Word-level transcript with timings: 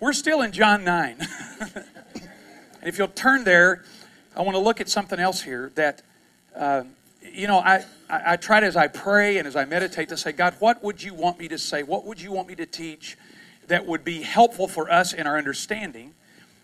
We're 0.00 0.12
still 0.12 0.42
in 0.42 0.52
John 0.52 0.84
9. 0.84 1.16
and 1.60 1.84
if 2.84 2.98
you'll 2.98 3.08
turn 3.08 3.42
there, 3.42 3.82
I 4.36 4.42
want 4.42 4.54
to 4.54 4.60
look 4.60 4.80
at 4.80 4.88
something 4.88 5.18
else 5.18 5.42
here 5.42 5.72
that, 5.74 6.02
uh, 6.54 6.84
you 7.20 7.48
know, 7.48 7.58
I, 7.58 7.84
I, 8.08 8.34
I 8.34 8.36
try 8.36 8.60
to, 8.60 8.66
as 8.66 8.76
I 8.76 8.86
pray 8.86 9.38
and 9.38 9.48
as 9.48 9.56
I 9.56 9.64
meditate, 9.64 10.10
to 10.10 10.16
say, 10.16 10.30
God, 10.30 10.54
what 10.60 10.84
would 10.84 11.02
you 11.02 11.14
want 11.14 11.40
me 11.40 11.48
to 11.48 11.58
say? 11.58 11.82
What 11.82 12.04
would 12.04 12.20
you 12.20 12.30
want 12.30 12.46
me 12.46 12.54
to 12.54 12.66
teach 12.66 13.18
that 13.66 13.86
would 13.86 14.04
be 14.04 14.22
helpful 14.22 14.68
for 14.68 14.88
us 14.88 15.12
in 15.12 15.26
our 15.26 15.36
understanding, 15.36 16.14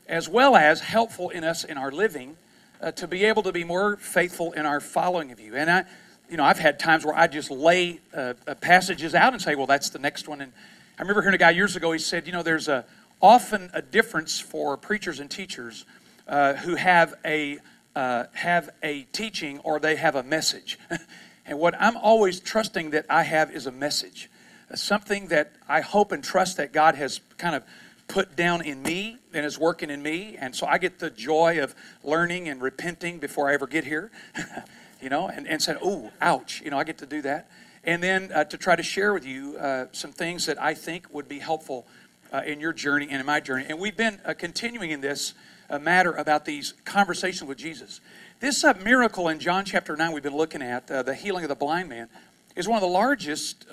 as 0.08 0.28
well 0.28 0.54
as 0.54 0.78
helpful 0.78 1.30
in 1.30 1.42
us 1.42 1.64
in 1.64 1.76
our 1.76 1.90
living, 1.90 2.36
uh, 2.80 2.92
to 2.92 3.08
be 3.08 3.24
able 3.24 3.42
to 3.42 3.52
be 3.52 3.64
more 3.64 3.96
faithful 3.96 4.52
in 4.52 4.64
our 4.64 4.78
following 4.78 5.32
of 5.32 5.40
you? 5.40 5.56
And 5.56 5.68
I, 5.68 5.84
you 6.30 6.36
know, 6.36 6.44
I've 6.44 6.60
had 6.60 6.78
times 6.78 7.04
where 7.04 7.16
I 7.16 7.26
just 7.26 7.50
lay 7.50 7.98
uh, 8.16 8.34
uh 8.46 8.54
passages 8.54 9.12
out 9.12 9.32
and 9.32 9.42
say, 9.42 9.56
well, 9.56 9.66
that's 9.66 9.90
the 9.90 9.98
next 9.98 10.28
one. 10.28 10.40
And 10.40 10.52
I 10.96 11.02
remember 11.02 11.22
hearing 11.22 11.34
a 11.34 11.38
guy 11.38 11.50
years 11.50 11.74
ago, 11.74 11.90
he 11.90 11.98
said, 11.98 12.28
you 12.28 12.32
know, 12.32 12.44
there's 12.44 12.68
a, 12.68 12.84
often 13.25 13.70
a 13.72 13.80
difference 13.80 14.38
for 14.38 14.76
preachers 14.76 15.18
and 15.18 15.30
teachers 15.30 15.86
uh, 16.29 16.53
who 16.53 16.75
have 16.75 17.14
a, 17.25 17.57
uh, 17.96 18.25
have 18.35 18.68
a 18.82 19.04
teaching 19.12 19.58
or 19.61 19.81
they 19.81 19.96
have 19.96 20.14
a 20.14 20.22
message. 20.22 20.79
and 21.46 21.58
what 21.58 21.75
I'm 21.81 21.96
always 21.96 22.39
trusting 22.39 22.90
that 22.90 23.07
I 23.08 23.22
have 23.22 23.50
is 23.50 23.67
a 23.67 23.72
message, 23.72 24.29
something 24.75 25.29
that 25.29 25.54
I 25.67 25.81
hope 25.81 26.12
and 26.12 26.22
trust 26.22 26.58
that 26.58 26.75
God 26.75 26.96
has 26.96 27.22
kind 27.39 27.54
of 27.54 27.64
put 28.08 28.36
down 28.36 28.61
in 28.61 28.82
me 28.82 29.17
and 29.32 29.46
is 29.46 29.59
working 29.59 29.89
in 29.89 30.03
me. 30.03 30.36
And 30.39 30.54
so 30.54 30.67
I 30.67 30.76
get 30.76 30.98
the 30.98 31.09
joy 31.09 31.62
of 31.62 31.75
learning 32.03 32.50
and 32.50 32.61
repenting 32.61 33.20
before 33.20 33.48
I 33.48 33.55
ever 33.55 33.67
get 33.67 33.84
here, 33.84 34.11
you 35.00 35.09
know, 35.09 35.28
and, 35.28 35.48
and 35.48 35.62
saying, 35.62 35.78
oh, 35.83 36.11
ouch, 36.20 36.61
you 36.62 36.70
know, 36.70 36.78
I 36.78 36.84
get 36.84 36.98
to 36.98 37.06
do 37.06 37.22
that 37.22 37.48
and 37.86 38.03
then 38.03 38.33
uh, 38.33 38.45
to 38.45 38.56
try 38.56 38.75
to 38.75 38.83
share 38.83 39.12
with 39.12 39.27
you 39.27 39.56
uh, 39.59 39.86
some 39.92 40.12
things 40.12 40.47
that 40.47 40.61
I 40.61 40.75
think 40.75 41.12
would 41.12 41.28
be 41.28 41.39
helpful 41.39 41.86
uh, 42.34 42.42
in 42.44 42.58
your 42.58 42.72
journey 42.72 43.06
and 43.08 43.20
in 43.20 43.27
my 43.27 43.38
journey. 43.38 43.64
And 43.69 43.78
we've 43.78 43.97
been 43.97 44.20
uh, 44.24 44.34
continuing 44.36 44.91
in 44.91 45.00
this 45.00 45.34
uh, 45.70 45.78
matter 45.78 46.11
about 46.12 46.45
these 46.45 46.75
conversations 46.84 47.48
with 47.48 47.59
Jesus. 47.59 48.00
This 48.41 48.64
uh, 48.64 48.75
miracle 48.83 49.28
in 49.28 49.39
John 49.39 49.64
chapter 49.64 49.97
9 49.97 50.12
we've 50.12 50.22
been 50.22 50.36
looking 50.36 50.61
at, 50.61 50.89
the 50.89 51.14
healing 51.14 51.44
of 51.44 51.48
the 51.48 51.55
blind 51.55 51.89
man, 51.89 52.09
is 52.56 52.67
one 52.67 52.77
of 52.77 52.83
the 52.83 52.89
largest 52.89 53.67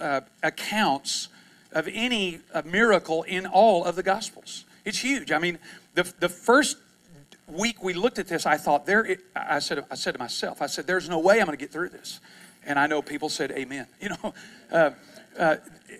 accounts 0.43 1.29
of 1.71 1.89
any 1.91 2.39
miracle 2.63 3.23
in 3.23 3.47
all 3.47 3.83
of 3.83 3.95
the 3.95 4.03
Gospels. 4.03 4.65
It's 4.85 4.99
huge. 4.99 5.31
I 5.31 5.39
mean, 5.39 5.57
the, 5.95 6.11
the 6.19 6.29
first 6.29 6.77
week 7.47 7.83
we 7.83 7.93
looked 7.93 8.19
at 8.19 8.27
this, 8.27 8.45
I 8.45 8.57
thought, 8.57 8.85
there, 8.85 9.17
I, 9.35 9.57
said, 9.57 9.83
I 9.89 9.95
said 9.95 10.13
to 10.13 10.19
myself, 10.19 10.61
I 10.61 10.67
said, 10.67 10.85
there's 10.85 11.09
no 11.09 11.19
way 11.19 11.39
I'm 11.39 11.47
going 11.47 11.57
to 11.57 11.63
get 11.63 11.71
through 11.71 11.89
this. 11.89 12.19
And 12.65 12.77
I 12.77 12.85
know 12.85 13.01
people 13.01 13.29
said 13.29 13.51
amen. 13.51 13.87
You 14.01 14.09
know, 14.09 14.33
uh, 14.71 14.91
uh, 15.37 15.55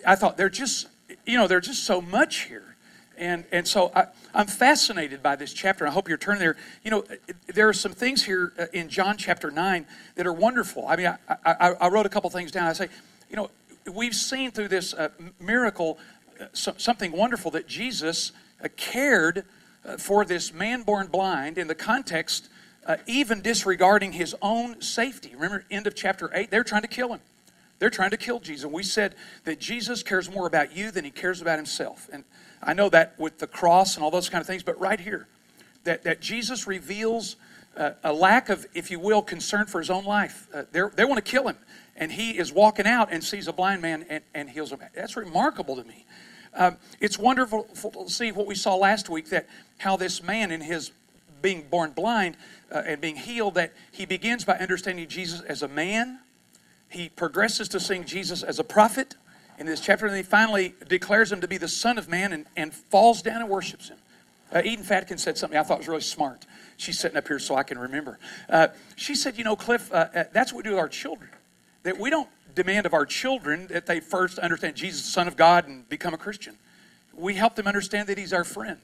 I 0.06 0.14
thought 0.14 0.36
they're 0.36 0.48
just, 0.48 0.86
you 1.26 1.36
know, 1.36 1.46
there's 1.46 1.66
just 1.66 1.84
so 1.84 2.00
much 2.00 2.44
here. 2.44 2.76
And, 3.16 3.44
and 3.52 3.68
so 3.68 3.92
I, 3.94 4.06
am 4.34 4.46
fascinated 4.46 5.22
by 5.22 5.36
this 5.36 5.52
chapter. 5.52 5.86
I 5.86 5.90
hope 5.90 6.08
you're 6.08 6.18
turning 6.18 6.40
there. 6.40 6.56
You 6.82 6.90
know, 6.90 7.04
there 7.46 7.68
are 7.68 7.72
some 7.72 7.92
things 7.92 8.24
here 8.24 8.52
uh, 8.58 8.66
in 8.72 8.88
John 8.88 9.16
chapter 9.16 9.50
9 9.50 9.86
that 10.16 10.26
are 10.26 10.32
wonderful. 10.32 10.86
I 10.88 10.96
mean, 10.96 11.06
I, 11.06 11.16
I, 11.44 11.68
I 11.72 11.88
wrote 11.88 12.06
a 12.06 12.08
couple 12.08 12.30
things 12.30 12.50
down. 12.50 12.68
I 12.68 12.72
say, 12.72 12.88
you 13.30 13.36
know, 13.36 13.50
we've 13.92 14.14
seen 14.14 14.50
through 14.50 14.68
this 14.68 14.94
uh, 14.94 15.10
miracle 15.38 15.98
uh, 16.40 16.46
something 16.52 17.12
wonderful 17.12 17.50
that 17.52 17.68
Jesus 17.68 18.32
uh, 18.64 18.68
cared 18.76 19.44
uh, 19.84 19.98
for 19.98 20.24
this 20.24 20.52
man 20.52 20.82
born 20.82 21.08
blind 21.08 21.58
in 21.58 21.68
the 21.68 21.74
context 21.74 22.48
uh, 22.86 22.96
even 23.06 23.40
disregarding 23.40 24.12
his 24.12 24.34
own 24.42 24.80
safety. 24.80 25.32
Remember, 25.34 25.64
end 25.70 25.86
of 25.86 25.94
chapter 25.94 26.30
8, 26.34 26.50
they're 26.50 26.64
trying 26.64 26.82
to 26.82 26.88
kill 26.88 27.12
him. 27.12 27.20
They're 27.82 27.90
trying 27.90 28.10
to 28.10 28.16
kill 28.16 28.38
Jesus. 28.38 28.62
And 28.62 28.72
we 28.72 28.84
said 28.84 29.16
that 29.42 29.58
Jesus 29.58 30.04
cares 30.04 30.30
more 30.30 30.46
about 30.46 30.76
you 30.76 30.92
than 30.92 31.04
he 31.04 31.10
cares 31.10 31.42
about 31.42 31.58
himself. 31.58 32.08
And 32.12 32.22
I 32.62 32.74
know 32.74 32.88
that 32.90 33.18
with 33.18 33.38
the 33.38 33.48
cross 33.48 33.96
and 33.96 34.04
all 34.04 34.10
those 34.12 34.28
kind 34.28 34.40
of 34.40 34.46
things, 34.46 34.62
but 34.62 34.78
right 34.78 35.00
here, 35.00 35.26
that, 35.82 36.04
that 36.04 36.20
Jesus 36.20 36.68
reveals 36.68 37.34
uh, 37.76 37.94
a 38.04 38.12
lack 38.12 38.50
of, 38.50 38.66
if 38.72 38.92
you 38.92 39.00
will, 39.00 39.20
concern 39.20 39.66
for 39.66 39.80
his 39.80 39.90
own 39.90 40.04
life. 40.04 40.46
Uh, 40.54 40.62
they 40.94 41.04
want 41.04 41.16
to 41.16 41.28
kill 41.28 41.48
him. 41.48 41.56
And 41.96 42.12
he 42.12 42.38
is 42.38 42.52
walking 42.52 42.86
out 42.86 43.08
and 43.10 43.24
sees 43.24 43.48
a 43.48 43.52
blind 43.52 43.82
man 43.82 44.06
and, 44.08 44.22
and 44.32 44.48
heals 44.48 44.70
him. 44.70 44.78
That's 44.94 45.16
remarkable 45.16 45.74
to 45.74 45.82
me. 45.82 46.06
Um, 46.54 46.76
it's 47.00 47.18
wonderful 47.18 47.64
to 47.64 48.08
see 48.08 48.30
what 48.30 48.46
we 48.46 48.54
saw 48.54 48.76
last 48.76 49.10
week 49.10 49.30
that 49.30 49.48
how 49.78 49.96
this 49.96 50.22
man 50.22 50.52
in 50.52 50.60
his 50.60 50.92
being 51.40 51.66
born 51.68 51.90
blind 51.90 52.36
uh, 52.70 52.82
and 52.86 53.00
being 53.00 53.16
healed 53.16 53.54
that 53.54 53.72
he 53.90 54.06
begins 54.06 54.44
by 54.44 54.52
understanding 54.52 55.08
Jesus 55.08 55.40
as 55.40 55.64
a 55.64 55.68
man. 55.68 56.20
He 56.92 57.08
progresses 57.08 57.68
to 57.70 57.80
seeing 57.80 58.04
Jesus 58.04 58.42
as 58.42 58.58
a 58.58 58.64
prophet 58.64 59.16
in 59.58 59.66
this 59.66 59.80
chapter, 59.80 60.06
and 60.06 60.16
he 60.16 60.22
finally 60.22 60.74
declares 60.88 61.32
him 61.32 61.40
to 61.40 61.48
be 61.48 61.56
the 61.56 61.68
Son 61.68 61.96
of 61.96 62.08
Man 62.08 62.32
and, 62.32 62.46
and 62.56 62.74
falls 62.74 63.22
down 63.22 63.40
and 63.40 63.50
worships 63.50 63.88
him. 63.88 63.98
Uh, 64.52 64.60
Eden 64.64 64.84
Fatkin 64.84 65.18
said 65.18 65.38
something 65.38 65.58
I 65.58 65.62
thought 65.62 65.78
was 65.78 65.88
really 65.88 66.02
smart. 66.02 66.44
She's 66.76 66.98
sitting 66.98 67.16
up 67.16 67.26
here 67.26 67.38
so 67.38 67.54
I 67.54 67.62
can 67.62 67.78
remember. 67.78 68.18
Uh, 68.50 68.68
she 68.96 69.14
said, 69.14 69.38
You 69.38 69.44
know, 69.44 69.56
Cliff, 69.56 69.90
uh, 69.90 70.08
uh 70.14 70.24
that's 70.32 70.52
what 70.52 70.58
we 70.58 70.62
do 70.64 70.70
with 70.70 70.80
our 70.80 70.88
children. 70.88 71.30
That 71.84 71.98
we 71.98 72.10
don't 72.10 72.28
demand 72.54 72.84
of 72.84 72.92
our 72.92 73.06
children 73.06 73.66
that 73.68 73.86
they 73.86 74.00
first 74.00 74.38
understand 74.38 74.76
Jesus, 74.76 75.02
the 75.02 75.10
Son 75.10 75.26
of 75.26 75.36
God, 75.36 75.66
and 75.66 75.88
become 75.88 76.12
a 76.12 76.18
Christian. 76.18 76.58
We 77.14 77.34
help 77.34 77.56
them 77.56 77.66
understand 77.66 78.08
that 78.08 78.18
He's 78.18 78.34
our 78.34 78.44
friend 78.44 78.80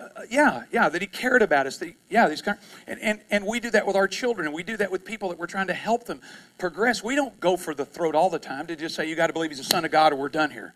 uh, 0.00 0.22
yeah, 0.30 0.64
yeah, 0.72 0.88
that 0.88 1.00
he 1.00 1.06
cared 1.06 1.42
about 1.42 1.66
us. 1.66 1.78
That, 1.78 1.94
yeah, 2.08 2.28
these 2.28 2.42
kind, 2.42 2.58
and, 2.86 3.00
and 3.00 3.20
and 3.30 3.46
we 3.46 3.60
do 3.60 3.70
that 3.70 3.86
with 3.86 3.96
our 3.96 4.08
children, 4.08 4.46
and 4.46 4.54
we 4.54 4.62
do 4.62 4.76
that 4.76 4.90
with 4.90 5.04
people 5.04 5.28
that 5.28 5.38
we're 5.38 5.46
trying 5.46 5.68
to 5.68 5.74
help 5.74 6.04
them 6.04 6.20
progress. 6.58 7.02
We 7.02 7.14
don't 7.14 7.38
go 7.40 7.56
for 7.56 7.74
the 7.74 7.84
throat 7.84 8.14
all 8.14 8.30
the 8.30 8.38
time 8.38 8.66
to 8.66 8.76
just 8.76 8.94
say 8.94 9.08
you 9.08 9.16
got 9.16 9.28
to 9.28 9.32
believe 9.32 9.50
he's 9.50 9.58
the 9.58 9.64
son 9.64 9.84
of 9.84 9.90
God 9.90 10.12
or 10.12 10.16
we're 10.16 10.28
done 10.28 10.50
here. 10.50 10.74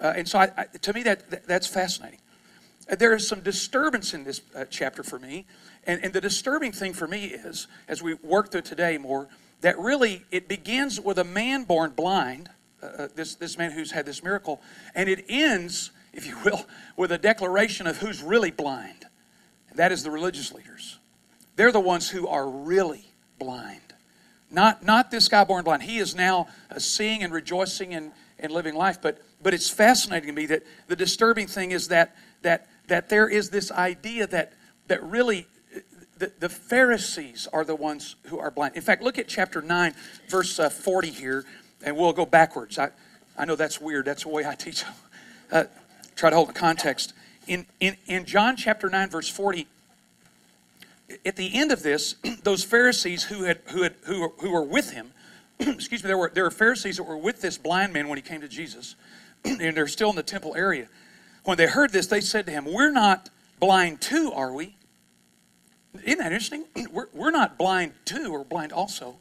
Uh, 0.00 0.12
and 0.16 0.28
so, 0.28 0.38
I, 0.38 0.50
I, 0.56 0.64
to 0.78 0.92
me, 0.92 1.02
that, 1.02 1.28
that, 1.30 1.46
that's 1.46 1.66
fascinating. 1.66 2.20
Uh, 2.90 2.94
there 2.94 3.14
is 3.14 3.26
some 3.26 3.40
disturbance 3.40 4.14
in 4.14 4.24
this 4.24 4.40
uh, 4.54 4.64
chapter 4.70 5.02
for 5.02 5.18
me, 5.18 5.46
and 5.84 6.02
and 6.04 6.12
the 6.12 6.20
disturbing 6.20 6.72
thing 6.72 6.92
for 6.92 7.08
me 7.08 7.26
is 7.26 7.66
as 7.88 8.02
we 8.02 8.14
work 8.14 8.50
through 8.50 8.62
today 8.62 8.98
more 8.98 9.28
that 9.60 9.78
really 9.78 10.24
it 10.30 10.48
begins 10.48 11.00
with 11.00 11.18
a 11.18 11.24
man 11.24 11.64
born 11.64 11.90
blind, 11.90 12.50
uh, 12.82 12.86
uh, 12.86 13.08
this 13.14 13.34
this 13.34 13.58
man 13.58 13.72
who's 13.72 13.90
had 13.90 14.06
this 14.06 14.22
miracle, 14.22 14.60
and 14.94 15.08
it 15.08 15.24
ends 15.28 15.90
if 16.12 16.26
you 16.26 16.36
will, 16.44 16.66
with 16.96 17.12
a 17.12 17.18
declaration 17.18 17.86
of 17.86 17.98
who's 17.98 18.22
really 18.22 18.50
blind. 18.50 19.06
And 19.70 19.78
that 19.78 19.92
is 19.92 20.02
the 20.02 20.10
religious 20.10 20.52
leaders. 20.52 20.98
They're 21.56 21.72
the 21.72 21.80
ones 21.80 22.08
who 22.08 22.28
are 22.28 22.48
really 22.48 23.04
blind. 23.38 23.80
Not, 24.50 24.84
not 24.84 25.10
this 25.10 25.28
guy 25.28 25.44
born 25.44 25.64
blind. 25.64 25.82
He 25.82 25.98
is 25.98 26.14
now 26.14 26.48
uh, 26.70 26.78
seeing 26.78 27.22
and 27.22 27.32
rejoicing 27.32 27.94
and, 27.94 28.12
and 28.38 28.50
living 28.50 28.74
life. 28.74 29.02
But, 29.02 29.20
but 29.42 29.52
it's 29.52 29.68
fascinating 29.68 30.28
to 30.28 30.32
me 30.32 30.46
that 30.46 30.62
the 30.86 30.96
disturbing 30.96 31.46
thing 31.46 31.72
is 31.72 31.88
that, 31.88 32.16
that, 32.42 32.66
that 32.86 33.08
there 33.08 33.28
is 33.28 33.50
this 33.50 33.70
idea 33.70 34.26
that, 34.28 34.54
that 34.86 35.02
really 35.02 35.46
the, 36.18 36.32
the 36.38 36.48
Pharisees 36.48 37.46
are 37.52 37.64
the 37.64 37.74
ones 37.74 38.16
who 38.24 38.38
are 38.38 38.50
blind. 38.50 38.76
In 38.76 38.82
fact, 38.82 39.02
look 39.02 39.18
at 39.18 39.28
chapter 39.28 39.62
9, 39.62 39.94
verse 40.28 40.58
uh, 40.58 40.68
40 40.68 41.10
here, 41.10 41.44
and 41.84 41.96
we'll 41.96 42.12
go 42.12 42.26
backwards. 42.26 42.78
I, 42.78 42.90
I 43.36 43.44
know 43.44 43.56
that's 43.56 43.80
weird. 43.80 44.04
That's 44.04 44.24
the 44.24 44.30
way 44.30 44.44
I 44.44 44.54
teach. 44.54 44.84
Uh, 45.50 45.64
try 46.18 46.30
to 46.30 46.36
hold 46.36 46.48
the 46.48 46.54
context. 46.54 47.14
In, 47.46 47.64
in, 47.80 47.96
in 48.06 48.24
John 48.24 48.56
chapter 48.56 48.90
9, 48.90 49.08
verse 49.08 49.28
40, 49.28 49.66
at 51.24 51.36
the 51.36 51.54
end 51.54 51.72
of 51.72 51.82
this, 51.82 52.16
those 52.42 52.64
Pharisees 52.64 53.24
who, 53.24 53.44
had, 53.44 53.60
who, 53.68 53.84
had, 53.84 53.94
who, 54.02 54.20
were, 54.20 54.32
who 54.40 54.50
were 54.50 54.64
with 54.64 54.90
him, 54.90 55.12
excuse 55.60 56.02
me, 56.02 56.08
there 56.08 56.18
were, 56.18 56.30
there 56.34 56.44
were 56.44 56.50
Pharisees 56.50 56.96
that 56.96 57.04
were 57.04 57.16
with 57.16 57.40
this 57.40 57.56
blind 57.56 57.92
man 57.92 58.08
when 58.08 58.18
he 58.18 58.22
came 58.22 58.40
to 58.40 58.48
Jesus, 58.48 58.96
and 59.44 59.76
they're 59.76 59.86
still 59.86 60.10
in 60.10 60.16
the 60.16 60.22
temple 60.22 60.54
area. 60.56 60.88
When 61.44 61.56
they 61.56 61.66
heard 61.66 61.92
this, 61.92 62.08
they 62.08 62.20
said 62.20 62.46
to 62.46 62.52
him, 62.52 62.66
We're 62.66 62.90
not 62.90 63.30
blind 63.60 64.00
too, 64.00 64.32
are 64.34 64.52
we? 64.52 64.76
Isn't 66.04 66.18
that 66.18 66.32
interesting? 66.32 66.64
We're, 66.92 67.06
we're 67.14 67.30
not 67.30 67.56
blind 67.56 67.92
too, 68.04 68.32
we're 68.32 68.44
blind 68.44 68.72
also. 68.72 69.14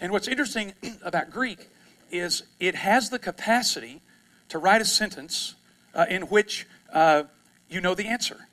And 0.00 0.12
what's 0.12 0.28
interesting 0.28 0.72
about 1.04 1.30
Greek 1.30 1.68
is 2.10 2.44
it 2.60 2.76
has 2.76 3.10
the 3.10 3.18
capacity 3.18 4.00
to 4.48 4.58
write 4.58 4.80
a 4.80 4.84
sentence 4.84 5.56
uh, 5.96 6.04
in 6.08 6.22
which 6.22 6.66
uh, 6.92 7.24
you 7.68 7.80
know 7.80 7.94
the 7.94 8.06
answer. 8.06 8.46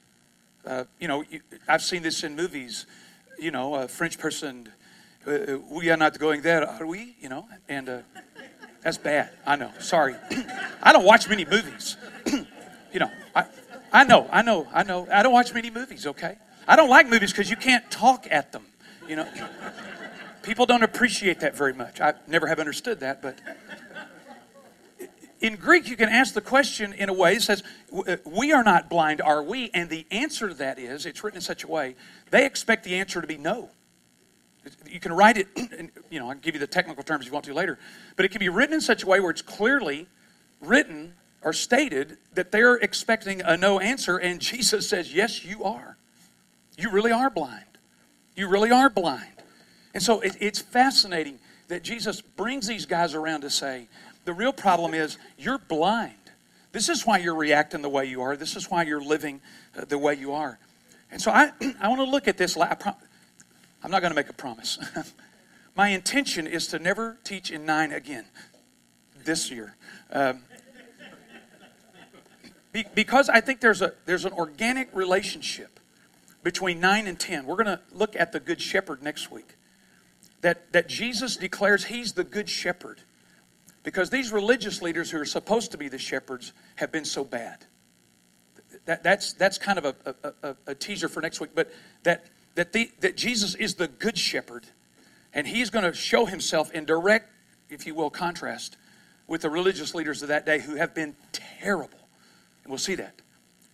Uh, 0.66 0.86
you 1.00 1.07
know, 1.07 1.24
you, 1.30 1.42
I've 1.68 1.84
seen 1.84 2.01
this 2.01 2.24
in 2.24 2.36
movies. 2.36 2.88
You 3.38 3.51
know, 3.51 3.75
a 3.75 3.88
French 3.88 4.18
person, 4.18 4.69
uh, 5.28 5.57
we 5.69 5.90
are 5.90 5.98
not 5.98 6.18
going 6.18 6.42
there, 6.42 6.68
are 6.68 6.86
we? 6.86 7.16
You 7.19 7.30
know, 7.30 7.48
and 7.68 7.90
uh, 7.90 8.00
that's 8.81 8.98
bad. 8.98 9.31
I 9.45 9.57
know. 9.57 9.72
Sorry. 9.80 10.16
I 10.84 10.94
don't 10.94 11.04
watch 11.04 11.28
many 11.28 11.44
movies. 11.44 11.98
you 12.25 13.00
know, 13.00 13.12
I, 13.36 13.46
I 13.92 14.04
know, 14.06 14.28
I 14.31 14.42
know, 14.42 14.68
I 14.74 14.84
know. 14.84 15.07
I 15.12 15.22
don't 15.22 15.34
watch 15.34 15.54
many 15.54 15.69
movies, 15.69 16.07
okay? 16.07 16.38
I 16.68 16.75
don't 16.75 16.89
like 16.89 17.10
movies 17.10 17.31
because 17.31 17.50
you 17.50 17.57
can't 17.57 17.89
talk 17.92 18.28
at 18.31 18.51
them. 18.54 18.66
You 19.07 19.18
know, 19.18 19.28
people 20.44 20.66
don't 20.66 20.84
appreciate 20.84 21.42
that 21.42 21.57
very 21.57 21.74
much. 21.74 22.00
I 22.00 22.13
never 22.28 22.48
have 22.48 22.60
understood 22.60 23.01
that, 23.01 23.22
but 23.22 23.38
in 25.44 25.57
Greek, 25.57 25.90
you 25.90 25.98
can 25.98 26.07
ask 26.07 26.34
the 26.34 26.42
question 26.42 26.94
in 26.94 27.10
a 27.10 27.13
way 27.13 27.36
that 27.36 27.42
says, 27.42 27.63
uh, 28.07 28.16
We 28.25 28.54
are 28.54 28.63
not 28.63 28.90
blind, 28.90 29.22
are 29.22 29.44
we? 29.44 29.69
And 29.74 29.90
the 29.90 30.07
answer 30.10 30.48
to 30.48 30.54
that 30.56 30.80
is, 30.80 31.06
it's 31.06 31.22
written 31.22 31.38
in 31.38 31.42
such 31.42 31.66
a 31.66 31.68
way, 31.68 31.95
they 32.31 32.45
expect 32.45 32.86
the 32.86 32.95
answer 32.95 33.19
to 33.19 33.28
be 33.28 33.38
no. 33.38 33.69
You 34.90 35.01
can 35.01 35.12
write 35.12 35.38
it, 35.38 35.48
and, 35.78 35.92
you 36.10 36.19
know, 36.19 36.30
I 36.30 36.34
can 36.34 36.42
give 36.42 36.56
you 36.56 36.62
the 36.62 36.68
technical 36.68 37.04
terms 37.04 37.25
if 37.25 37.28
you 37.28 37.34
want 37.34 37.45
to 37.45 37.54
later, 37.54 37.78
but 38.16 38.24
it 38.24 38.30
can 38.30 38.40
be 38.40 38.48
written 38.48 38.75
in 38.75 38.81
such 38.81 39.04
a 39.04 39.06
way 39.06 39.19
where 39.19 39.31
it's 39.31 39.42
clearly 39.42 40.07
written 40.62 41.13
or 41.42 41.51
stated 41.51 42.18
that 42.34 42.54
they're 42.54 42.75
expecting 42.75 43.42
a 43.42 43.57
no 43.57 43.80
answer, 43.81 44.18
and 44.18 44.39
Jesus 44.42 44.88
says, 44.88 45.13
Yes, 45.13 45.44
you 45.44 45.66
are. 45.66 45.98
You 46.78 46.89
really 46.89 47.12
are 47.12 47.30
blind. 47.30 47.66
You 48.36 48.48
really 48.48 48.72
are 48.72 48.89
blind. 48.89 49.28
And 49.94 50.01
so 50.01 50.22
it, 50.22 50.38
it's 50.39 50.60
fascinating 50.60 51.38
that 51.68 51.84
Jesus 51.84 52.22
brings 52.22 52.66
these 52.66 52.86
guys 52.86 53.13
around 53.13 53.42
to 53.42 53.50
say, 53.50 53.88
the 54.25 54.34
real 54.34 54.54
problem 54.54 54.94
is 54.94 55.18
you're 55.38 55.58
blind. 55.58 56.14
This 56.72 56.90
is 56.90 57.06
why 57.06 57.20
you're 57.20 57.36
reacting 57.36 57.81
the 57.81 57.90
way 57.90 58.06
you 58.06 58.22
are. 58.22 58.36
This 58.36 58.56
is 58.56 58.70
why 58.70 58.84
you're 58.84 59.04
living 59.04 59.42
uh, 59.78 59.86
the 59.86 59.98
way 59.98 60.16
you 60.16 60.34
are. 60.34 60.58
And 61.12 61.22
so 61.22 61.31
I, 61.31 61.52
I 61.80 61.88
want 61.88 62.00
to 62.00 62.10
look 62.10 62.28
at 62.28 62.38
this. 62.38 62.58
I'm 62.58 63.92
not 63.92 64.02
going 64.02 64.12
to 64.12 64.16
make 64.16 64.30
a 64.30 64.34
promise. 64.34 64.80
My 65.75 65.90
intention 65.90 66.48
is 66.48 66.68
to 66.68 66.80
never 66.80 67.18
teach 67.24 67.52
in 67.52 67.66
nine 67.66 67.92
again 67.92 68.25
this 69.24 69.52
year. 69.52 69.75
Um, 70.12 70.44
be, 72.72 72.86
because 72.96 73.30
I 73.30 73.40
think 73.40 73.62
there's, 73.62 73.81
a, 73.81 73.94
there's 74.06 74.25
an 74.25 74.34
organic 74.34 74.94
relationship 74.96 75.80
between 76.44 76.80
9 76.80 77.08
and 77.08 77.20
10. 77.20 77.46
We're 77.46 77.56
going 77.56 77.78
to 77.78 77.80
look 77.92 78.16
at 78.16 78.31
the 78.31 78.40
Good 78.40 78.62
Shepherd 78.62 79.02
next 79.02 79.31
week. 79.31 79.56
That, 80.42 80.74
that 80.74 80.90
Jesus 80.90 81.38
declares 81.38 81.86
he's 81.86 82.14
the 82.14 82.24
Good 82.24 82.50
Shepherd. 82.50 83.02
Because 83.84 84.10
these 84.10 84.32
religious 84.32 84.82
leaders 84.82 85.12
who 85.12 85.20
are 85.20 85.26
supposed 85.26 85.72
to 85.72 85.78
be 85.78 85.90
the 85.90 85.98
shepherds 85.98 86.54
have 86.76 86.92
been 86.92 87.06
so 87.06 87.24
bad. 87.24 87.66
That, 88.86 89.04
that's, 89.04 89.34
that's 89.34 89.58
kind 89.58 89.78
of 89.78 89.86
a, 89.86 90.16
a, 90.44 90.56
a 90.68 90.76
teaser 90.76 91.08
for 91.08 91.22
next 91.22 91.40
week. 91.40 91.52
But 91.54 91.72
that, 92.04 92.26
that, 92.56 92.74
the, 92.74 92.90
that 93.00 93.18
Jesus 93.18 93.56
is 93.56 93.76
the 93.76 93.88
Good 93.88 94.18
Shepherd, 94.18 94.66
and 95.34 95.46
he's 95.46 95.70
going 95.70 95.86
to 95.86 95.94
show 95.94 96.26
himself 96.26 96.72
in 96.72 96.86
direct, 96.86 97.30
if 97.70 97.86
you 97.86 97.94
will, 97.94 98.10
contrast 98.10 98.78
with 99.28 99.42
the 99.42 99.50
religious 99.50 99.94
leaders 99.94 100.22
of 100.22 100.30
that 100.30 100.46
day 100.46 100.60
who 100.60 100.76
have 100.76 100.94
been 100.94 101.16
terrible. 101.32 102.00
And 102.64 102.72
we'll 102.72 102.78
see 102.78 102.96
that. 102.96 103.22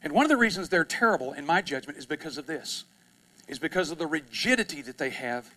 And 0.03 0.13
one 0.13 0.25
of 0.25 0.29
the 0.29 0.37
reasons 0.37 0.69
they're 0.69 0.85
terrible, 0.85 1.33
in 1.33 1.45
my 1.45 1.61
judgment, 1.61 1.97
is 1.97 2.05
because 2.05 2.37
of 2.37 2.47
this, 2.47 2.85
is 3.47 3.59
because 3.59 3.91
of 3.91 3.97
the 3.97 4.07
rigidity 4.07 4.81
that 4.83 4.97
they 4.97 5.09
have 5.09 5.49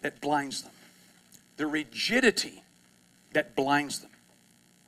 that 0.00 0.20
blinds 0.20 0.62
them. 0.62 0.72
The 1.56 1.66
rigidity 1.66 2.61
that 3.34 3.56
blinds 3.56 4.00
them. 4.00 4.10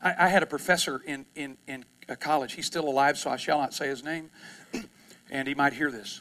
I, 0.02 0.26
I 0.26 0.28
had 0.28 0.42
a 0.42 0.46
professor 0.46 1.00
in, 1.04 1.26
in, 1.34 1.56
in 1.66 1.84
college. 2.20 2.54
He's 2.54 2.66
still 2.66 2.88
alive, 2.88 3.18
so 3.18 3.30
I 3.30 3.36
shall 3.36 3.58
not 3.58 3.74
say 3.74 3.88
his 3.88 4.04
name, 4.04 4.30
and 5.30 5.48
he 5.48 5.54
might 5.54 5.72
hear 5.72 5.90
this. 5.90 6.20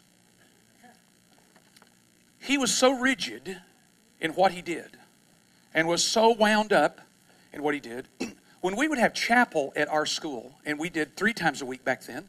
He 2.40 2.58
was 2.58 2.74
so 2.74 3.00
rigid 3.00 3.62
in 4.20 4.32
what 4.32 4.52
he 4.52 4.62
did 4.62 4.98
and 5.74 5.88
was 5.88 6.04
so 6.04 6.30
wound 6.32 6.74
up 6.74 7.02
in 7.52 7.64
what 7.64 7.74
he 7.74 7.80
did. 7.80 8.08
when 8.62 8.76
we 8.76 8.88
would 8.88 8.98
have 8.98 9.14
chapel 9.14 9.74
at 9.76 9.88
our 9.88 10.06
school, 10.06 10.54
and 10.66 10.80
we 10.80 10.90
did 10.90 11.16
three 11.16 11.34
times 11.34 11.62
a 11.62 11.66
week 11.66 11.84
back 11.84 12.04
then, 12.04 12.28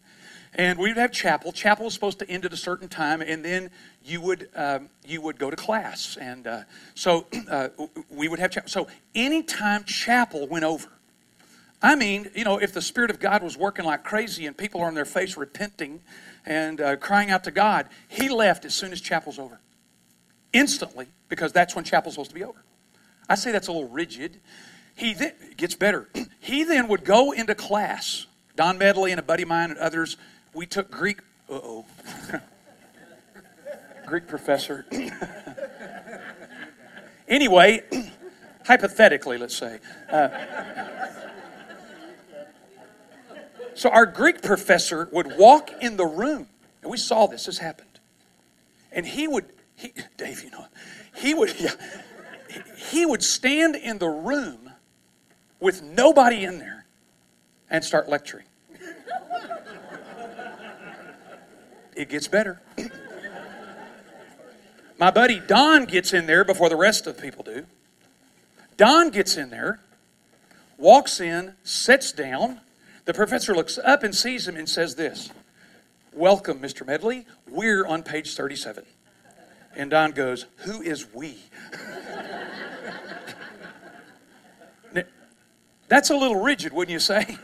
and 0.54 0.78
we 0.78 0.88
would 0.88 0.96
have 0.96 1.12
chapel. 1.12 1.52
Chapel 1.52 1.86
was 1.86 1.94
supposed 1.94 2.18
to 2.20 2.30
end 2.30 2.44
at 2.44 2.52
a 2.52 2.56
certain 2.56 2.88
time, 2.88 3.20
and 3.20 3.44
then 3.44 3.70
you 4.04 4.20
would 4.20 4.48
um, 4.54 4.88
you 5.06 5.20
would 5.20 5.38
go 5.38 5.50
to 5.50 5.56
class, 5.56 6.16
and 6.20 6.46
uh, 6.46 6.62
so 6.94 7.26
uh, 7.50 7.68
we 8.10 8.28
would 8.28 8.38
have 8.38 8.50
chapel. 8.50 8.68
So 8.68 8.88
anytime 9.14 9.84
chapel 9.84 10.46
went 10.46 10.64
over, 10.64 10.88
I 11.82 11.96
mean, 11.96 12.30
you 12.34 12.44
know, 12.44 12.58
if 12.58 12.72
the 12.72 12.82
Spirit 12.82 13.10
of 13.10 13.18
God 13.20 13.42
was 13.42 13.56
working 13.56 13.84
like 13.84 14.04
crazy 14.04 14.46
and 14.46 14.56
people 14.56 14.80
are 14.80 14.86
on 14.86 14.94
their 14.94 15.04
face 15.04 15.36
repenting 15.36 16.00
and 16.46 16.80
uh, 16.80 16.96
crying 16.96 17.30
out 17.30 17.44
to 17.44 17.50
God, 17.50 17.88
He 18.08 18.28
left 18.28 18.64
as 18.64 18.74
soon 18.74 18.92
as 18.92 19.00
chapel's 19.00 19.38
over, 19.38 19.60
instantly, 20.52 21.08
because 21.28 21.52
that's 21.52 21.74
when 21.74 21.84
chapel's 21.84 22.14
supposed 22.14 22.30
to 22.30 22.34
be 22.34 22.44
over. 22.44 22.64
I 23.28 23.34
say 23.34 23.52
that's 23.52 23.68
a 23.68 23.72
little 23.72 23.88
rigid. 23.88 24.40
He 24.94 25.14
then, 25.14 25.32
gets 25.56 25.74
better. 25.74 26.08
He 26.44 26.62
then 26.62 26.88
would 26.88 27.06
go 27.06 27.32
into 27.32 27.54
class. 27.54 28.26
Don 28.54 28.76
Medley 28.76 29.12
and 29.12 29.18
a 29.18 29.22
buddy 29.22 29.44
of 29.44 29.48
mine 29.48 29.70
and 29.70 29.78
others 29.78 30.18
we 30.54 30.66
took 30.66 30.90
Greek. 30.90 31.20
Uh 31.50 31.60
oh. 31.62 31.86
Greek 34.06 34.28
professor. 34.28 34.86
anyway, 37.28 37.82
hypothetically, 38.66 39.38
let's 39.38 39.56
say. 39.56 39.78
Uh, 40.10 40.28
so 43.74 43.90
our 43.90 44.06
Greek 44.06 44.42
professor 44.42 45.08
would 45.10 45.36
walk 45.36 45.70
in 45.80 45.96
the 45.96 46.06
room, 46.06 46.48
and 46.82 46.90
we 46.90 46.96
saw 46.96 47.26
this. 47.26 47.46
This 47.46 47.58
happened, 47.58 47.98
and 48.92 49.06
he 49.06 49.26
would. 49.26 49.46
He, 49.74 49.92
Dave, 50.16 50.44
you 50.44 50.50
know, 50.50 50.66
he 51.16 51.34
would. 51.34 51.58
Yeah, 51.58 51.72
he 52.76 53.04
would 53.04 53.22
stand 53.22 53.74
in 53.74 53.98
the 53.98 54.08
room 54.08 54.70
with 55.60 55.82
nobody 55.82 56.44
in 56.44 56.58
there 56.58 56.84
and 57.70 57.82
start 57.82 58.08
lecturing. 58.08 58.44
It 61.96 62.08
gets 62.08 62.28
better. 62.28 62.60
My 64.98 65.10
buddy 65.10 65.40
Don 65.40 65.84
gets 65.86 66.12
in 66.12 66.26
there 66.26 66.44
before 66.44 66.68
the 66.68 66.76
rest 66.76 67.06
of 67.06 67.16
the 67.16 67.22
people 67.22 67.42
do. 67.42 67.66
Don 68.76 69.10
gets 69.10 69.36
in 69.36 69.50
there, 69.50 69.80
walks 70.78 71.20
in, 71.20 71.54
sits 71.62 72.12
down. 72.12 72.60
The 73.04 73.14
professor 73.14 73.54
looks 73.54 73.78
up 73.78 74.02
and 74.02 74.14
sees 74.14 74.48
him 74.48 74.56
and 74.56 74.68
says 74.68 74.94
this 74.94 75.30
Welcome, 76.12 76.60
Mr. 76.60 76.86
Medley. 76.86 77.26
We're 77.48 77.86
on 77.86 78.02
page 78.02 78.34
37. 78.34 78.84
And 79.76 79.90
Don 79.90 80.12
goes, 80.12 80.46
Who 80.58 80.80
is 80.80 81.12
we? 81.12 81.38
That's 85.88 86.10
a 86.10 86.16
little 86.16 86.40
rigid, 86.40 86.72
wouldn't 86.72 86.92
you 86.92 86.98
say? 86.98 87.36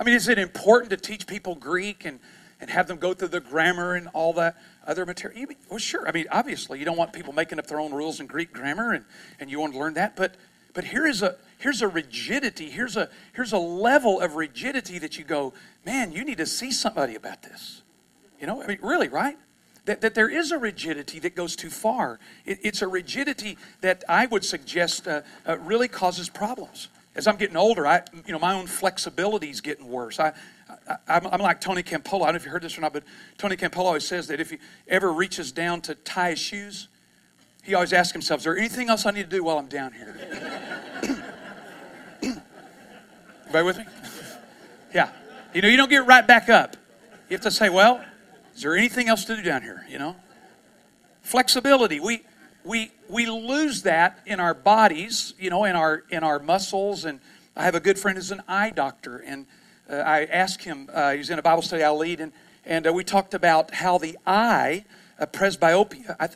I 0.00 0.04
mean, 0.04 0.14
is 0.14 0.28
it 0.28 0.38
important 0.38 0.90
to 0.90 0.96
teach 0.96 1.26
people 1.26 1.54
Greek 1.54 2.04
and 2.04 2.20
and 2.60 2.70
have 2.70 2.88
them 2.88 2.98
go 2.98 3.14
through 3.14 3.28
the 3.28 3.40
grammar 3.40 3.94
and 3.94 4.08
all 4.08 4.32
that 4.34 4.56
other 4.86 5.06
material. 5.06 5.46
Well, 5.68 5.78
sure. 5.78 6.08
I 6.08 6.12
mean, 6.12 6.26
obviously, 6.30 6.78
you 6.78 6.84
don't 6.84 6.96
want 6.96 7.12
people 7.12 7.32
making 7.32 7.58
up 7.58 7.66
their 7.66 7.80
own 7.80 7.92
rules 7.92 8.20
in 8.20 8.26
Greek 8.26 8.52
grammar, 8.52 8.92
and, 8.92 9.04
and 9.38 9.50
you 9.50 9.60
want 9.60 9.74
to 9.74 9.78
learn 9.78 9.94
that. 9.94 10.16
But 10.16 10.34
but 10.74 10.84
here 10.84 11.06
is 11.06 11.22
a 11.22 11.36
here's 11.58 11.82
a 11.82 11.88
rigidity. 11.88 12.70
Here's 12.70 12.96
a 12.96 13.08
here's 13.32 13.52
a 13.52 13.58
level 13.58 14.20
of 14.20 14.36
rigidity 14.36 14.98
that 14.98 15.18
you 15.18 15.24
go, 15.24 15.52
man, 15.84 16.12
you 16.12 16.24
need 16.24 16.38
to 16.38 16.46
see 16.46 16.70
somebody 16.70 17.14
about 17.14 17.42
this. 17.42 17.82
You 18.40 18.46
know, 18.46 18.62
I 18.62 18.66
mean, 18.66 18.78
really, 18.82 19.08
right? 19.08 19.36
That, 19.86 20.02
that 20.02 20.14
there 20.14 20.28
is 20.28 20.52
a 20.52 20.58
rigidity 20.58 21.18
that 21.20 21.34
goes 21.34 21.56
too 21.56 21.70
far. 21.70 22.20
It, 22.44 22.58
it's 22.62 22.82
a 22.82 22.88
rigidity 22.88 23.56
that 23.80 24.04
I 24.06 24.26
would 24.26 24.44
suggest 24.44 25.08
uh, 25.08 25.22
uh, 25.46 25.58
really 25.58 25.88
causes 25.88 26.28
problems. 26.28 26.88
As 27.16 27.26
I'm 27.26 27.36
getting 27.36 27.56
older, 27.56 27.86
I 27.86 28.02
you 28.26 28.32
know 28.32 28.38
my 28.38 28.54
own 28.54 28.66
flexibility 28.66 29.50
is 29.50 29.60
getting 29.60 29.88
worse. 29.88 30.20
I 30.20 30.32
I'm, 31.06 31.26
I'm, 31.26 31.40
like 31.40 31.60
Tony 31.60 31.82
Campolo. 31.82 32.22
I 32.22 32.26
don't 32.26 32.34
know 32.34 32.36
if 32.36 32.44
you 32.44 32.50
heard 32.50 32.62
this 32.62 32.78
or 32.78 32.80
not, 32.80 32.92
but 32.92 33.02
Tony 33.36 33.56
Campolo 33.56 33.84
always 33.84 34.06
says 34.06 34.26
that 34.28 34.40
if 34.40 34.50
he 34.50 34.58
ever 34.86 35.12
reaches 35.12 35.52
down 35.52 35.80
to 35.82 35.94
tie 35.94 36.30
his 36.30 36.38
shoes, 36.38 36.88
he 37.62 37.74
always 37.74 37.92
asks 37.92 38.12
himself, 38.12 38.40
Is 38.40 38.44
there 38.44 38.56
anything 38.56 38.88
else 38.88 39.04
I 39.04 39.10
need 39.10 39.28
to 39.30 39.36
do 39.36 39.44
while 39.44 39.58
I'm 39.58 39.66
down 39.66 39.92
here? 39.92 40.16
Everybody 43.42 43.64
with 43.64 43.78
me? 43.78 43.84
Yeah. 44.94 45.10
You 45.52 45.60
know, 45.60 45.68
you 45.68 45.76
don't 45.76 45.90
get 45.90 46.06
right 46.06 46.26
back 46.26 46.48
up. 46.48 46.74
You 47.28 47.34
have 47.34 47.42
to 47.42 47.50
say, 47.50 47.68
Well, 47.68 48.02
is 48.56 48.62
there 48.62 48.74
anything 48.74 49.08
else 49.08 49.26
to 49.26 49.36
do 49.36 49.42
down 49.42 49.60
here? 49.60 49.84
You 49.90 49.98
know? 49.98 50.16
Flexibility. 51.20 52.00
We, 52.00 52.22
we, 52.64 52.90
we 53.08 53.26
lose 53.26 53.82
that 53.82 54.20
in 54.24 54.40
our 54.40 54.54
bodies, 54.54 55.34
you 55.38 55.50
know, 55.50 55.64
in 55.64 55.76
our, 55.76 56.04
in 56.08 56.24
our 56.24 56.38
muscles. 56.38 57.04
And 57.04 57.20
I 57.54 57.64
have 57.64 57.74
a 57.74 57.80
good 57.80 57.98
friend 57.98 58.16
who's 58.16 58.30
an 58.30 58.42
eye 58.48 58.70
doctor, 58.70 59.18
and 59.18 59.44
uh, 59.88 59.96
I 59.96 60.24
asked 60.24 60.64
him, 60.64 60.88
uh, 60.92 61.12
he 61.12 61.18
was 61.18 61.30
in 61.30 61.38
a 61.38 61.42
Bible 61.42 61.62
study 61.62 61.82
I 61.82 61.90
lead, 61.90 62.20
and, 62.20 62.32
and 62.64 62.86
uh, 62.86 62.92
we 62.92 63.04
talked 63.04 63.34
about 63.34 63.74
how 63.74 63.98
the 63.98 64.18
eye, 64.26 64.84
uh, 65.18 65.26
presbyopia, 65.26 66.16
I, 66.20 66.28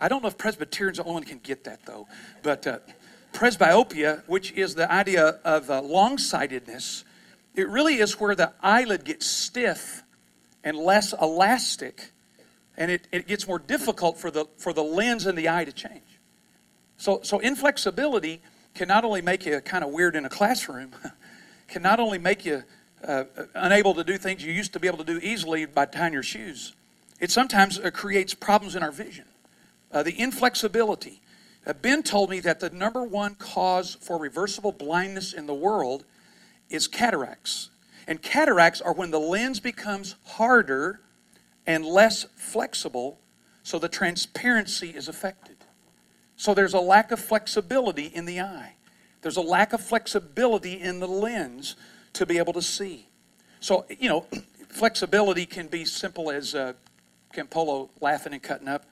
I 0.00 0.08
don't 0.08 0.22
know 0.22 0.28
if 0.28 0.36
Presbyterians 0.36 0.98
are 0.98 1.04
the 1.04 1.08
only 1.08 1.20
one 1.20 1.24
can 1.24 1.38
get 1.38 1.64
that 1.64 1.86
though, 1.86 2.06
but 2.42 2.66
uh, 2.66 2.78
presbyopia, 3.32 4.22
which 4.26 4.52
is 4.52 4.74
the 4.74 4.90
idea 4.90 5.38
of 5.44 5.70
uh, 5.70 5.80
long 5.80 6.18
sightedness, 6.18 7.04
it 7.54 7.68
really 7.68 7.98
is 7.98 8.20
where 8.20 8.34
the 8.34 8.52
eyelid 8.62 9.04
gets 9.04 9.26
stiff 9.26 10.02
and 10.64 10.76
less 10.76 11.12
elastic, 11.12 12.12
and 12.76 12.90
it, 12.90 13.08
it 13.10 13.26
gets 13.26 13.46
more 13.46 13.58
difficult 13.58 14.18
for 14.18 14.30
the, 14.30 14.46
for 14.56 14.72
the 14.72 14.82
lens 14.82 15.26
in 15.26 15.34
the 15.34 15.48
eye 15.48 15.64
to 15.64 15.72
change. 15.72 16.02
So, 16.96 17.20
so 17.22 17.38
inflexibility 17.38 18.42
can 18.74 18.88
not 18.88 19.04
only 19.04 19.22
make 19.22 19.46
you 19.46 19.60
kind 19.60 19.82
of 19.82 19.90
weird 19.90 20.14
in 20.14 20.24
a 20.24 20.28
classroom, 20.28 20.90
can 21.68 21.82
not 21.82 22.00
only 22.00 22.18
make 22.18 22.44
you 22.44 22.64
uh, 23.06 23.24
unable 23.54 23.94
to 23.94 24.04
do 24.04 24.18
things 24.18 24.44
you 24.44 24.52
used 24.52 24.72
to 24.72 24.80
be 24.80 24.88
able 24.88 24.98
to 24.98 25.04
do 25.04 25.18
easily 25.18 25.66
by 25.66 25.86
tying 25.86 26.12
your 26.12 26.22
shoes. 26.22 26.74
It 27.20 27.30
sometimes 27.30 27.78
uh, 27.78 27.90
creates 27.90 28.34
problems 28.34 28.76
in 28.76 28.82
our 28.82 28.92
vision. 28.92 29.24
Uh, 29.90 30.02
the 30.02 30.18
inflexibility. 30.18 31.20
Uh, 31.66 31.72
ben 31.72 32.02
told 32.02 32.30
me 32.30 32.40
that 32.40 32.60
the 32.60 32.70
number 32.70 33.02
one 33.02 33.34
cause 33.34 33.96
for 34.00 34.18
reversible 34.18 34.72
blindness 34.72 35.32
in 35.32 35.46
the 35.46 35.54
world 35.54 36.04
is 36.70 36.86
cataracts. 36.86 37.70
And 38.06 38.22
cataracts 38.22 38.80
are 38.80 38.92
when 38.92 39.10
the 39.10 39.20
lens 39.20 39.60
becomes 39.60 40.14
harder 40.24 41.00
and 41.66 41.84
less 41.84 42.26
flexible, 42.36 43.18
so 43.62 43.78
the 43.78 43.88
transparency 43.88 44.90
is 44.90 45.08
affected. 45.08 45.56
So 46.36 46.54
there's 46.54 46.74
a 46.74 46.80
lack 46.80 47.10
of 47.10 47.20
flexibility 47.20 48.06
in 48.06 48.24
the 48.24 48.40
eye. 48.40 48.74
There's 49.20 49.36
a 49.36 49.42
lack 49.42 49.72
of 49.72 49.80
flexibility 49.82 50.80
in 50.80 51.00
the 51.00 51.08
lens 51.08 51.76
to 52.14 52.26
be 52.26 52.38
able 52.38 52.52
to 52.52 52.62
see. 52.62 53.06
So, 53.60 53.86
you 53.98 54.08
know, 54.08 54.26
flexibility 54.68 55.46
can 55.46 55.68
be 55.68 55.84
simple 55.84 56.30
as 56.30 56.54
uh, 56.54 56.74
Campolo 57.34 57.88
laughing 58.00 58.32
and 58.32 58.42
cutting 58.42 58.68
up, 58.68 58.84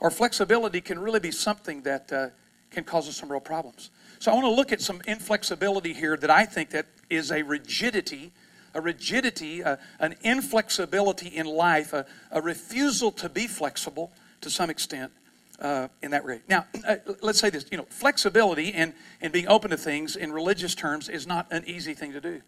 or 0.00 0.10
flexibility 0.10 0.80
can 0.80 0.98
really 0.98 1.20
be 1.20 1.30
something 1.30 1.82
that 1.82 2.12
uh, 2.12 2.28
can 2.70 2.84
cause 2.84 3.08
us 3.08 3.16
some 3.16 3.30
real 3.30 3.40
problems. 3.40 3.90
So 4.18 4.30
I 4.30 4.34
want 4.34 4.46
to 4.46 4.50
look 4.50 4.72
at 4.72 4.80
some 4.80 5.00
inflexibility 5.06 5.92
here 5.92 6.16
that 6.16 6.30
I 6.30 6.44
think 6.44 6.70
that 6.70 6.86
is 7.10 7.30
a 7.30 7.42
rigidity, 7.42 8.32
a 8.74 8.80
rigidity, 8.80 9.62
uh, 9.62 9.76
an 10.00 10.14
inflexibility 10.22 11.28
in 11.28 11.46
life, 11.46 11.92
a, 11.92 12.06
a, 12.30 12.40
refusal 12.40 13.10
to 13.12 13.28
be 13.28 13.46
flexible 13.46 14.10
to 14.40 14.50
some 14.50 14.70
extent 14.70 15.12
uh, 15.60 15.88
in 16.02 16.10
that 16.10 16.24
way. 16.24 16.40
Now, 16.48 16.66
uh, 16.86 16.96
let's 17.22 17.38
say 17.38 17.50
this, 17.50 17.66
you 17.70 17.78
know, 17.78 17.86
flexibility 17.88 18.72
and, 18.72 18.92
and 19.20 19.32
being 19.32 19.48
open 19.48 19.70
to 19.70 19.76
things 19.76 20.16
in 20.16 20.32
religious 20.32 20.74
terms 20.74 21.08
is 21.08 21.26
not 21.26 21.46
an 21.50 21.64
easy 21.66 21.94
thing 21.94 22.12
to 22.12 22.20
do. 22.20 22.42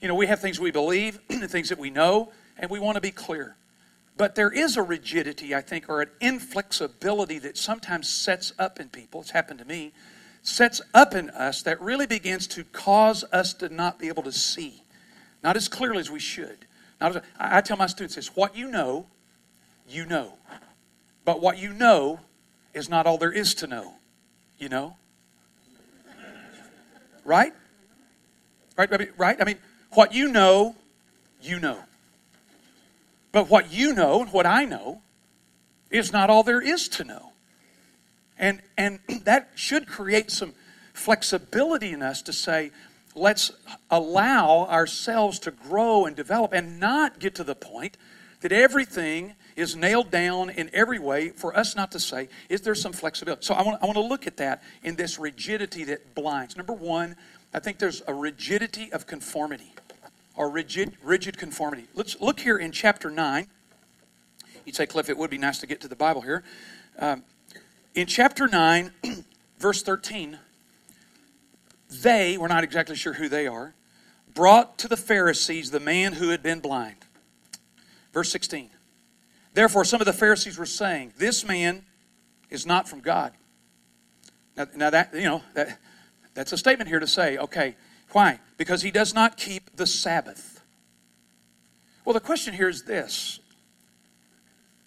You 0.00 0.08
know, 0.08 0.14
we 0.14 0.26
have 0.26 0.40
things 0.40 0.58
we 0.58 0.70
believe, 0.70 1.20
things 1.28 1.68
that 1.68 1.78
we 1.78 1.90
know, 1.90 2.32
and 2.58 2.70
we 2.70 2.80
want 2.80 2.96
to 2.96 3.00
be 3.00 3.10
clear. 3.10 3.56
But 4.16 4.34
there 4.34 4.50
is 4.50 4.76
a 4.76 4.82
rigidity, 4.82 5.54
I 5.54 5.60
think, 5.60 5.88
or 5.88 6.02
an 6.02 6.10
inflexibility 6.20 7.38
that 7.38 7.56
sometimes 7.56 8.08
sets 8.08 8.52
up 8.58 8.80
in 8.80 8.88
people. 8.88 9.20
It's 9.20 9.30
happened 9.30 9.60
to 9.60 9.64
me. 9.64 9.92
Sets 10.42 10.80
up 10.94 11.14
in 11.14 11.30
us 11.30 11.62
that 11.62 11.80
really 11.80 12.06
begins 12.06 12.46
to 12.48 12.64
cause 12.64 13.24
us 13.32 13.54
to 13.54 13.68
not 13.68 13.98
be 13.98 14.08
able 14.08 14.22
to 14.24 14.32
see, 14.32 14.82
not 15.42 15.56
as 15.56 15.68
clearly 15.68 16.00
as 16.00 16.10
we 16.10 16.18
should. 16.18 16.66
Not 17.00 17.16
as, 17.16 17.22
I 17.38 17.60
tell 17.60 17.76
my 17.76 17.86
students 17.86 18.16
this 18.16 18.34
what 18.36 18.56
you 18.56 18.70
know, 18.70 19.06
you 19.88 20.06
know. 20.06 20.34
But 21.24 21.40
what 21.40 21.58
you 21.58 21.72
know 21.72 22.20
is 22.74 22.88
not 22.88 23.06
all 23.06 23.18
there 23.18 23.32
is 23.32 23.54
to 23.54 23.66
know. 23.66 23.94
You 24.58 24.68
know? 24.68 24.96
Right? 27.24 27.52
Right? 28.76 29.10
Right? 29.16 29.36
I 29.40 29.44
mean, 29.44 29.58
what 29.92 30.14
you 30.14 30.28
know, 30.28 30.76
you 31.42 31.58
know. 31.58 31.78
But 33.32 33.48
what 33.48 33.72
you 33.72 33.94
know 33.94 34.22
and 34.22 34.32
what 34.32 34.46
I 34.46 34.64
know 34.64 35.02
is 35.90 36.12
not 36.12 36.30
all 36.30 36.42
there 36.42 36.60
is 36.60 36.88
to 36.88 37.04
know. 37.04 37.32
And, 38.38 38.60
and 38.76 39.00
that 39.24 39.50
should 39.54 39.86
create 39.86 40.30
some 40.30 40.54
flexibility 40.92 41.92
in 41.92 42.02
us 42.02 42.22
to 42.22 42.32
say, 42.32 42.70
let's 43.14 43.52
allow 43.90 44.66
ourselves 44.66 45.38
to 45.40 45.50
grow 45.50 46.06
and 46.06 46.16
develop 46.16 46.52
and 46.52 46.78
not 46.80 47.18
get 47.18 47.34
to 47.36 47.44
the 47.44 47.54
point 47.54 47.96
that 48.40 48.52
everything 48.52 49.34
is 49.56 49.76
nailed 49.76 50.10
down 50.10 50.50
in 50.50 50.70
every 50.72 50.98
way 50.98 51.30
for 51.30 51.56
us 51.56 51.76
not 51.76 51.92
to 51.92 52.00
say, 52.00 52.28
is 52.48 52.60
there 52.62 52.74
some 52.74 52.92
flexibility? 52.92 53.44
So 53.44 53.54
I 53.54 53.62
want, 53.62 53.82
I 53.82 53.86
want 53.86 53.96
to 53.96 54.04
look 54.04 54.26
at 54.26 54.36
that 54.38 54.62
in 54.82 54.96
this 54.96 55.18
rigidity 55.18 55.84
that 55.84 56.14
blinds. 56.14 56.56
Number 56.56 56.72
one, 56.72 57.16
I 57.52 57.58
think 57.58 57.78
there's 57.78 58.02
a 58.06 58.14
rigidity 58.14 58.92
of 58.92 59.06
conformity 59.06 59.74
or 60.36 60.50
rigid, 60.50 60.96
rigid 61.02 61.36
conformity. 61.36 61.86
Let's 61.94 62.20
look 62.20 62.40
here 62.40 62.56
in 62.56 62.72
chapter 62.72 63.10
9. 63.10 63.46
You'd 64.64 64.76
say, 64.76 64.86
Cliff, 64.86 65.08
it 65.08 65.16
would 65.16 65.30
be 65.30 65.38
nice 65.38 65.58
to 65.58 65.66
get 65.66 65.80
to 65.80 65.88
the 65.88 65.96
Bible 65.96 66.20
here. 66.20 66.44
Um, 66.98 67.24
in 67.94 68.06
chapter 68.06 68.46
9, 68.46 68.92
verse 69.58 69.82
13, 69.82 70.38
they, 71.90 72.38
we're 72.38 72.48
not 72.48 72.62
exactly 72.62 72.94
sure 72.94 73.14
who 73.14 73.28
they 73.28 73.46
are, 73.46 73.74
brought 74.32 74.78
to 74.78 74.88
the 74.88 74.96
Pharisees 74.96 75.70
the 75.70 75.80
man 75.80 76.14
who 76.14 76.28
had 76.28 76.42
been 76.42 76.60
blind. 76.60 76.96
Verse 78.12 78.30
16. 78.30 78.70
Therefore, 79.52 79.84
some 79.84 80.00
of 80.00 80.06
the 80.06 80.12
Pharisees 80.12 80.58
were 80.58 80.66
saying, 80.66 81.14
This 81.16 81.44
man 81.44 81.84
is 82.50 82.66
not 82.66 82.88
from 82.88 83.00
God. 83.00 83.32
Now, 84.56 84.66
now 84.74 84.90
that, 84.90 85.14
you 85.14 85.22
know, 85.22 85.42
that, 85.54 85.78
that's 86.34 86.52
a 86.52 86.58
statement 86.58 86.88
here 86.88 87.00
to 87.00 87.06
say, 87.06 87.38
okay, 87.38 87.76
why? 88.12 88.40
Because 88.56 88.82
he 88.82 88.90
does 88.90 89.14
not 89.14 89.36
keep 89.36 89.76
the 89.76 89.86
Sabbath. 89.86 90.60
Well, 92.04 92.14
the 92.14 92.20
question 92.20 92.54
here 92.54 92.68
is 92.68 92.84
this 92.84 93.40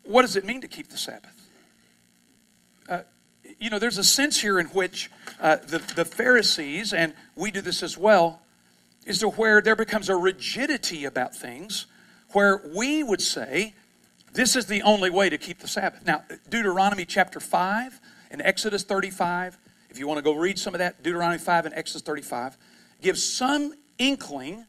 What 0.03 0.23
does 0.23 0.35
it 0.35 0.45
mean 0.45 0.61
to 0.61 0.67
keep 0.67 0.89
the 0.89 0.97
Sabbath? 0.97 1.49
Uh, 2.87 3.01
you 3.59 3.69
know, 3.69 3.79
there's 3.79 3.97
a 3.97 4.03
sense 4.03 4.41
here 4.41 4.59
in 4.59 4.67
which 4.67 5.09
uh, 5.39 5.57
the, 5.57 5.79
the 5.95 6.05
Pharisees, 6.05 6.91
and 6.91 7.13
we 7.35 7.51
do 7.51 7.61
this 7.61 7.81
as 7.81 7.97
well, 7.97 8.41
is 9.05 9.19
to 9.19 9.29
where 9.29 9.61
there 9.61 9.75
becomes 9.75 10.09
a 10.09 10.15
rigidity 10.15 11.05
about 11.05 11.35
things 11.35 11.85
where 12.31 12.61
we 12.75 13.03
would 13.03 13.21
say, 13.21 13.73
this 14.33 14.55
is 14.55 14.65
the 14.65 14.81
only 14.81 15.09
way 15.09 15.29
to 15.29 15.37
keep 15.37 15.59
the 15.59 15.67
Sabbath. 15.67 16.05
Now, 16.05 16.23
Deuteronomy 16.49 17.05
chapter 17.05 17.39
5 17.39 18.01
and 18.31 18.41
Exodus 18.41 18.83
35, 18.83 19.57
if 19.89 19.99
you 19.99 20.07
want 20.07 20.17
to 20.17 20.23
go 20.23 20.33
read 20.33 20.57
some 20.57 20.73
of 20.73 20.79
that, 20.79 21.03
Deuteronomy 21.03 21.39
5 21.39 21.67
and 21.67 21.75
Exodus 21.75 22.01
35, 22.01 22.57
gives 23.01 23.23
some 23.23 23.73
inkling 23.99 24.65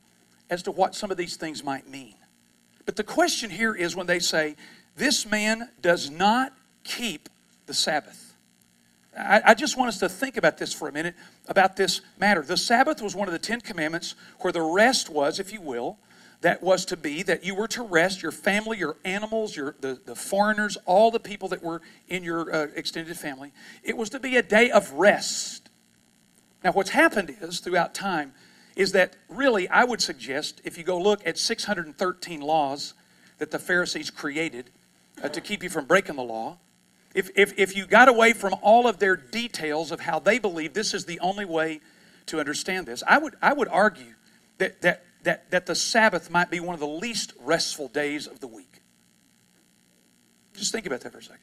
as 0.51 0.63
to 0.65 0.71
what 0.71 0.95
some 0.95 1.11
of 1.11 1.17
these 1.17 1.37
things 1.37 1.65
might 1.65 1.89
mean. 1.89 2.15
But 2.85 2.97
the 2.97 3.05
question 3.05 3.49
here 3.49 3.75
is 3.75 3.97
when 3.97 4.07
they 4.07 4.19
say, 4.19 4.57
This 4.97 5.25
man 5.25 5.71
does 5.81 6.11
not 6.11 6.53
keep 6.83 7.31
the 7.67 7.75
Sabbath. 7.75 8.35
I, 9.19 9.41
I, 9.47 9.55
just 9.55 9.79
want 9.79 9.89
us 9.89 9.99
to 10.01 10.09
think 10.09 10.37
about 10.37 10.59
this 10.59 10.73
for 10.73 10.89
a 10.89 10.93
minute, 10.93 11.15
about 11.49 11.77
this 11.77 12.01
matter. 12.19 12.43
The 12.43 12.57
Sabbath 12.57 13.01
was 13.01 13.15
one 13.15 13.29
of 13.29 13.33
the 13.33 13.39
Ten 13.39 13.61
Commandments 13.61 14.17
where 14.41 14.53
the 14.53 14.61
rest 14.61 15.09
was, 15.09 15.39
if 15.39 15.53
you 15.53 15.61
will, 15.61 15.99
that 16.45 16.63
was 16.63 16.85
to 16.85 16.97
be 16.97 17.23
that 17.23 17.43
you 17.43 17.55
were 17.55 17.67
to 17.69 17.83
rest 17.83 18.23
your 18.23 18.31
family, 18.31 18.77
your 18.77 18.99
animals, 19.03 19.57
your 19.57 19.75
the, 19.81 19.99
the 20.05 20.15
foreigners, 20.15 20.77
all 20.85 21.11
the 21.11 21.19
people 21.19 21.49
that 21.49 21.63
were 21.63 21.81
in 22.09 22.23
your 22.23 22.55
uh, 22.55 22.67
extended 22.77 23.17
family. 23.17 23.51
It 23.83 23.97
was 23.97 24.11
to 24.11 24.21
be 24.21 24.37
a 24.37 24.43
day 24.43 24.71
of 24.71 24.93
rest. 24.93 25.71
Now, 26.63 26.73
what's 26.73 26.91
happened 26.91 27.35
is, 27.41 27.61
throughout 27.61 27.95
time, 27.95 28.35
is 28.77 28.93
that 28.93 29.17
really, 29.31 29.69
I 29.71 29.85
would 29.85 30.03
suggest, 30.03 30.61
if 30.65 30.77
you 30.77 30.85
go 30.85 30.99
look 30.99 31.27
at 31.27 31.39
613 31.39 32.41
laws 32.43 32.93
that 33.39 33.51
the 33.51 33.59
Pharisees 33.59 34.11
created 34.11 34.69
uh, 35.23 35.31
to 35.31 35.41
keep 35.41 35.63
you 35.63 35.71
from 35.71 35.87
breaking 35.87 36.17
the 36.17 36.23
law, 36.23 36.59
if, 37.15 37.31
if, 37.37 37.59
if 37.59 37.75
you 37.75 37.87
got 37.87 38.11
away 38.11 38.35
from 38.35 38.55
all 38.61 38.87
of 38.87 38.99
their 38.99 39.17
details 39.17 39.91
of 39.91 40.01
how 40.01 40.19
they 40.19 40.39
believe 40.39 40.75
this 40.75 40.93
is 40.93 41.07
the 41.07 41.21
only 41.21 41.47
way 41.47 41.81
to 42.27 42.39
understand 42.39 42.87
this, 42.87 43.03
I 43.07 43.17
would, 43.17 43.35
I 43.41 43.55
would 43.55 43.69
argue 43.69 44.13
that, 44.59 44.83
that, 44.83 45.05
that, 45.25 45.51
that 45.51 45.67
the 45.67 45.75
Sabbath 45.75 46.31
might 46.31 46.51
be 46.51 46.61
one 46.61 46.75
of 46.75 46.81
the 46.81 46.87
least 46.87 47.33
restful 47.41 47.89
days 47.89 48.27
of 48.27 48.41
the 48.41 48.47
week. 48.47 48.81
Just 50.55 50.73
think 50.73 50.87
about 50.87 51.01
that 51.01 51.13
for 51.13 51.19
a 51.19 51.23
second. 51.23 51.41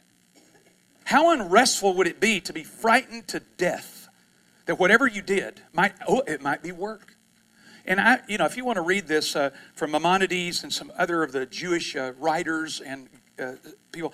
How 1.04 1.32
unrestful 1.34 1.94
would 1.96 2.08
it 2.08 2.20
be 2.20 2.40
to 2.42 2.54
be 2.54 2.64
frightened 2.64 3.28
to 3.30 3.42
death 3.58 4.02
that 4.66 4.80
whatever 4.80 5.08
you 5.08 5.22
did 5.22 5.62
might 5.74 5.94
oh 6.08 6.22
it 6.28 6.42
might 6.42 6.62
be 6.62 6.72
work 6.72 7.16
and 7.86 8.00
i 8.00 8.20
you 8.28 8.38
know 8.38 8.46
if 8.46 8.56
you 8.56 8.64
want 8.64 8.78
to 8.78 8.82
read 8.82 9.08
this 9.08 9.36
uh, 9.36 9.50
from 9.74 9.92
maimonides 9.92 10.64
and 10.64 10.72
some 10.72 10.92
other 10.98 11.24
of 11.24 11.32
the 11.32 11.46
jewish 11.46 11.96
uh, 11.96 12.14
writers 12.18 12.80
and 12.80 13.10
uh, 13.38 13.54
people 13.92 14.14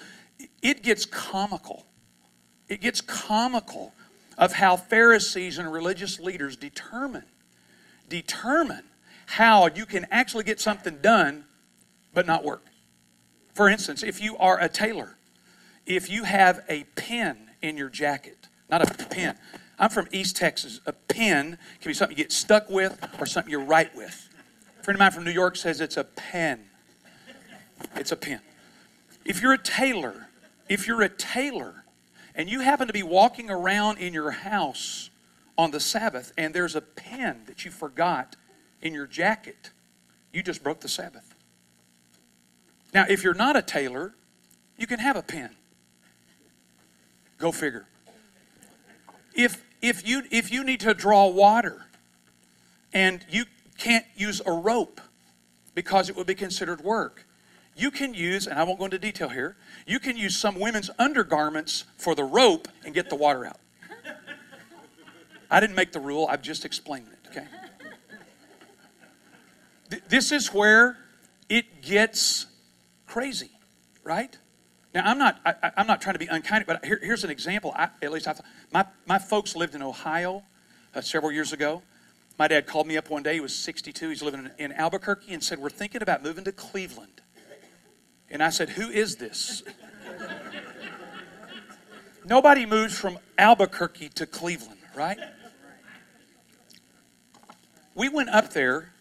it 0.62 0.82
gets 0.82 1.06
comical 1.06 1.86
it 2.70 2.82
gets 2.82 3.02
comical 3.02 3.94
of 4.38 4.54
how 4.54 4.76
pharisees 4.76 5.58
and 5.58 5.72
religious 5.72 6.20
leaders 6.20 6.56
determine 6.56 7.26
determine 8.10 8.84
how 9.28 9.68
you 9.68 9.86
can 9.86 10.06
actually 10.12 10.44
get 10.44 10.60
something 10.60 10.98
done 11.02 11.46
but 12.14 12.26
not 12.26 12.44
work 12.44 12.66
for 13.54 13.70
instance 13.70 14.04
if 14.04 14.22
you 14.22 14.36
are 14.38 14.60
a 14.60 14.68
tailor 14.68 15.18
if 15.86 16.10
you 16.10 16.24
have 16.24 16.64
a 16.68 16.84
pen 16.96 17.52
in 17.62 17.78
your 17.78 17.90
jacket 17.90 18.48
not 18.70 18.82
a 18.82 19.06
pen 19.06 19.38
I'm 19.80 19.90
from 19.90 20.08
East 20.12 20.36
Texas. 20.36 20.80
A 20.86 20.94
pen 20.94 21.58
can 21.82 21.90
be 21.90 21.94
something 21.94 22.18
you 22.18 22.24
get 22.24 22.32
stuck 22.32 22.70
with 22.70 22.98
or 23.20 23.26
something 23.26 23.52
you 23.52 23.60
write 23.60 23.96
with. 23.96 24.30
A 24.80 24.84
friend 24.84 24.96
of 24.96 25.00
mine 25.00 25.12
from 25.12 25.24
New 25.24 25.32
York 25.32 25.56
says 25.56 25.82
it's 25.82 25.98
a 25.98 26.04
pen. 26.04 26.66
It's 27.96 28.12
a 28.12 28.16
pen. 28.16 28.42
If 29.24 29.42
you're 29.42 29.54
a 29.54 29.58
tailor, 29.58 30.30
if 30.68 30.88
you're 30.88 31.04
a 31.04 31.10
tailor 31.10 31.84
and 32.34 32.50
you 32.50 32.62
happen 32.62 32.88
to 32.88 32.94
be 32.94 33.04
walking 33.04 33.52
around 33.52 34.00
in 34.00 34.14
your 34.14 34.32
house 34.32 35.12
on 35.58 35.72
the 35.72 35.80
Sabbath 35.80 36.34
and 36.38 36.54
there's 36.56 36.76
a 36.76 36.82
pen 36.82 37.44
that 37.46 37.64
you 37.64 37.70
forgot 37.70 38.36
in 38.82 38.94
your 38.94 39.08
jacket, 39.08 39.72
you 40.34 40.44
just 40.44 40.64
broke 40.64 40.82
the 40.82 40.88
Sabbath. 40.90 41.34
Now, 42.94 43.06
if 43.10 43.24
you're 43.24 43.34
not 43.34 43.56
a 43.56 43.62
tailor, 43.62 44.14
you 44.78 44.88
can 44.88 45.00
have 45.00 45.16
a 45.16 45.22
pen. 45.22 45.52
Go 47.38 47.52
figure. 47.52 47.86
If 49.36 49.64
if 49.82 50.08
you 50.08 50.24
if 50.32 50.52
you 50.52 50.64
need 50.64 50.80
to 50.82 50.94
draw 50.94 51.28
water 51.28 51.86
and 52.94 53.26
you 53.30 53.46
can't 53.78 54.06
use 54.16 54.42
a 54.46 54.52
rope 54.52 55.02
because 55.76 56.10
it 56.10 56.16
would 56.16 56.28
be 56.28 56.36
considered 56.36 56.82
work 56.82 57.26
you 57.76 57.92
can 57.92 58.14
use 58.14 58.48
and 58.48 58.58
i 58.58 58.64
won't 58.64 58.80
go 58.80 58.86
into 58.86 58.98
detail 58.98 59.30
here 59.30 59.56
you 59.86 60.00
can 60.00 60.18
use 60.18 60.36
some 60.36 60.60
women's 60.60 60.90
undergarments 60.98 61.84
for 61.98 62.16
the 62.16 62.24
rope 62.24 62.68
and 62.86 62.94
get 62.96 63.10
the 63.10 63.16
water 63.16 63.46
out 63.46 63.60
i 65.52 65.60
didn't 65.60 65.76
make 65.76 65.92
the 65.92 66.00
rule 66.00 66.28
i've 66.30 66.42
just 66.42 66.66
explained 66.66 67.08
it 67.12 67.28
okay 67.30 67.46
this 70.10 70.32
is 70.32 70.54
where 70.54 70.98
it 71.50 71.82
gets 71.82 72.46
crazy 73.06 73.52
right 74.04 74.38
now, 74.98 75.04
I'm 75.06 75.20
not, 75.20 75.40
I, 75.46 75.72
am 75.78 75.86
not 75.86 76.02
trying 76.02 76.16
to 76.16 76.20
be 76.20 76.26
unkind, 76.26 76.66
but 76.66 76.84
here, 76.84 77.00
here's 77.02 77.24
an 77.24 77.30
example. 77.30 77.72
I, 77.76 77.90
at 78.02 78.12
least 78.12 78.28
I 78.28 78.34
thought, 78.34 78.46
my, 78.72 78.86
my 79.06 79.20
folks 79.20 79.56
lived 79.56 79.76
in 79.76 79.84
Ohio 79.84 80.44
uh, 80.96 81.02
several 81.02 81.32
years 81.32 81.54
ago, 81.54 81.84
My 82.40 82.48
dad 82.48 82.66
called 82.66 82.88
me 82.88 82.98
up 82.98 83.10
one 83.12 83.22
day. 83.22 83.36
He 83.36 83.40
was 83.40 83.56
62. 83.56 84.10
He's 84.10 84.24
living 84.24 84.50
in 84.58 84.72
Albuquerque 84.72 85.34
and 85.34 85.44
said, 85.44 85.60
We're 85.60 85.70
thinking 85.70 86.02
about 86.02 86.24
moving 86.24 86.44
to 86.46 86.52
Cleveland. 86.52 87.22
And 88.32 88.42
I 88.42 88.50
said, 88.50 88.70
Who 88.70 88.90
is 88.90 89.18
this? 89.18 89.62
Nobody 92.26 92.66
moves 92.66 92.98
from 92.98 93.20
Albuquerque 93.38 94.10
to 94.10 94.26
Cleveland, 94.26 94.80
right? 94.96 95.20
We 97.94 98.10
went 98.10 98.30
up 98.30 98.54
there 98.54 98.94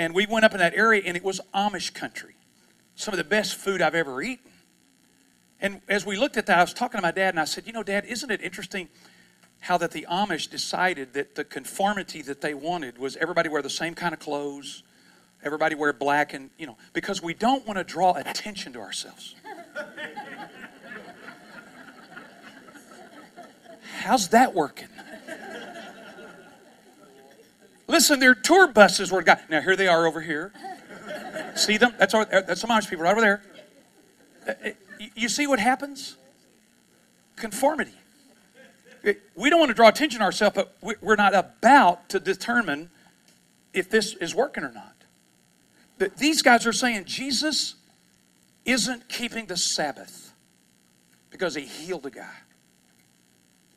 and 0.00 0.14
we 0.14 0.24
went 0.24 0.46
up 0.46 0.52
in 0.52 0.58
that 0.60 0.72
area 0.74 1.02
and 1.04 1.14
it 1.14 1.22
was 1.22 1.42
Amish 1.54 1.92
country. 1.92 2.34
Some 2.94 3.12
of 3.12 3.18
the 3.18 3.24
best 3.24 3.56
food 3.56 3.82
I've 3.82 3.94
ever 3.94 4.22
eaten. 4.22 4.50
And 5.60 5.82
as 5.90 6.06
we 6.06 6.16
looked 6.16 6.38
at 6.38 6.46
that, 6.46 6.58
I 6.58 6.62
was 6.62 6.72
talking 6.72 6.96
to 6.96 7.02
my 7.02 7.10
dad 7.10 7.34
and 7.34 7.38
I 7.38 7.44
said, 7.44 7.66
You 7.66 7.74
know, 7.74 7.82
Dad, 7.82 8.06
isn't 8.06 8.30
it 8.30 8.40
interesting 8.40 8.88
how 9.60 9.76
that 9.76 9.90
the 9.90 10.06
Amish 10.10 10.48
decided 10.48 11.12
that 11.12 11.34
the 11.34 11.44
conformity 11.44 12.22
that 12.22 12.40
they 12.40 12.54
wanted 12.54 12.96
was 12.96 13.16
everybody 13.16 13.50
wear 13.50 13.60
the 13.60 13.68
same 13.68 13.94
kind 13.94 14.14
of 14.14 14.20
clothes, 14.20 14.84
everybody 15.44 15.74
wear 15.74 15.92
black, 15.92 16.32
and, 16.32 16.48
you 16.56 16.66
know, 16.66 16.78
because 16.94 17.22
we 17.22 17.34
don't 17.34 17.66
want 17.66 17.76
to 17.76 17.84
draw 17.84 18.14
attention 18.14 18.72
to 18.72 18.80
ourselves. 18.80 19.34
How's 23.98 24.28
that 24.28 24.54
working? 24.54 24.88
Listen, 27.90 28.20
their 28.20 28.36
tour 28.36 28.68
buses 28.68 29.10
were 29.10 29.22
got. 29.22 29.50
Now 29.50 29.60
here 29.60 29.74
they 29.74 29.88
are 29.88 30.06
over 30.06 30.20
here. 30.20 30.52
See 31.56 31.76
them? 31.76 31.92
That's 31.98 32.14
our, 32.14 32.24
that's 32.24 32.60
some 32.60 32.70
Amish 32.70 32.88
people 32.88 33.04
right 33.04 33.10
over 33.10 33.20
there. 33.20 33.42
Uh, 34.46 34.68
uh, 34.68 35.06
you 35.16 35.28
see 35.28 35.46
what 35.46 35.58
happens? 35.58 36.16
Conformity. 37.34 37.94
We 39.34 39.50
don't 39.50 39.58
want 39.58 39.70
to 39.70 39.74
draw 39.74 39.88
attention 39.88 40.20
to 40.20 40.24
ourselves, 40.24 40.54
but 40.54 40.76
we're 41.00 41.16
not 41.16 41.34
about 41.34 42.08
to 42.10 42.20
determine 42.20 42.90
if 43.72 43.90
this 43.90 44.14
is 44.14 44.34
working 44.34 44.62
or 44.62 44.72
not. 44.72 44.94
But 45.98 46.16
these 46.18 46.42
guys 46.42 46.66
are 46.66 46.72
saying 46.72 47.06
Jesus 47.06 47.74
isn't 48.64 49.08
keeping 49.08 49.46
the 49.46 49.56
Sabbath 49.56 50.32
because 51.30 51.54
he 51.54 51.62
healed 51.62 52.06
a 52.06 52.10
guy. 52.10 52.34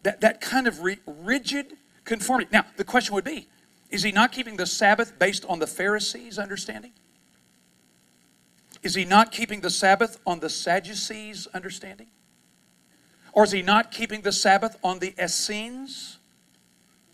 That, 0.03 0.21
that 0.21 0.41
kind 0.41 0.67
of 0.67 0.81
rigid 1.07 1.77
conformity. 2.03 2.49
Now, 2.51 2.65
the 2.75 2.83
question 2.83 3.15
would 3.15 3.23
be 3.23 3.47
is 3.93 4.01
he 4.01 4.11
not 4.11 4.31
keeping 4.31 4.57
the 4.57 4.65
Sabbath 4.65 5.19
based 5.19 5.45
on 5.45 5.59
the 5.59 5.67
Pharisees' 5.67 6.39
understanding? 6.39 6.93
Is 8.81 8.95
he 8.95 9.05
not 9.05 9.31
keeping 9.31 9.61
the 9.61 9.69
Sabbath 9.69 10.19
on 10.25 10.39
the 10.39 10.49
Sadducees' 10.49 11.47
understanding? 11.53 12.07
Or 13.33 13.43
is 13.43 13.51
he 13.51 13.61
not 13.61 13.91
keeping 13.91 14.21
the 14.21 14.31
Sabbath 14.31 14.79
on 14.83 14.97
the 14.97 15.13
Essenes 15.23 16.17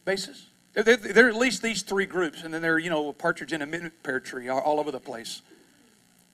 basis? 0.06 0.48
There, 0.74 1.26
are 1.26 1.30
at 1.30 1.36
least 1.36 1.62
these 1.62 1.82
three 1.82 2.06
groups, 2.06 2.44
and 2.44 2.54
then 2.54 2.62
there 2.62 2.76
are, 2.76 2.80
you 2.80 2.90
know, 2.90 3.10
a 3.10 3.14
partridge 3.14 3.52
in 3.52 3.62
a 3.62 3.90
pear 4.02 4.22
tree 4.22 4.48
all, 4.48 4.62
all 4.62 4.80
over 4.80 4.92
the 4.92 5.02
place. 5.02 5.42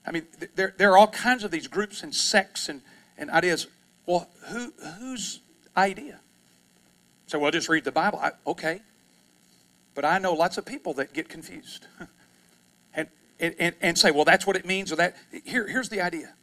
I 0.05 0.11
mean, 0.11 0.27
there, 0.53 0.75
there 0.77 0.91
are 0.91 0.97
all 0.97 1.07
kinds 1.07 1.43
of 1.43 1.49
these 1.49 1.67
groups 1.67 2.03
and 2.03 2.13
sects 2.13 2.69
and, 2.69 2.81
and 3.17 3.31
ideas. 3.31 3.65
Well, 4.05 4.29
who, 4.49 4.71
whose 4.99 5.39
idea? 5.75 6.19
So, 7.25 7.39
well, 7.39 7.49
just 7.49 7.67
read 7.67 7.83
the 7.83 7.91
Bible. 7.91 8.19
I, 8.19 8.33
okay. 8.45 8.81
But 9.95 10.05
I 10.05 10.19
know 10.19 10.33
lots 10.33 10.57
of 10.57 10.65
people 10.65 10.93
that 10.95 11.13
get 11.13 11.29
confused 11.29 11.87
and, 12.93 13.07
and, 13.39 13.73
and 13.81 13.97
say, 13.97 14.11
well, 14.11 14.25
that's 14.25 14.45
what 14.45 14.55
it 14.55 14.65
means, 14.65 14.91
or 14.91 14.97
that. 14.97 15.15
Here, 15.43 15.67
here's 15.67 15.89
the 15.89 16.01
idea 16.01 16.33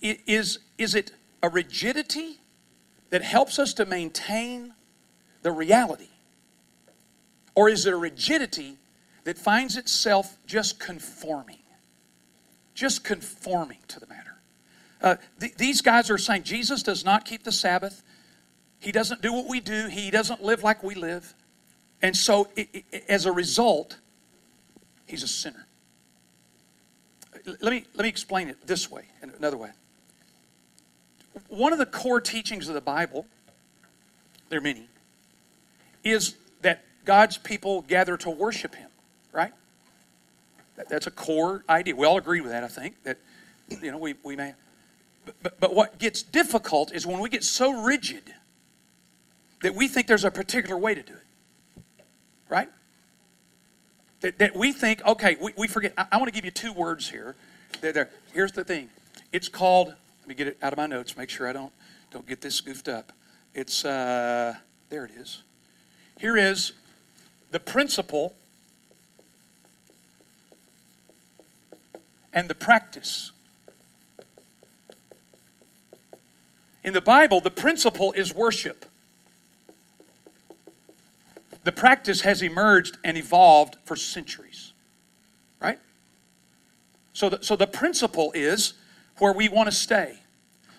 is, 0.00 0.60
is 0.78 0.94
it 0.94 1.12
a 1.42 1.48
rigidity 1.48 2.38
that 3.10 3.22
helps 3.22 3.58
us 3.58 3.74
to 3.74 3.86
maintain 3.86 4.74
the 5.42 5.50
reality? 5.50 6.08
Or 7.54 7.68
is 7.68 7.86
it 7.86 7.92
a 7.92 7.96
rigidity 7.96 8.76
that 9.24 9.38
finds 9.38 9.76
itself 9.76 10.36
just 10.46 10.78
conforming? 10.78 11.58
Just 12.74 13.04
conforming 13.04 13.78
to 13.88 13.98
the 13.98 14.06
matter. 14.06 14.36
Uh, 15.00 15.16
th- 15.40 15.54
these 15.56 15.80
guys 15.80 16.10
are 16.10 16.18
saying 16.18 16.42
Jesus 16.42 16.82
does 16.82 17.04
not 17.04 17.24
keep 17.24 17.42
the 17.42 17.52
Sabbath. 17.52 18.02
He 18.78 18.92
doesn't 18.92 19.22
do 19.22 19.32
what 19.32 19.48
we 19.48 19.60
do. 19.60 19.88
He 19.88 20.10
doesn't 20.10 20.42
live 20.42 20.62
like 20.62 20.82
we 20.82 20.94
live. 20.94 21.34
And 22.06 22.16
so, 22.16 22.46
it, 22.54 22.68
it, 22.72 23.04
as 23.08 23.26
a 23.26 23.32
result, 23.32 23.96
he's 25.08 25.24
a 25.24 25.28
sinner. 25.28 25.66
Let 27.44 27.72
me, 27.72 27.84
let 27.94 28.04
me 28.04 28.08
explain 28.08 28.46
it 28.46 28.64
this 28.64 28.88
way, 28.88 29.06
another 29.36 29.56
way. 29.56 29.70
One 31.48 31.72
of 31.72 31.80
the 31.80 31.86
core 31.86 32.20
teachings 32.20 32.68
of 32.68 32.74
the 32.74 32.80
Bible, 32.80 33.26
there 34.50 34.60
are 34.60 34.62
many, 34.62 34.86
is 36.04 36.36
that 36.60 36.84
God's 37.04 37.38
people 37.38 37.82
gather 37.82 38.16
to 38.18 38.30
worship 38.30 38.76
Him, 38.76 38.90
right? 39.32 39.52
That, 40.76 40.88
that's 40.88 41.08
a 41.08 41.10
core 41.10 41.64
idea. 41.68 41.96
We 41.96 42.06
all 42.06 42.18
agree 42.18 42.40
with 42.40 42.52
that, 42.52 42.62
I 42.62 42.68
think, 42.68 43.02
that, 43.02 43.18
you 43.82 43.90
know, 43.90 43.98
we, 43.98 44.14
we 44.22 44.36
may. 44.36 44.54
But, 45.42 45.58
but 45.58 45.74
what 45.74 45.98
gets 45.98 46.22
difficult 46.22 46.92
is 46.92 47.04
when 47.04 47.18
we 47.18 47.28
get 47.28 47.42
so 47.42 47.82
rigid 47.82 48.32
that 49.62 49.74
we 49.74 49.88
think 49.88 50.06
there's 50.06 50.24
a 50.24 50.30
particular 50.30 50.78
way 50.78 50.94
to 50.94 51.02
do 51.02 51.12
it. 51.12 51.25
Right? 52.48 52.68
That, 54.20 54.38
that 54.38 54.56
we 54.56 54.72
think, 54.72 55.04
okay, 55.04 55.36
we, 55.40 55.52
we 55.56 55.68
forget. 55.68 55.92
I, 55.98 56.06
I 56.12 56.16
want 56.16 56.28
to 56.28 56.34
give 56.34 56.44
you 56.44 56.50
two 56.50 56.72
words 56.72 57.08
here. 57.08 57.36
They're, 57.80 57.92
they're, 57.92 58.10
here's 58.32 58.52
the 58.52 58.64
thing 58.64 58.88
it's 59.32 59.48
called, 59.48 59.88
let 59.88 60.28
me 60.28 60.34
get 60.34 60.46
it 60.46 60.58
out 60.62 60.72
of 60.72 60.76
my 60.76 60.86
notes, 60.86 61.16
make 61.16 61.28
sure 61.28 61.48
I 61.48 61.52
don't, 61.52 61.72
don't 62.10 62.26
get 62.26 62.40
this 62.40 62.60
goofed 62.60 62.88
up. 62.88 63.12
It's, 63.54 63.84
uh, 63.84 64.54
there 64.88 65.04
it 65.04 65.12
is. 65.18 65.42
Here 66.18 66.36
is 66.36 66.72
the 67.50 67.60
principle 67.60 68.34
and 72.32 72.48
the 72.48 72.54
practice. 72.54 73.32
In 76.82 76.92
the 76.92 77.00
Bible, 77.00 77.40
the 77.40 77.50
principle 77.50 78.12
is 78.12 78.34
worship 78.34 78.85
the 81.66 81.72
practice 81.72 82.20
has 82.20 82.42
emerged 82.42 82.96
and 83.02 83.16
evolved 83.16 83.74
for 83.84 83.96
centuries. 83.96 84.72
Right? 85.60 85.80
So 87.12 87.28
the, 87.28 87.42
so 87.42 87.56
the 87.56 87.66
principle 87.66 88.30
is 88.36 88.74
where 89.18 89.32
we 89.32 89.48
want 89.48 89.68
to 89.68 89.74
stay. 89.74 90.20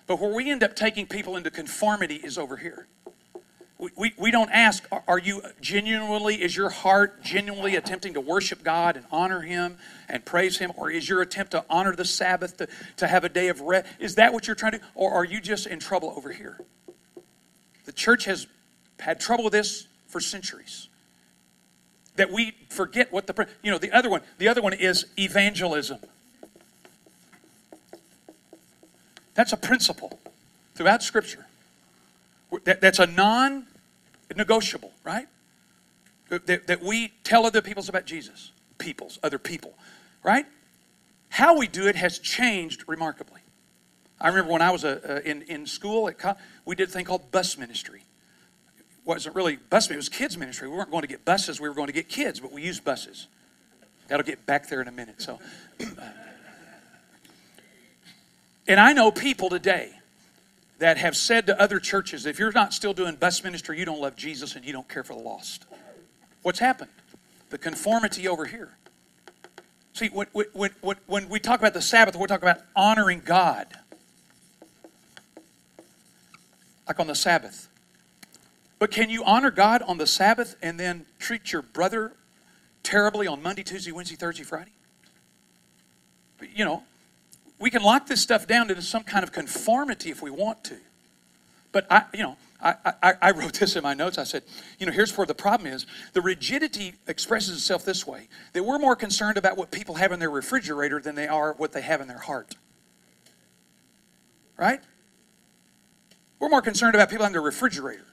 But 0.07 0.21
where 0.21 0.33
we 0.33 0.49
end 0.49 0.63
up 0.63 0.77
taking 0.77 1.05
people 1.05 1.35
into 1.35 1.51
conformity 1.51 2.15
is 2.15 2.37
over 2.37 2.55
here. 2.55 2.87
We, 3.77 3.89
we, 3.97 4.13
we 4.17 4.31
don't 4.31 4.49
ask, 4.49 4.87
are 5.09 5.19
you 5.19 5.41
genuinely, 5.59 6.41
is 6.41 6.55
your 6.55 6.69
heart 6.69 7.21
genuinely 7.21 7.75
attempting 7.75 8.13
to 8.13 8.21
worship 8.21 8.63
God 8.63 8.95
and 8.95 9.05
honor 9.11 9.41
Him 9.41 9.79
and 10.07 10.23
praise 10.23 10.57
Him? 10.57 10.71
Or 10.77 10.89
is 10.89 11.09
your 11.09 11.21
attempt 11.21 11.51
to 11.51 11.65
honor 11.69 11.97
the 11.97 12.05
Sabbath, 12.05 12.55
to, 12.57 12.69
to 12.95 13.07
have 13.07 13.25
a 13.25 13.29
day 13.29 13.49
of 13.49 13.59
rest? 13.59 13.87
Is 13.99 14.15
that 14.15 14.31
what 14.31 14.47
you're 14.47 14.55
trying 14.55 14.71
to? 14.71 14.81
Or 14.95 15.11
are 15.11 15.25
you 15.25 15.41
just 15.41 15.67
in 15.67 15.79
trouble 15.79 16.13
over 16.15 16.31
here? 16.31 16.61
The 17.83 17.91
church 17.91 18.23
has 18.23 18.47
had 18.99 19.19
trouble 19.19 19.43
with 19.43 19.53
this 19.53 19.87
for 20.07 20.19
centuries. 20.19 20.87
That 22.15 22.31
we 22.31 22.53
forget 22.69 23.11
what 23.11 23.27
the 23.27 23.47
you 23.61 23.71
know 23.71 23.77
the 23.77 23.91
other 23.91 24.09
one 24.09 24.21
the 24.37 24.47
other 24.47 24.61
one 24.61 24.73
is 24.73 25.05
evangelism. 25.17 25.99
That's 29.35 29.53
a 29.53 29.57
principle 29.57 30.19
throughout 30.73 31.03
Scripture. 31.03 31.45
That, 32.63 32.81
that's 32.81 32.97
a 32.97 33.05
non-negotiable, 33.05 34.93
right? 35.03 35.27
That, 36.29 36.65
that 36.65 36.81
we 36.81 37.13
tell 37.23 37.45
other 37.45 37.61
peoples 37.61 37.87
about 37.87 38.05
Jesus, 38.05 38.51
peoples, 38.79 39.19
other 39.21 39.37
people, 39.37 39.75
right? 40.23 40.45
How 41.29 41.55
we 41.55 41.67
do 41.67 41.87
it 41.87 41.95
has 41.95 42.17
changed 42.17 42.83
remarkably. 42.87 43.41
I 44.19 44.29
remember 44.29 44.53
when 44.53 44.61
I 44.63 44.71
was 44.71 44.83
a, 44.83 45.17
uh, 45.17 45.19
in, 45.19 45.43
in 45.43 45.67
school, 45.67 46.09
at, 46.09 46.37
we 46.65 46.75
did 46.75 46.89
a 46.89 46.91
thing 46.91 47.05
called 47.05 47.29
bus 47.31 47.57
ministry 47.57 48.01
wasn't 49.07 49.35
really 49.35 49.55
bus 49.55 49.89
ministry, 49.89 49.95
it 49.95 49.97
was 49.97 50.09
kids 50.09 50.37
ministry. 50.37 50.67
We 50.67 50.75
weren't 50.75 50.91
going 50.91 51.01
to 51.01 51.07
get 51.07 51.25
buses, 51.25 51.59
we 51.61 51.69
were 51.69 51.75
going 51.75 51.87
to 51.87 51.93
get 51.93 52.09
kids, 52.09 52.39
but 52.39 52.51
we 52.51 52.61
used 52.61 52.83
buses. 52.83 53.27
That'll 54.07 54.25
get 54.25 54.45
back 54.45 54.69
there 54.69 54.81
in 54.81 54.87
a 54.87 54.91
minute. 54.91 55.21
So, 55.21 55.39
and 58.67 58.79
I 58.79 58.93
know 58.93 59.11
people 59.11 59.49
today 59.49 59.93
that 60.79 60.97
have 60.97 61.15
said 61.15 61.47
to 61.47 61.59
other 61.59 61.79
churches, 61.79 62.25
if 62.25 62.37
you're 62.39 62.51
not 62.51 62.73
still 62.73 62.93
doing 62.93 63.15
bus 63.15 63.43
ministry, 63.43 63.79
you 63.79 63.85
don't 63.85 63.99
love 63.99 64.15
Jesus 64.15 64.55
and 64.55 64.63
you 64.63 64.71
don't 64.71 64.87
care 64.87 65.03
for 65.03 65.13
the 65.13 65.21
lost. 65.21 65.65
What's 66.43 66.59
happened? 66.59 66.91
The 67.49 67.57
conformity 67.57 68.27
over 68.27 68.45
here. 68.45 68.77
See, 69.93 70.09
when, 70.09 70.27
when, 70.53 70.71
when, 70.81 70.97
when 71.07 71.29
we 71.29 71.39
talk 71.39 71.59
about 71.59 71.73
the 71.73 71.81
Sabbath, 71.81 72.15
we're 72.15 72.27
talking 72.27 72.47
about 72.47 72.61
honoring 72.75 73.21
God. 73.25 73.67
Like 76.87 76.99
on 76.99 77.07
the 77.07 77.15
Sabbath. 77.15 77.66
But 78.79 78.91
can 78.91 79.09
you 79.09 79.23
honor 79.23 79.51
God 79.51 79.81
on 79.81 79.97
the 79.97 80.07
Sabbath 80.07 80.55
and 80.61 80.79
then 80.79 81.05
treat 81.19 81.51
your 81.51 81.61
brother 81.61 82.13
terribly 82.83 83.27
on 83.27 83.41
Monday, 83.41 83.63
Tuesday, 83.63 83.91
Wednesday, 83.91 84.15
Thursday, 84.15 84.43
Friday? 84.43 84.71
You 86.53 86.65
know, 86.65 86.83
we 87.59 87.71
can 87.71 87.81
lock 87.81 88.05
this 88.05 88.21
stuff 88.21 88.45
down 88.45 88.69
into 88.69 88.81
some 88.83 89.03
kind 89.03 89.23
of 89.23 89.31
conformity 89.31 90.11
if 90.11 90.21
we 90.21 90.29
want 90.29 90.63
to. 90.65 90.77
But 91.71 91.87
I, 91.89 92.03
you 92.13 92.21
know, 92.21 92.37
I, 92.61 92.75
I, 93.03 93.13
I, 93.21 93.31
wrote 93.31 93.53
this 93.53 93.75
in 93.75 93.83
my 93.83 93.93
notes. 93.93 94.17
I 94.17 94.23
said, 94.23 94.43
you 94.79 94.85
know, 94.85 94.91
here's 94.91 95.15
where 95.15 95.27
the 95.27 95.35
problem 95.35 95.71
is. 95.71 95.85
The 96.13 96.21
rigidity 96.21 96.93
expresses 97.07 97.55
itself 97.55 97.85
this 97.85 98.05
way 98.05 98.29
that 98.53 98.63
we're 98.63 98.79
more 98.79 98.95
concerned 98.95 99.37
about 99.37 99.57
what 99.57 99.71
people 99.71 99.95
have 99.95 100.11
in 100.11 100.19
their 100.19 100.31
refrigerator 100.31 100.99
than 100.99 101.15
they 101.15 101.27
are 101.27 101.53
what 101.53 101.71
they 101.71 101.81
have 101.81 102.01
in 102.01 102.07
their 102.07 102.17
heart. 102.19 102.55
Right? 104.57 104.79
We're 106.39 106.49
more 106.49 106.61
concerned 106.61 106.95
about 106.95 107.09
people 107.09 107.25
in 107.25 107.31
their 107.31 107.41
refrigerator 107.41 108.06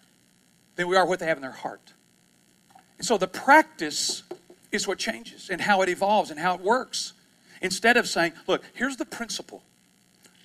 than 0.76 0.88
we 0.88 0.96
are 0.96 1.06
what 1.06 1.18
they 1.18 1.26
have 1.26 1.38
in 1.38 1.42
their 1.42 1.52
heart. 1.52 1.92
And 2.98 3.06
so 3.06 3.18
the 3.18 3.28
practice 3.28 4.22
is 4.72 4.86
what 4.86 4.98
changes 4.98 5.50
and 5.50 5.60
how 5.60 5.82
it 5.82 5.88
evolves 5.88 6.30
and 6.30 6.38
how 6.38 6.54
it 6.54 6.60
works. 6.60 7.12
Instead 7.60 7.96
of 7.96 8.08
saying, 8.08 8.32
look, 8.46 8.62
here's 8.74 8.96
the 8.96 9.06
principle 9.06 9.62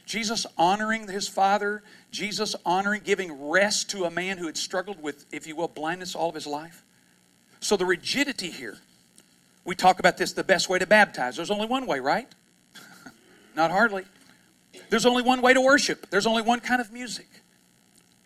Jesus 0.05 0.45
honoring 0.57 1.07
his 1.07 1.27
father, 1.27 1.83
Jesus 2.11 2.55
honoring, 2.65 3.01
giving 3.03 3.49
rest 3.49 3.89
to 3.91 4.05
a 4.05 4.09
man 4.09 4.37
who 4.37 4.47
had 4.47 4.57
struggled 4.57 5.01
with, 5.01 5.25
if 5.31 5.45
you 5.45 5.55
will, 5.55 5.67
blindness 5.67 6.15
all 6.15 6.29
of 6.29 6.35
his 6.35 6.47
life. 6.47 6.83
So 7.59 7.77
the 7.77 7.85
rigidity 7.85 8.49
here, 8.49 8.77
we 9.65 9.75
talk 9.75 9.99
about 9.99 10.17
this 10.17 10.33
the 10.33 10.43
best 10.43 10.69
way 10.69 10.79
to 10.79 10.87
baptize. 10.87 11.35
There's 11.35 11.51
only 11.51 11.67
one 11.67 11.85
way, 11.85 11.99
right? 11.99 12.27
Not 13.55 13.69
hardly. 13.69 14.05
There's 14.89 15.05
only 15.05 15.21
one 15.21 15.41
way 15.41 15.53
to 15.53 15.61
worship, 15.61 16.09
there's 16.09 16.25
only 16.25 16.41
one 16.41 16.59
kind 16.59 16.81
of 16.81 16.91
music. 16.91 17.27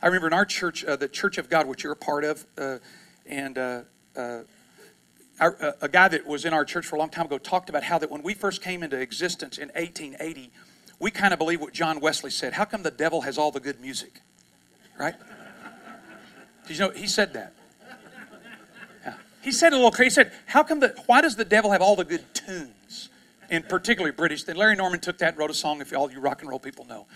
I 0.03 0.07
remember 0.07 0.27
in 0.27 0.33
our 0.33 0.43
church, 0.43 0.83
uh, 0.83 0.97
the 0.97 1.07
Church 1.07 1.37
of 1.37 1.49
God, 1.49 1.65
which 1.65 1.81
you're 1.81 1.93
a 1.93 1.95
part 1.95 2.25
of, 2.25 2.45
uh, 2.57 2.79
and 3.25 3.57
uh, 3.57 3.81
uh 4.17 4.39
our, 5.39 5.55
uh, 5.61 5.71
a 5.81 5.87
guy 5.87 6.09
that 6.09 6.27
was 6.27 6.43
in 6.43 6.51
our 6.51 6.65
church 6.65 6.85
for 6.85 6.97
a 6.97 6.99
long 6.99 7.09
time 7.09 7.25
ago 7.25 7.37
talked 7.37 7.69
about 7.69 7.83
how 7.83 7.97
that 7.97 8.11
when 8.11 8.21
we 8.21 8.33
first 8.33 8.61
came 8.61 8.83
into 8.83 8.99
existence 8.99 9.57
in 9.57 9.69
1880, 9.69 10.51
we 10.99 11.09
kind 11.09 11.31
of 11.31 11.39
believe 11.39 11.61
what 11.61 11.73
John 11.73 12.01
Wesley 12.01 12.31
said. 12.31 12.53
How 12.53 12.65
come 12.65 12.83
the 12.83 12.91
devil 12.91 13.21
has 13.21 13.37
all 13.37 13.49
the 13.49 13.61
good 13.61 13.79
music? 13.79 14.19
Right? 14.99 15.15
Did 16.67 16.77
you 16.77 16.85
know 16.85 16.91
he 16.91 17.07
said 17.07 17.31
that? 17.33 17.53
Yeah. 19.05 19.13
He 19.41 19.53
said 19.53 19.71
a 19.71 19.77
little 19.77 19.89
crazy. 19.89 20.07
He 20.07 20.15
said, 20.15 20.33
"How 20.47 20.63
come 20.63 20.81
the? 20.81 21.01
Why 21.05 21.21
does 21.21 21.37
the 21.37 21.45
devil 21.45 21.71
have 21.71 21.81
all 21.81 21.95
the 21.95 22.05
good 22.05 22.25
tunes?" 22.33 23.07
And 23.49 23.67
particularly 23.67 24.11
British. 24.11 24.43
Then 24.43 24.57
Larry 24.57 24.75
Norman 24.75 24.99
took 24.99 25.17
that 25.19 25.29
and 25.29 25.37
wrote 25.37 25.49
a 25.49 25.53
song. 25.53 25.79
If 25.79 25.95
all 25.95 26.11
you 26.11 26.19
rock 26.19 26.41
and 26.41 26.49
roll 26.49 26.59
people 26.59 26.85
know, 26.85 27.07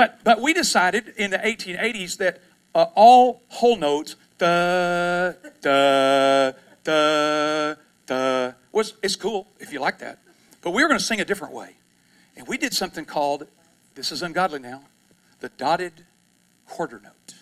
but, 0.00 0.24
but 0.24 0.40
we 0.40 0.54
decided 0.54 1.12
in 1.18 1.30
the 1.30 1.36
1880s 1.36 2.16
that 2.16 2.40
uh, 2.74 2.86
all 2.94 3.42
whole 3.48 3.76
notes, 3.76 4.16
da, 4.38 5.32
da, 5.60 6.52
da, 6.82 7.74
da, 8.06 8.52
was, 8.72 8.94
it's 9.02 9.14
cool 9.14 9.46
if 9.58 9.74
you 9.74 9.78
like 9.78 9.98
that. 9.98 10.20
But 10.62 10.70
we 10.70 10.82
were 10.82 10.88
going 10.88 10.98
to 10.98 11.04
sing 11.04 11.20
a 11.20 11.24
different 11.26 11.52
way. 11.52 11.76
And 12.34 12.48
we 12.48 12.56
did 12.56 12.72
something 12.72 13.04
called, 13.04 13.46
this 13.94 14.10
is 14.10 14.22
ungodly 14.22 14.58
now, 14.58 14.84
the 15.40 15.50
dotted 15.50 16.06
quarter 16.66 16.98
note. 17.04 17.34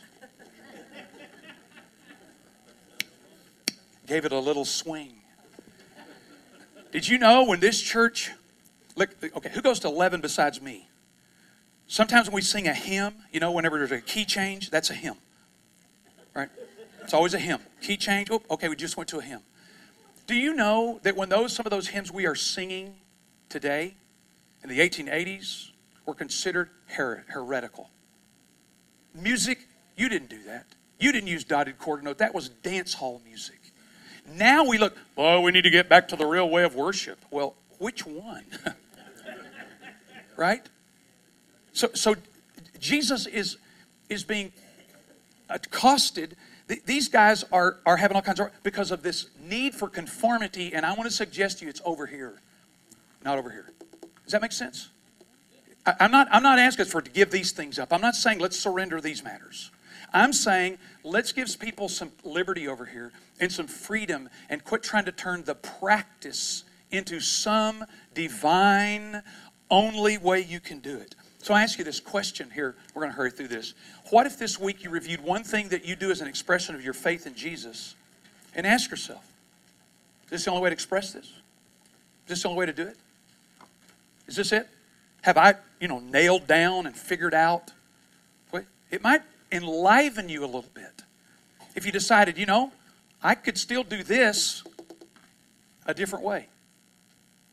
Gave 4.05 4.25
it 4.25 4.33
a 4.33 4.41
little 4.41 4.65
swing. 4.65 5.21
Did 6.91 7.07
you 7.07 7.19
know 7.19 7.45
when 7.45 7.61
this 7.61 7.81
church, 7.81 8.33
look, 8.97 9.11
okay, 9.23 9.51
who 9.51 9.63
goes 9.63 9.79
to 9.79 9.87
11 9.87 10.21
besides 10.23 10.61
me? 10.61 10.88
Sometimes 11.89 12.29
when 12.29 12.35
we 12.35 12.43
sing 12.43 12.69
a 12.69 12.75
hymn, 12.75 13.15
you 13.33 13.41
know, 13.41 13.51
whenever 13.51 13.79
there's 13.79 13.91
a 13.91 14.03
key 14.03 14.27
change, 14.27 14.71
that's 14.71 14.91
a 14.91 14.95
hymn. 14.95 15.17
Right? 16.35 16.51
It's 17.03 17.15
always 17.15 17.33
a 17.33 17.39
hymn. 17.39 17.61
Key 17.81 17.97
change, 17.97 18.29
oh, 18.31 18.43
okay, 18.51 18.69
we 18.69 18.77
just 18.77 18.99
went 18.99 19.09
to 19.09 19.19
a 19.19 19.23
hymn. 19.23 19.41
Do 20.27 20.35
you 20.35 20.53
know 20.53 21.01
that 21.03 21.17
when 21.17 21.31
those 21.31 21.55
some 21.55 21.65
of 21.65 21.71
those 21.71 21.89
hymns 21.89 22.13
we 22.13 22.27
are 22.27 22.35
singing 22.35 22.97
today 23.49 23.95
in 24.63 24.69
the 24.69 24.79
1880s 24.79 25.71
were 26.05 26.13
considered 26.13 26.69
her- 26.89 27.25
heretical? 27.29 27.89
Music, 29.15 29.67
you 29.97 30.11
didn't 30.11 30.29
do 30.29 30.43
that. 30.45 30.67
You 31.01 31.11
didn't 31.11 31.29
use 31.29 31.45
dotted 31.45 31.79
quarter 31.79 32.03
note. 32.03 32.19
That 32.19 32.35
was 32.35 32.51
dance 32.51 32.93
hall 32.93 33.23
music. 33.25 33.59
Now 34.31 34.63
we 34.65 34.77
look, 34.77 34.95
oh, 35.17 35.41
we 35.41 35.53
need 35.53 35.63
to 35.63 35.71
get 35.71 35.89
back 35.89 36.09
to 36.09 36.17
the 36.17 36.27
real 36.27 36.51
way 36.51 36.65
of 36.65 36.75
worship. 36.75 37.19
Well, 37.31 37.55
which 37.79 38.05
one? 38.05 38.45
right? 40.37 40.69
So, 41.73 41.89
so 41.95 42.15
Jesus 42.79 43.27
is, 43.27 43.59
is 44.09 44.25
being 44.25 44.53
accosted. 45.49 46.37
These 46.85 47.09
guys 47.09 47.45
are, 47.53 47.79
are 47.87 47.97
having 47.97 48.17
all 48.17 48.23
kinds 48.23 48.41
of, 48.41 48.51
because 48.63 48.91
of 48.91 49.03
this 49.03 49.31
need 49.43 49.75
for 49.75 49.89
conformity, 49.89 50.75
and 50.75 50.85
I 50.85 50.93
want 50.93 51.05
to 51.05 51.15
suggest 51.15 51.59
to 51.59 51.65
you 51.65 51.71
it's 51.71 51.81
over 51.85 52.07
here, 52.07 52.41
not 53.25 53.39
over 53.39 53.51
here. 53.51 53.73
Does 54.25 54.33
that 54.33 54.43
make 54.43 54.53
sense? 54.53 54.91
I, 55.87 55.95
I'm 56.01 56.11
not, 56.11 56.29
I'm 56.31 56.43
not 56.43 56.59
asking 56.59 56.87
for 56.87 57.01
to 57.01 57.11
give 57.11 57.31
these 57.31 57.53
things 57.53 57.79
up. 57.79 57.93
I'm 57.93 58.03
not 58.03 58.15
saying 58.15 58.39
let's 58.39 58.59
surrender 58.59 59.01
these 59.01 59.25
matters. 59.25 59.71
I'm 60.13 60.33
saying 60.33 60.79
let's 61.05 61.33
give 61.33 61.59
people 61.59 61.89
some 61.89 62.13
liberty 62.25 62.69
over 62.69 62.85
here 62.85 63.13
and 63.41 63.51
some 63.51 63.67
freedom 63.67 64.29
and 64.49 64.65
quit 64.65 64.83
trying 64.83 65.05
to 65.07 65.13
turn 65.13 65.45
the 65.45 65.55
practice 65.55 66.65
into 66.91 67.21
some 67.21 67.85
divine 68.15 69.23
only 69.71 70.19
way 70.19 70.41
you 70.41 70.61
can 70.61 70.81
do 70.81 70.97
it. 70.97 71.15
So 71.41 71.55
I 71.55 71.63
ask 71.63 71.79
you 71.79 71.85
this 71.85 72.01
question 72.01 72.51
here. 72.51 72.75
We're 72.95 73.03
going 73.03 73.13
to 73.13 73.17
hurry 73.17 73.31
through 73.31 73.49
this. 73.49 73.75
What 74.11 74.27
if 74.27 74.39
this 74.39 74.59
week 74.59 74.83
you 74.85 74.91
reviewed 74.91 75.23
one 75.23 75.45
thing 75.45 75.69
that 75.69 75.85
you 75.85 75.97
do 75.97 76.11
as 76.11 76.21
an 76.21 76.29
expression 76.29 76.75
of 76.75 76.85
your 76.85 76.95
faith 76.95 77.27
in 77.27 77.35
Jesus 77.35 77.95
and 78.55 78.67
ask 78.67 78.91
yourself, 78.91 79.25
is 80.25 80.31
this 80.31 80.45
the 80.45 80.51
only 80.51 80.63
way 80.63 80.71
to 80.71 80.75
express 80.75 81.13
this? 81.13 81.25
Is 81.25 81.33
this 82.27 82.43
the 82.43 82.49
only 82.49 82.59
way 82.59 82.67
to 82.67 82.73
do 82.73 82.83
it? 82.83 82.97
Is 84.27 84.37
this 84.37 84.53
it? 84.53 84.69
Have 85.23 85.39
I, 85.39 85.55
you 85.81 85.89
know, 85.89 86.01
nailed 86.01 86.47
down 86.47 86.87
and 86.87 86.97
figured 86.97 87.35
out? 87.35 87.73
It 88.91 89.03
might 89.03 89.21
enliven 89.53 90.31
you 90.31 90.45
a 90.45 90.47
little 90.47 90.65
bit 90.73 91.03
if 91.75 91.85
you 91.85 91.93
decided, 91.93 92.39
you 92.39 92.47
know, 92.47 92.73
I 93.23 93.35
could 93.35 93.59
still 93.59 93.85
do 93.85 94.03
this 94.03 94.65
a 95.87 95.93
different 95.93 96.25
way. 96.25 96.49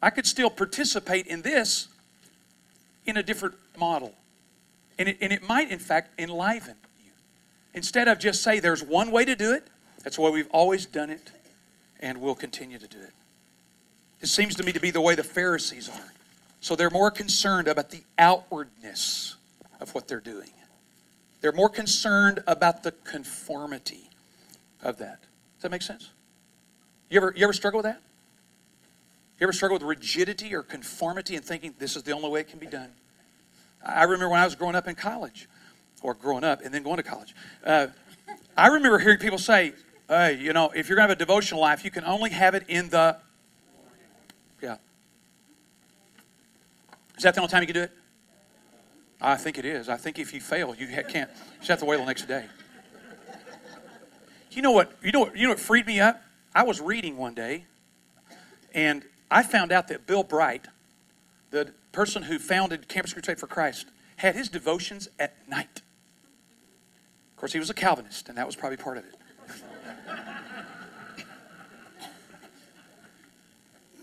I 0.02 0.10
could 0.10 0.26
still 0.26 0.50
participate 0.50 1.28
in 1.28 1.42
this 1.42 1.90
in 3.06 3.18
a 3.18 3.24
different 3.24 3.56
model. 3.78 4.14
And 4.98 5.10
it, 5.10 5.18
and 5.22 5.34
it 5.34 5.48
might, 5.48 5.72
in 5.72 5.80
fact, 5.80 6.20
enliven 6.20 6.76
you. 7.04 7.12
Instead 7.74 8.08
of 8.08 8.20
just 8.20 8.42
say 8.42 8.60
there's 8.60 8.84
one 8.84 9.12
way 9.12 9.26
to 9.26 9.36
do 9.36 9.54
it, 9.54 9.68
that's 10.04 10.16
the 10.18 10.22
way 10.22 10.32
we've 10.32 10.50
always 10.52 10.86
done 10.86 11.10
it, 11.10 11.32
and 12.00 12.22
we'll 12.22 12.36
continue 12.36 12.78
to 12.78 12.88
do 12.88 13.00
it. 13.00 13.12
It 14.22 14.28
seems 14.28 14.56
to 14.56 14.64
me 14.64 14.72
to 14.72 14.80
be 14.80 14.92
the 14.92 15.02
way 15.02 15.16
the 15.16 15.24
Pharisees 15.24 15.90
are. 15.90 16.14
So 16.62 16.76
they're 16.76 16.90
more 16.90 17.12
concerned 17.12 17.68
about 17.68 17.90
the 17.90 18.04
outwardness 18.18 19.36
of 19.80 19.94
what 19.94 20.08
they're 20.08 20.20
doing. 20.20 20.50
They're 21.42 21.52
more 21.52 21.70
concerned 21.70 22.42
about 22.48 22.84
the 22.84 22.92
conformity 22.92 24.10
of 24.82 24.98
that. 24.98 25.22
Does 25.22 25.64
that 25.64 25.72
make 25.72 25.82
sense? 25.82 26.10
You 27.10 27.18
ever, 27.18 27.34
you 27.36 27.44
ever 27.44 27.54
struggle 27.54 27.80
with 27.80 27.86
that? 27.86 28.02
You 29.40 29.46
ever 29.46 29.54
struggle 29.54 29.76
with 29.76 29.84
rigidity 29.84 30.56
or 30.56 30.64
conformity 30.64 31.36
and 31.36 31.44
thinking 31.44 31.76
this 31.78 31.96
is 31.96 32.04
the 32.04 32.14
only 32.14 32.30
way 32.30 32.40
it 32.40 32.48
can 32.48 32.58
be 32.58 32.68
done? 32.68 32.90
I 33.86 34.04
remember 34.04 34.30
when 34.30 34.40
I 34.40 34.46
was 34.46 34.56
growing 34.56 34.76
up 34.76 34.88
in 34.88 34.96
college, 34.96 35.48
or 36.02 36.14
growing 36.14 36.44
up 36.44 36.62
and 36.64 36.74
then 36.74 36.84
going 36.84 36.98
to 36.98 37.04
college. 37.04 37.36
Uh, 37.64 37.88
I 38.56 38.68
remember 38.68 39.00
hearing 39.00 39.18
people 39.18 39.38
say, 39.38 39.74
hey, 40.08 40.38
you 40.38 40.54
know, 40.54 40.70
if 40.70 40.88
you're 40.88 40.96
going 40.96 41.08
to 41.08 41.10
have 41.10 41.18
a 41.18 41.20
devotional 41.20 41.62
life, 41.62 41.84
you 41.84 41.92
can 41.92 42.04
only 42.06 42.30
have 42.30 42.56
it 42.56 42.64
in 42.68 42.90
the. 42.90 43.18
Yeah. 44.62 44.78
Is 47.18 47.24
that 47.24 47.34
the 47.34 47.42
only 47.42 47.52
time 47.52 47.64
you 47.64 47.68
can 47.68 47.76
do 47.76 47.84
it? 47.84 47.92
I 49.22 49.36
think 49.36 49.58
it 49.58 49.66
is. 49.66 49.90
I 49.90 49.98
think 49.98 50.20
if 50.20 50.34
you 50.34 50.42
fail, 50.42 50.76
you 50.76 50.88
can't. 50.88 51.14
You 51.14 51.26
just 51.58 51.70
have 51.70 51.80
to 51.80 51.86
wait 51.86 51.98
the 51.98 52.06
next 52.06 52.28
day. 52.28 52.46
You 54.52 54.62
know 54.62 54.72
what? 54.72 54.92
You 55.02 55.12
know 55.12 55.22
what? 55.22 55.36
You 55.36 55.44
know 55.44 55.50
what 55.50 55.60
freed 55.60 55.86
me 55.86 56.00
up? 56.00 56.22
I 56.54 56.64
was 56.64 56.80
reading 56.80 57.18
one 57.18 57.34
day, 57.34 57.66
and 58.74 59.04
I 59.30 59.44
found 59.44 59.72
out 59.72 59.88
that 59.90 60.06
Bill 60.06 60.24
Bright, 60.24 60.68
the 61.52 61.74
person 61.96 62.24
who 62.24 62.38
founded 62.38 62.90
Campus 62.90 63.14
Crusade 63.14 63.40
for 63.40 63.48
Christ, 63.48 63.88
had 64.18 64.36
his 64.36 64.50
devotions 64.50 65.08
at 65.18 65.34
night. 65.48 65.82
Of 67.32 67.38
course, 67.38 67.54
he 67.54 67.60
was 67.60 67.70
a 67.70 67.74
Calvinist, 67.74 68.28
and 68.28 68.38
that 68.38 68.46
was 68.46 68.56
probably 68.56 68.76
part 68.78 68.98
of 68.98 69.06
it. 69.06 69.16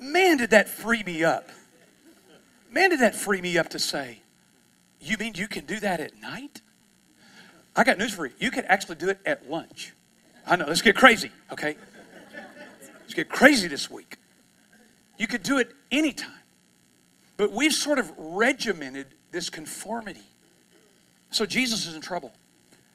Man, 0.01 0.39
did 0.39 0.51
that 0.51 0.69
free 0.71 1.03
me 1.03 1.23
up. 1.23 1.51
Man, 2.71 2.91
did 2.91 3.01
that 3.01 3.15
free 3.15 3.43
me 3.43 3.59
up 3.59 3.69
to 3.69 3.79
say, 3.79 4.21
You 4.99 5.19
mean 5.19 5.35
you 5.35 5.47
can 5.47 5.67
do 5.67 5.79
that 5.81 6.01
at 6.01 6.19
night? 6.19 6.63
I 7.77 7.85
got 7.85 7.99
news 7.99 8.15
for 8.15 8.25
you. 8.27 8.33
You 8.39 8.51
can 8.51 8.65
actually 8.65 8.97
do 8.97 9.11
it 9.11 9.19
at 9.27 9.51
lunch. 9.51 9.93
I 10.47 10.57
know, 10.57 10.65
let's 10.67 10.83
get 10.83 10.97
crazy, 10.97 11.31
okay? 11.53 11.77
Let's 13.01 13.15
get 13.15 13.29
crazy 13.29 13.69
this 13.69 13.91
week. 13.91 14.17
You 15.19 15.27
could 15.27 15.43
do 15.43 15.59
it 15.59 15.73
anytime. 15.91 16.42
But 17.37 17.53
we've 17.53 17.73
sort 17.73 17.99
of 17.99 18.13
regimented 18.17 19.07
this 19.31 19.51
conformity. 19.51 20.21
So 21.31 21.47
Jesus 21.47 21.87
is 21.87 21.95
in 21.95 22.01
trouble. 22.01 22.33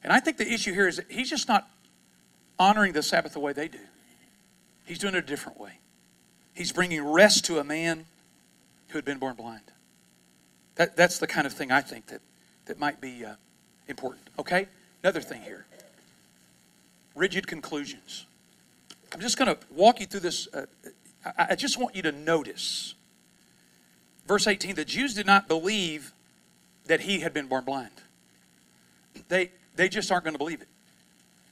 And 0.04 0.14
I 0.14 0.20
think 0.20 0.38
the 0.38 0.52
issue 0.52 0.74
here 0.74 0.88
is 0.88 0.98
that 0.98 1.12
he's 1.12 1.30
just 1.30 1.48
not 1.48 1.68
honoring 2.60 2.94
the 2.94 3.04
Sabbath 3.04 3.34
the 3.34 3.40
way 3.40 3.54
they 3.54 3.68
do. 3.68 3.80
He's 4.86 5.00
doing 5.00 5.16
it 5.16 5.20
a 5.20 5.28
different 5.28 5.60
way. 5.60 5.80
He's 6.54 6.72
bringing 6.72 7.04
rest 7.04 7.46
to 7.46 7.60
a 7.60 7.64
man 7.64 8.06
who 8.90 8.98
had 8.98 9.06
been 9.06 9.18
born 9.18 9.36
blind. 9.36 9.64
That, 10.76 10.96
that's 10.96 11.18
the 11.18 11.28
kind 11.28 11.46
of 11.46 11.54
thing 11.54 11.72
I 11.72 11.82
think 11.82 12.08
that, 12.08 12.22
that 12.66 12.80
might 12.80 13.02
be 13.02 13.26
uh, 13.26 13.34
important. 13.88 14.24
Okay? 14.40 14.68
another 15.04 15.22
thing 15.22 15.42
here 15.42 15.66
rigid 17.16 17.48
conclusions. 17.48 18.26
I'm 19.12 19.22
just 19.22 19.38
going 19.38 19.48
to 19.48 19.58
walk 19.72 20.00
you 20.00 20.06
through 20.06 20.20
this. 20.20 20.48
Uh, 20.54 20.66
I, 21.26 21.48
I 21.52 21.56
just 21.56 21.80
want 21.80 21.96
you 21.96 22.04
to 22.04 22.12
notice. 22.12 22.94
Verse 24.28 24.48
18 24.48 24.76
the 24.76 24.86
Jews 24.86 25.14
did 25.14 25.26
not 25.26 25.48
believe 25.48 26.14
that 26.86 27.02
he 27.02 27.20
had 27.20 27.34
been 27.34 27.48
born 27.48 27.64
blind. 27.64 27.92
They, 29.30 29.52
they 29.76 29.90
just 29.90 30.12
aren't 30.12 30.26
going 30.26 30.34
to 30.34 30.40
believe 30.40 30.62
it. 30.62 30.68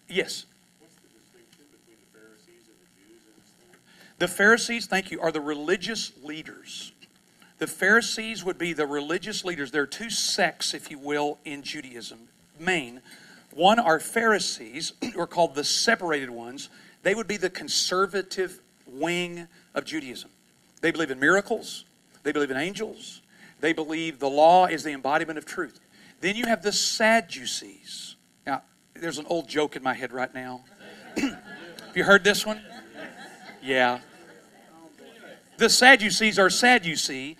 Yes. 0.08 0.46
What's 0.80 0.96
the 0.96 1.08
distinction 1.20 1.66
between 1.72 1.98
the 2.00 2.20
Pharisees 2.20 2.68
and 2.68 2.78
the 2.80 2.92
Jews 2.96 3.22
in 3.26 3.34
this 3.42 3.52
thing? 3.60 3.80
The 4.20 4.28
Pharisees, 4.28 4.86
thank 4.88 5.12
you, 5.12 5.20
are 5.20 5.32
the 5.32 5.42
religious 5.42 6.12
leaders. 6.24 6.92
The 7.58 7.68
Pharisees 7.68 8.44
would 8.44 8.58
be 8.58 8.74
the 8.74 8.86
religious 8.86 9.46
leaders. 9.46 9.72
There 9.72 9.84
are 9.84 9.88
two 9.88 10.10
sects, 10.10 10.74
if 10.74 10.92
you 10.92 11.00
will, 11.00 11.40
in 11.46 11.64
Judaism, 11.64 12.20
main. 12.60 13.02
One 13.54 13.80
are 13.80 14.00
Pharisees, 14.00 14.94
who 15.14 15.20
are 15.20 15.28
called 15.28 15.56
the 15.56 15.64
separated 15.64 16.30
ones. 16.30 16.70
They 17.04 17.16
would 17.16 17.28
be 17.28 17.38
the 17.38 17.50
conservative 17.50 18.60
wing 18.86 19.48
of 19.74 19.86
Judaism. 19.86 20.30
They 20.82 20.92
believe 20.92 21.12
in 21.12 21.20
miracles, 21.20 21.86
they 22.26 22.32
believe 22.32 22.50
in 22.50 22.58
angels, 22.58 23.22
they 23.62 23.72
believe 23.72 24.18
the 24.18 24.30
law 24.30 24.66
is 24.66 24.84
the 24.84 24.92
embodiment 24.92 25.38
of 25.38 25.46
truth. 25.46 25.80
Then 26.22 26.36
you 26.36 26.48
have 26.48 26.64
the 26.64 26.72
Sadducees. 26.72 28.16
Now, 28.48 28.64
there's 28.96 29.20
an 29.20 29.28
old 29.30 29.48
joke 29.48 29.76
in 29.76 29.84
my 29.84 29.94
head 29.94 30.12
right 30.12 30.34
now. 30.34 30.66
have 31.18 31.38
you 31.94 32.04
heard 32.04 32.24
this 32.24 32.44
one? 32.44 32.62
Yeah. 33.62 34.00
The 35.58 35.70
Sadducees 35.70 36.40
are 36.40 36.50
sad, 36.50 36.84
you 36.84 36.96
see, 36.96 37.38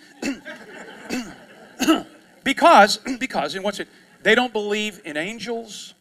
because 2.44 2.98
because 3.18 3.56
in 3.56 3.64
what's 3.64 3.80
it? 3.80 3.88
They 4.22 4.36
don't 4.36 4.52
believe 4.52 5.00
in 5.04 5.16
angels. 5.16 5.94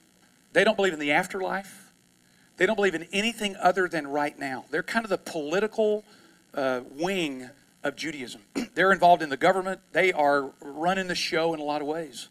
They 0.53 0.63
don't 0.63 0.75
believe 0.77 0.93
in 0.93 0.99
the 0.99 1.11
afterlife. 1.11 1.91
They 2.57 2.67
don't 2.67 2.75
believe 2.75 2.95
in 2.95 3.07
anything 3.11 3.55
other 3.59 3.87
than 3.87 4.07
right 4.07 4.37
now. 4.37 4.65
They're 4.69 4.83
kind 4.83 5.03
of 5.03 5.09
the 5.09 5.17
political 5.17 6.05
uh, 6.53 6.81
wing 6.91 7.49
of 7.85 7.95
Judaism. 7.95 8.41
They're 8.73 8.91
involved 8.91 9.21
in 9.21 9.29
the 9.29 9.37
government. 9.37 9.79
They 9.93 10.11
are 10.11 10.51
running 10.59 11.07
the 11.07 11.15
show 11.15 11.53
in 11.53 11.61
a 11.61 11.63
lot 11.63 11.81
of 11.81 11.87
ways. 11.87 12.27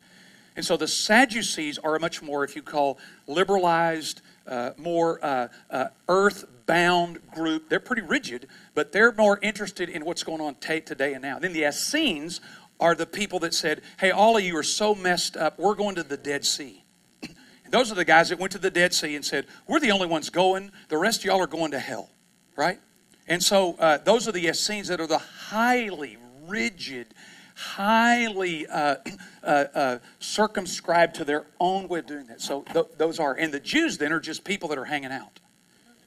And 0.56 0.64
so 0.64 0.76
the 0.76 0.88
Sadducees 0.88 1.78
are 1.78 1.96
a 1.96 2.00
much 2.00 2.22
more, 2.22 2.44
if 2.44 2.54
you 2.54 2.62
call, 2.62 2.98
liberalized, 3.26 4.20
uh, 4.46 4.70
more 4.76 5.24
uh, 5.24 5.48
uh, 5.70 5.86
earth-bound 6.08 7.30
group. 7.32 7.68
They're 7.68 7.80
pretty 7.80 8.02
rigid, 8.02 8.48
but 8.74 8.92
they're 8.92 9.12
more 9.12 9.38
interested 9.42 9.88
in 9.88 10.04
what's 10.04 10.22
going 10.22 10.40
on 10.40 10.56
t- 10.56 10.80
today 10.80 11.14
and 11.14 11.22
now. 11.22 11.36
And 11.36 11.44
Then 11.44 11.52
the 11.54 11.64
Essenes 11.64 12.40
are 12.78 12.94
the 12.94 13.06
people 13.06 13.38
that 13.40 13.54
said, 13.54 13.82
"Hey, 13.98 14.10
all 14.10 14.36
of 14.36 14.44
you 14.44 14.56
are 14.56 14.64
so 14.64 14.94
messed 14.94 15.36
up. 15.36 15.58
We're 15.58 15.74
going 15.74 15.94
to 15.96 16.02
the 16.02 16.16
Dead 16.16 16.44
Sea." 16.44 16.84
and 17.22 17.34
those 17.70 17.90
are 17.90 17.94
the 17.94 18.04
guys 18.04 18.28
that 18.28 18.38
went 18.38 18.52
to 18.52 18.58
the 18.58 18.70
Dead 18.70 18.92
Sea 18.92 19.16
and 19.16 19.24
said, 19.24 19.46
"We're 19.66 19.80
the 19.80 19.92
only 19.92 20.06
ones 20.06 20.30
going. 20.30 20.70
The 20.88 20.98
rest 20.98 21.20
of 21.20 21.24
y'all 21.26 21.40
are 21.40 21.46
going 21.46 21.70
to 21.70 21.78
hell." 21.78 22.10
Right? 22.56 22.78
And 23.26 23.42
so 23.42 23.74
uh, 23.78 23.98
those 23.98 24.28
are 24.28 24.32
the 24.32 24.46
Essenes 24.46 24.88
that 24.88 25.00
are 25.00 25.06
the 25.06 25.22
highly 25.54 26.18
rigid, 26.48 27.06
highly 27.54 28.66
uh, 28.66 28.96
uh, 29.44 29.64
uh, 29.74 29.98
circumscribed 30.18 31.14
to 31.14 31.24
their 31.24 31.46
own 31.60 31.86
way 31.86 32.00
of 32.00 32.06
doing 32.06 32.26
that. 32.26 32.40
So 32.40 32.62
th- 32.72 32.86
those 32.98 33.20
are, 33.20 33.34
and 33.34 33.54
the 33.54 33.60
Jews 33.60 33.98
then 33.98 34.12
are 34.12 34.20
just 34.20 34.42
people 34.44 34.68
that 34.70 34.78
are 34.78 34.84
hanging 34.84 35.12
out, 35.12 35.38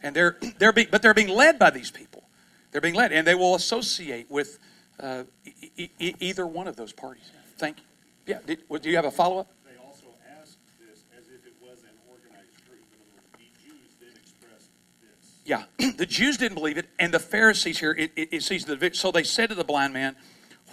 and 0.04 0.14
they're 0.14 0.38
they're 0.60 0.74
but 0.74 1.02
they're 1.02 1.14
being 1.14 1.30
led 1.30 1.58
by 1.58 1.70
these 1.70 1.92
people. 1.92 2.24
They're 2.72 2.82
being 2.82 2.96
led, 2.96 3.14
and 3.14 3.26
they 3.26 3.36
will 3.36 3.56
associate 3.56 4.30
with 4.30 4.60
uh, 5.00 5.24
e- 5.78 5.90
e- 5.98 6.16
either 6.20 6.46
one 6.46 6.68
of 6.68 6.76
those 6.76 6.92
parties. 6.92 7.32
Thank 7.58 7.78
you. 7.78 7.84
Yeah. 8.26 8.40
Did, 8.46 8.60
do 8.82 8.90
you 8.90 8.98
have 8.98 9.06
a 9.06 9.12
follow 9.12 9.40
up? 9.40 9.48
They 9.64 9.80
also 9.82 10.08
asked 10.42 10.60
this 10.78 11.06
as 11.18 11.28
if 11.32 11.48
it 11.48 11.56
was 11.62 11.80
an 11.84 11.96
organized 12.12 12.60
group. 12.68 12.84
In 12.92 13.00
other 13.00 13.16
words, 13.16 13.32
the 13.40 13.48
Jews 13.64 13.96
did 13.98 14.20
express 14.20 14.68
this. 15.00 15.37
Yeah, 15.48 15.64
the 15.78 16.06
Jews 16.06 16.36
didn't 16.36 16.56
believe 16.56 16.78
it, 16.78 16.90
and 17.00 17.14
the 17.14 17.20
Pharisees 17.20 17.80
here, 17.80 17.94
it, 17.98 18.12
it, 18.18 18.30
it 18.34 18.44
sees 18.44 18.66
the 18.66 18.92
so 18.94 19.14
they 19.14 19.24
said 19.24 19.48
to 19.48 19.56
the 19.56 19.64
blind 19.64 19.94
man, 19.94 20.18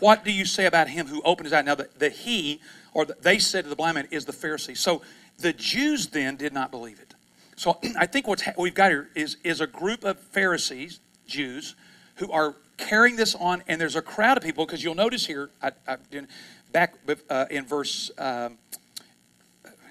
"What 0.01 0.25
do 0.25 0.33
you 0.33 0.45
say 0.45 0.67
about 0.67 0.89
him 0.89 1.07
who 1.07 1.23
opened 1.23 1.47
his 1.47 1.53
eye?" 1.53 1.63
Now, 1.63 1.77
the, 1.77 1.89
the 1.97 2.09
he 2.09 2.61
or 2.93 3.05
the, 3.05 3.17
they 3.21 3.39
said 3.39 3.63
to 3.63 3.71
the 3.71 3.77
blind 3.77 3.95
man 3.95 4.09
is 4.11 4.25
the 4.25 4.33
Pharisee. 4.33 4.77
So 4.77 5.03
the 5.39 5.53
Jews 5.53 6.09
then 6.09 6.35
did 6.35 6.53
not 6.53 6.73
believe 6.73 6.99
it. 6.99 7.15
So 7.55 7.79
I 7.97 8.07
think 8.07 8.27
what 8.27 8.43
we've 8.59 8.75
got 8.75 8.91
here 8.91 9.11
is 9.15 9.37
is 9.45 9.61
a 9.61 9.67
group 9.69 10.03
of 10.03 10.19
Pharisees, 10.19 10.99
Jews, 11.29 11.77
who 12.17 12.33
are 12.33 12.57
carrying 12.77 13.15
this 13.15 13.37
on, 13.37 13.63
and 13.69 13.81
there's 13.81 13.95
a 13.95 14.03
crowd 14.03 14.39
of 14.39 14.43
people 14.43 14.67
because 14.67 14.83
you'll 14.83 14.97
notice 14.97 15.25
here, 15.25 15.51
I, 15.63 15.71
I, 15.87 15.99
back 16.73 16.95
uh, 17.31 17.47
in 17.49 17.65
verse. 17.65 18.11
Um, 18.19 18.59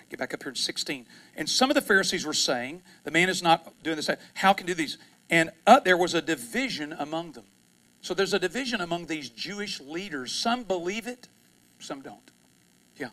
get 0.10 0.20
back 0.20 0.34
up 0.34 0.44
here 0.44 0.50
in 0.50 0.56
16. 0.56 1.08
And 1.36 1.50
some 1.50 1.70
of 1.70 1.76
the 1.76 1.82
Pharisees 1.82 2.26
were 2.26 2.34
saying, 2.34 2.82
the 3.04 3.12
man 3.12 3.30
is 3.30 3.42
not 3.42 3.74
doing 3.84 3.96
this. 3.96 4.10
How 4.36 4.54
can 4.54 4.68
do 4.68 4.74
these? 4.74 4.98
And 5.30 5.50
uh, 5.66 5.80
there 5.80 5.98
was 5.98 6.14
a 6.14 6.22
division 6.22 6.94
among 6.94 7.32
them. 7.32 7.46
So 8.02 8.14
there's 8.14 8.34
a 8.34 8.40
division 8.40 8.82
among 8.82 9.06
these 9.06 9.30
Jewish 9.30 9.80
leaders. 9.80 10.32
Some 10.32 10.64
believe 10.64 11.08
it, 11.08 11.30
some 11.80 12.02
don't. 12.02 12.32
Yeah. 12.98 13.10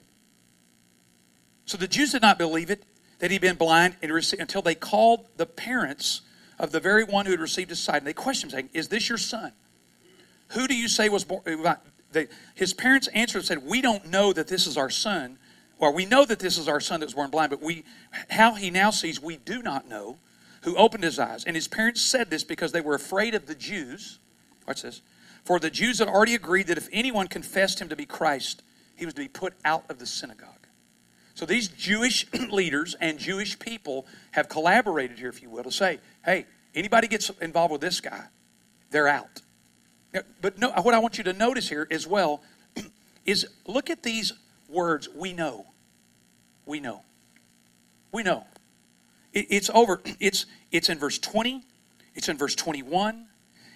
So 1.65 1.79
the 1.79 1.89
Jews 1.89 2.13
did 2.13 2.23
not 2.23 2.39
believe 2.39 2.71
it 2.71 2.85
that 3.21 3.31
he'd 3.31 3.41
been 3.41 3.57
blind 3.57 3.97
until 4.03 4.63
they 4.63 4.75
called 4.75 5.27
the 5.37 5.47
parents 5.47 6.23
of 6.59 6.73
the 6.73 6.81
very 6.81 7.05
one 7.05 7.25
who 7.25 7.31
had 7.31 7.41
received 7.41 7.71
his 7.71 7.81
sight. 7.81 7.99
And 7.99 8.07
they 8.07 8.13
questioned 8.13 8.53
him, 8.53 8.57
saying, 8.57 8.71
Is 8.73 8.89
this 8.89 9.09
your 9.09 9.19
son? 9.19 9.53
Who 10.49 10.67
do 10.67 10.75
you 10.75 10.89
say 10.89 11.09
was 11.09 11.25
born? 11.25 11.43
His 12.55 12.75
parents 12.75 13.07
answered 13.09 13.39
and 13.39 13.47
said, 13.47 13.65
We 13.65 13.81
don't 13.81 14.07
know 14.07 14.33
that 14.33 14.49
this 14.49 14.67
is 14.67 14.77
our 14.77 14.91
son. 14.91 15.39
Or 15.81 15.93
we 15.93 16.05
know 16.05 16.25
that 16.27 16.39
this 16.39 16.59
is 16.59 16.69
our 16.69 16.79
son 16.79 17.01
that 17.01 17.07
was 17.07 17.15
born 17.15 17.31
blind, 17.31 17.51
but 17.51 17.63
we, 17.63 17.85
how 18.29 18.55
he 18.55 18.71
now 18.71 18.91
sees, 18.91 19.21
we 19.21 19.39
do 19.39 19.63
not 19.63 19.89
know. 19.89 20.19
Who 20.65 20.77
opened 20.77 21.05
his 21.05 21.19
eyes. 21.19 21.45
And 21.45 21.57
his 21.57 21.67
parents 21.67 22.03
said 22.03 22.29
this 22.29 22.45
because 22.45 22.73
they 22.73 22.83
were 22.83 22.95
afraid 22.95 23.35
of 23.35 23.47
the 23.47 23.55
Jews. 23.55 24.19
Watch 24.69 24.83
this. 24.83 25.01
For 25.43 25.59
the 25.59 25.71
Jews 25.71 26.01
had 26.01 26.09
already 26.09 26.35
agreed 26.35 26.67
that 26.67 26.77
if 26.77 26.87
anyone 26.93 27.29
confessed 27.29 27.81
him 27.81 27.89
to 27.89 27.97
be 27.97 28.05
Christ, 28.05 28.63
he 28.95 29.07
was 29.07 29.15
to 29.15 29.23
be 29.23 29.29
put 29.29 29.55
out 29.65 29.85
of 29.89 29.99
the 29.99 30.05
synagogue. 30.05 30.67
So 31.35 31.47
these 31.47 31.69
Jewish 31.69 32.27
leaders 32.51 32.95
and 33.01 33.19
Jewish 33.19 33.59
people 33.59 34.05
have 34.33 34.51
collaborated 34.51 35.19
here, 35.19 35.31
if 35.31 35.41
you 35.41 35.49
will, 35.49 35.65
to 35.65 35.73
say, 35.73 35.99
hey, 36.27 36.45
anybody 36.75 37.09
gets 37.09 37.31
involved 37.41 37.73
with 37.73 37.81
this 37.81 38.03
guy, 38.03 38.25
they're 38.91 39.09
out. 39.09 39.41
But 40.43 40.59
no, 40.59 40.73
what 40.73 40.93
I 40.93 40.99
want 40.99 41.17
you 41.17 41.25
to 41.25 41.33
notice 41.33 41.71
here 41.71 41.87
as 41.91 42.07
well 42.07 42.43
is 43.25 43.47
look 43.67 43.89
at 43.89 44.03
these 44.03 44.35
words, 44.69 45.09
we 45.15 45.33
know. 45.33 45.67
We 46.71 46.79
know. 46.79 47.03
We 48.13 48.23
know. 48.23 48.45
It, 49.33 49.47
it's 49.51 49.71
over. 49.75 50.01
It's, 50.21 50.47
it's 50.71 50.89
in 50.89 51.01
verse 51.01 51.19
20, 51.19 51.65
it's 52.15 52.29
in 52.29 52.37
verse 52.37 52.55
21, 52.55 53.27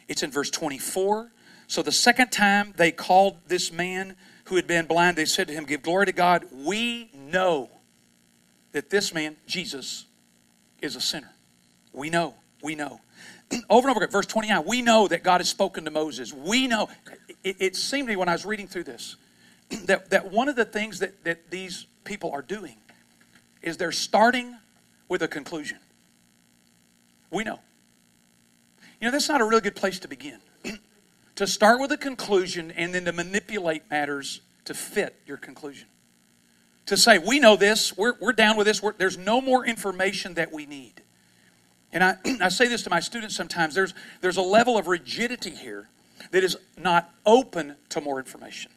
it's 0.07 0.23
in 0.23 0.31
verse 0.31 0.49
24. 0.49 1.33
So 1.67 1.83
the 1.83 1.91
second 1.91 2.31
time 2.31 2.73
they 2.77 2.93
called 2.93 3.39
this 3.49 3.73
man 3.73 4.15
who 4.45 4.55
had 4.55 4.69
been 4.69 4.87
blind, 4.87 5.17
they 5.17 5.25
said 5.25 5.49
to 5.49 5.55
him, 5.55 5.65
Give 5.65 5.83
glory 5.83 6.07
to 6.07 6.13
God. 6.13 6.45
We 6.53 7.11
know 7.13 7.69
that 8.71 8.91
this 8.91 9.13
man, 9.13 9.39
Jesus, 9.45 10.05
is 10.81 10.95
a 10.95 11.01
sinner. 11.01 11.33
We 11.93 12.11
know. 12.11 12.35
We 12.63 12.77
know. 12.77 13.01
over 13.69 13.89
and 13.89 13.97
over 13.97 14.05
again, 14.05 14.13
verse 14.13 14.27
29, 14.27 14.65
we 14.67 14.83
know 14.83 15.09
that 15.09 15.25
God 15.25 15.41
has 15.41 15.49
spoken 15.49 15.85
to 15.87 15.91
Moses. 15.91 16.33
We 16.33 16.69
know. 16.69 16.89
It, 17.43 17.57
it 17.59 17.77
seemed 17.77 18.07
to 18.07 18.13
me 18.13 18.17
when 18.17 18.29
I 18.29 18.35
was 18.35 18.47
reading 18.47 18.69
through 18.69 18.85
this 18.85 19.17
that, 19.87 20.11
that 20.11 20.31
one 20.31 20.49
of 20.49 20.55
the 20.55 20.65
things 20.65 21.01
that, 21.01 21.25
that 21.25 21.51
these 21.51 21.87
people 22.05 22.31
are 22.31 22.43
doing 22.43 22.77
is 23.65 23.77
they're 23.77 23.93
starting 23.93 24.57
with 25.09 25.23
a 25.23 25.29
conclusion. 25.29 25.79
We 27.31 27.45
know. 27.45 27.59
You 29.01 29.09
know, 29.09 29.11
that's 29.11 29.29
not 29.29 29.41
a 29.41 29.45
really 29.45 29.61
good 29.61 29.77
place 29.77 29.99
to 30.01 30.09
begin. 30.09 30.39
to 31.37 31.47
start 31.47 31.81
with 31.81 31.91
a 31.93 31.97
conclusion 31.97 32.71
and 32.73 32.95
then 32.95 33.05
to 33.07 33.13
manipulate 33.13 33.91
matters 33.91 34.41
to 34.67 34.75
fit 34.75 35.17
your 35.27 35.37
conclusion. 35.37 35.89
To 36.87 36.97
say, 36.97 37.19
we 37.19 37.41
know 37.41 37.57
this, 37.57 37.97
we're, 37.97 38.15
we're 38.21 38.33
down 38.33 38.57
with 38.57 38.67
this, 38.67 38.83
there's 38.99 39.19
no 39.19 39.41
more 39.41 39.65
information 39.67 40.35
that 40.35 40.53
we 40.53 40.67
need. 40.67 41.03
And 41.93 42.05
I, 42.05 42.17
I 42.43 42.49
say 42.51 42.69
this 42.69 42.83
to 42.83 42.91
my 42.91 43.01
students 43.01 43.35
sometimes 43.35 43.75
there's, 43.75 43.95
there's 44.21 44.37
a 44.37 44.43
level 44.43 44.77
of 44.77 44.87
rigidity 44.87 45.51
here 45.51 45.89
that 46.31 46.45
is 46.45 46.57
not 46.77 47.11
open 47.25 47.77
to 47.91 48.01
more 48.01 48.19
information. 48.19 48.71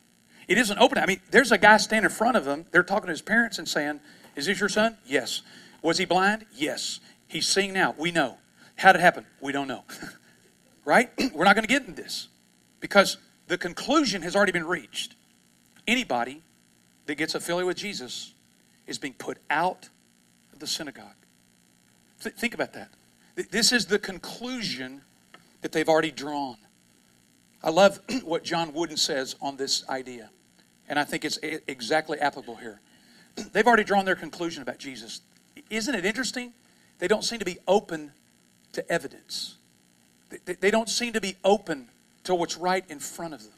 It 0.47 0.57
isn't 0.57 0.77
open. 0.79 0.97
I 0.97 1.05
mean, 1.05 1.19
there's 1.29 1.51
a 1.51 1.57
guy 1.57 1.77
standing 1.77 2.09
in 2.09 2.15
front 2.15 2.37
of 2.37 2.45
them. 2.45 2.65
They're 2.71 2.83
talking 2.83 3.07
to 3.07 3.11
his 3.11 3.21
parents 3.21 3.59
and 3.59 3.67
saying, 3.67 3.99
Is 4.37 4.45
this 4.45 4.59
your 4.59 4.69
son? 4.69 4.97
Yes. 5.05 5.41
Was 5.81 5.97
he 5.97 6.05
blind? 6.05 6.45
Yes. 6.55 6.99
He's 7.27 7.47
seeing 7.47 7.73
now. 7.73 7.95
We 7.97 8.11
know. 8.11 8.37
How 8.75 8.93
did 8.93 8.99
it 8.99 9.01
happen? 9.01 9.25
We 9.41 9.51
don't 9.51 9.67
know. 9.67 9.83
right? 10.85 11.09
We're 11.33 11.43
not 11.43 11.55
going 11.55 11.67
to 11.67 11.67
get 11.67 11.81
into 11.81 11.99
this 11.99 12.29
because 12.79 13.17
the 13.47 13.57
conclusion 13.57 14.21
has 14.21 14.35
already 14.35 14.51
been 14.51 14.67
reached. 14.67 15.15
Anybody 15.87 16.43
that 17.07 17.15
gets 17.15 17.33
affiliated 17.33 17.67
with 17.67 17.77
Jesus 17.77 18.35
is 18.85 18.99
being 18.99 19.15
put 19.15 19.39
out 19.49 19.89
of 20.53 20.59
the 20.59 20.67
synagogue. 20.67 21.15
Th- 22.21 22.35
think 22.35 22.53
about 22.53 22.73
that. 22.73 22.89
This 23.49 23.71
is 23.71 23.87
the 23.87 23.99
conclusion 23.99 25.01
that 25.61 25.71
they've 25.71 25.89
already 25.89 26.11
drawn. 26.11 26.57
I 27.63 27.71
love 27.71 27.99
what 28.23 28.43
John 28.43 28.71
Wooden 28.73 28.97
says 28.97 29.35
on 29.41 29.57
this 29.57 29.87
idea, 29.89 30.29
and 30.87 30.99
I 30.99 31.05
think 31.05 31.25
it's 31.25 31.39
exactly 31.41 32.19
applicable 32.19 32.57
here. 32.57 32.81
They've 33.51 33.65
already 33.65 33.83
drawn 33.83 34.05
their 34.05 34.15
conclusion 34.15 34.61
about 34.61 34.79
Jesus. 34.79 35.21
isn't 35.69 35.93
it 35.93 36.05
interesting? 36.05 36.53
They 36.99 37.07
don't 37.07 37.23
seem 37.23 37.39
to 37.39 37.45
be 37.45 37.57
open 37.67 38.11
to 38.73 38.91
evidence. 38.91 39.57
They, 40.45 40.53
they 40.53 40.71
don't 40.71 40.89
seem 40.89 41.13
to 41.13 41.21
be 41.21 41.35
open 41.43 41.89
to 42.23 42.35
what's 42.35 42.57
right 42.57 42.83
in 42.89 42.99
front 42.99 43.33
of 43.33 43.43
them. 43.43 43.53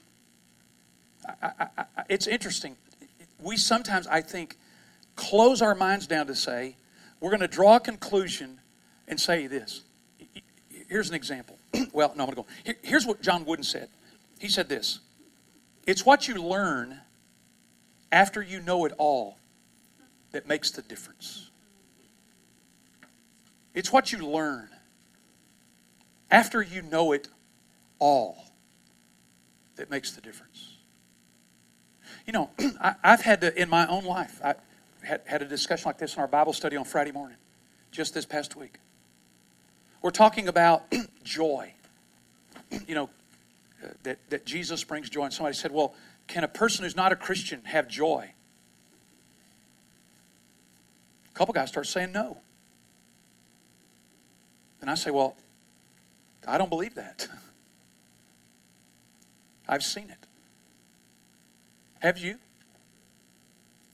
I, 1.42 1.52
I, 1.60 1.68
I, 1.78 1.86
it's 2.10 2.28
interesting. 2.28 2.76
We 3.42 3.58
sometimes, 3.58 4.08
I 4.08 4.22
think, 4.22 4.58
close 5.16 5.62
our 5.62 5.76
minds 5.76 6.08
down 6.08 6.28
to 6.28 6.36
say, 6.36 6.76
we're 7.20 7.32
going 7.32 7.42
to 7.42 7.48
draw 7.48 7.78
a 7.78 7.80
conclusion 7.80 8.60
and 9.08 9.20
say 9.20 9.48
this. 9.48 9.82
Here's 10.88 11.10
an 11.10 11.16
example. 11.16 11.58
well, 11.94 12.14
no, 12.16 12.24
I'm 12.24 12.32
going 12.32 12.32
to 12.32 12.36
go. 12.36 12.46
Here, 12.64 12.76
here's 12.82 13.06
what 13.06 13.22
John 13.22 13.46
Wooden 13.46 13.64
said. 13.64 13.90
He 14.40 14.50
said 14.50 14.70
this 14.70 15.00
It's 15.86 16.06
what 16.06 16.28
you 16.28 16.42
learn 16.42 17.00
after 18.12 18.42
you 18.42 18.60
know 18.62 18.86
it 18.86 18.94
all 18.98 19.39
that 20.32 20.48
makes 20.48 20.72
the 20.72 20.82
difference. 20.82 21.50
It's 23.74 23.92
what 23.92 24.12
you 24.12 24.20
learn 24.20 24.70
after 26.32 26.62
you 26.62 26.82
know 26.82 27.12
it 27.12 27.28
all 27.98 28.46
that 29.76 29.90
makes 29.90 30.12
the 30.12 30.22
difference. 30.22 30.76
You 32.26 32.34
know, 32.34 32.50
I, 32.82 32.96
have 33.04 33.22
had 33.22 33.42
to, 33.42 33.60
in 33.60 33.70
my 33.70 33.88
own 33.88 34.04
life, 34.04 34.40
I 34.44 34.56
had, 35.02 35.22
had 35.26 35.42
a 35.42 35.46
discussion 35.46 35.88
like 35.88 35.98
this 35.98 36.16
in 36.16 36.22
our 36.22 36.28
Bible 36.28 36.54
study 36.54 36.76
on 36.76 36.86
Friday 36.86 37.12
morning, 37.12 37.38
just 37.92 38.14
this 38.14 38.26
past 38.26 38.56
week. 38.56 38.78
We're 40.02 40.12
talking 40.12 40.48
about 40.48 40.94
joy. 41.24 41.74
You 42.88 42.94
know, 42.94 43.10
uh, 43.84 43.88
that, 44.04 44.20
that 44.30 44.46
Jesus 44.46 44.84
brings 44.84 45.10
joy. 45.10 45.24
And 45.24 45.34
somebody 45.34 45.56
said, 45.56 45.72
well, 45.72 45.96
can 46.28 46.44
a 46.44 46.48
person 46.48 46.84
who's 46.84 46.96
not 46.96 47.12
a 47.12 47.16
Christian 47.16 47.64
have 47.66 47.88
joy? 47.88 48.32
A 51.30 51.38
couple 51.38 51.54
guys 51.54 51.70
start 51.70 51.88
saying 51.88 52.12
no. 52.12 52.38
And 54.82 54.90
I 54.90 54.96
say, 54.96 55.12
well, 55.12 55.36
I 56.48 56.58
don't 56.58 56.70
believe 56.70 56.96
that. 56.96 57.28
I've 59.68 59.84
seen 59.84 60.10
it. 60.10 60.18
Have 62.00 62.18
you? 62.18 62.38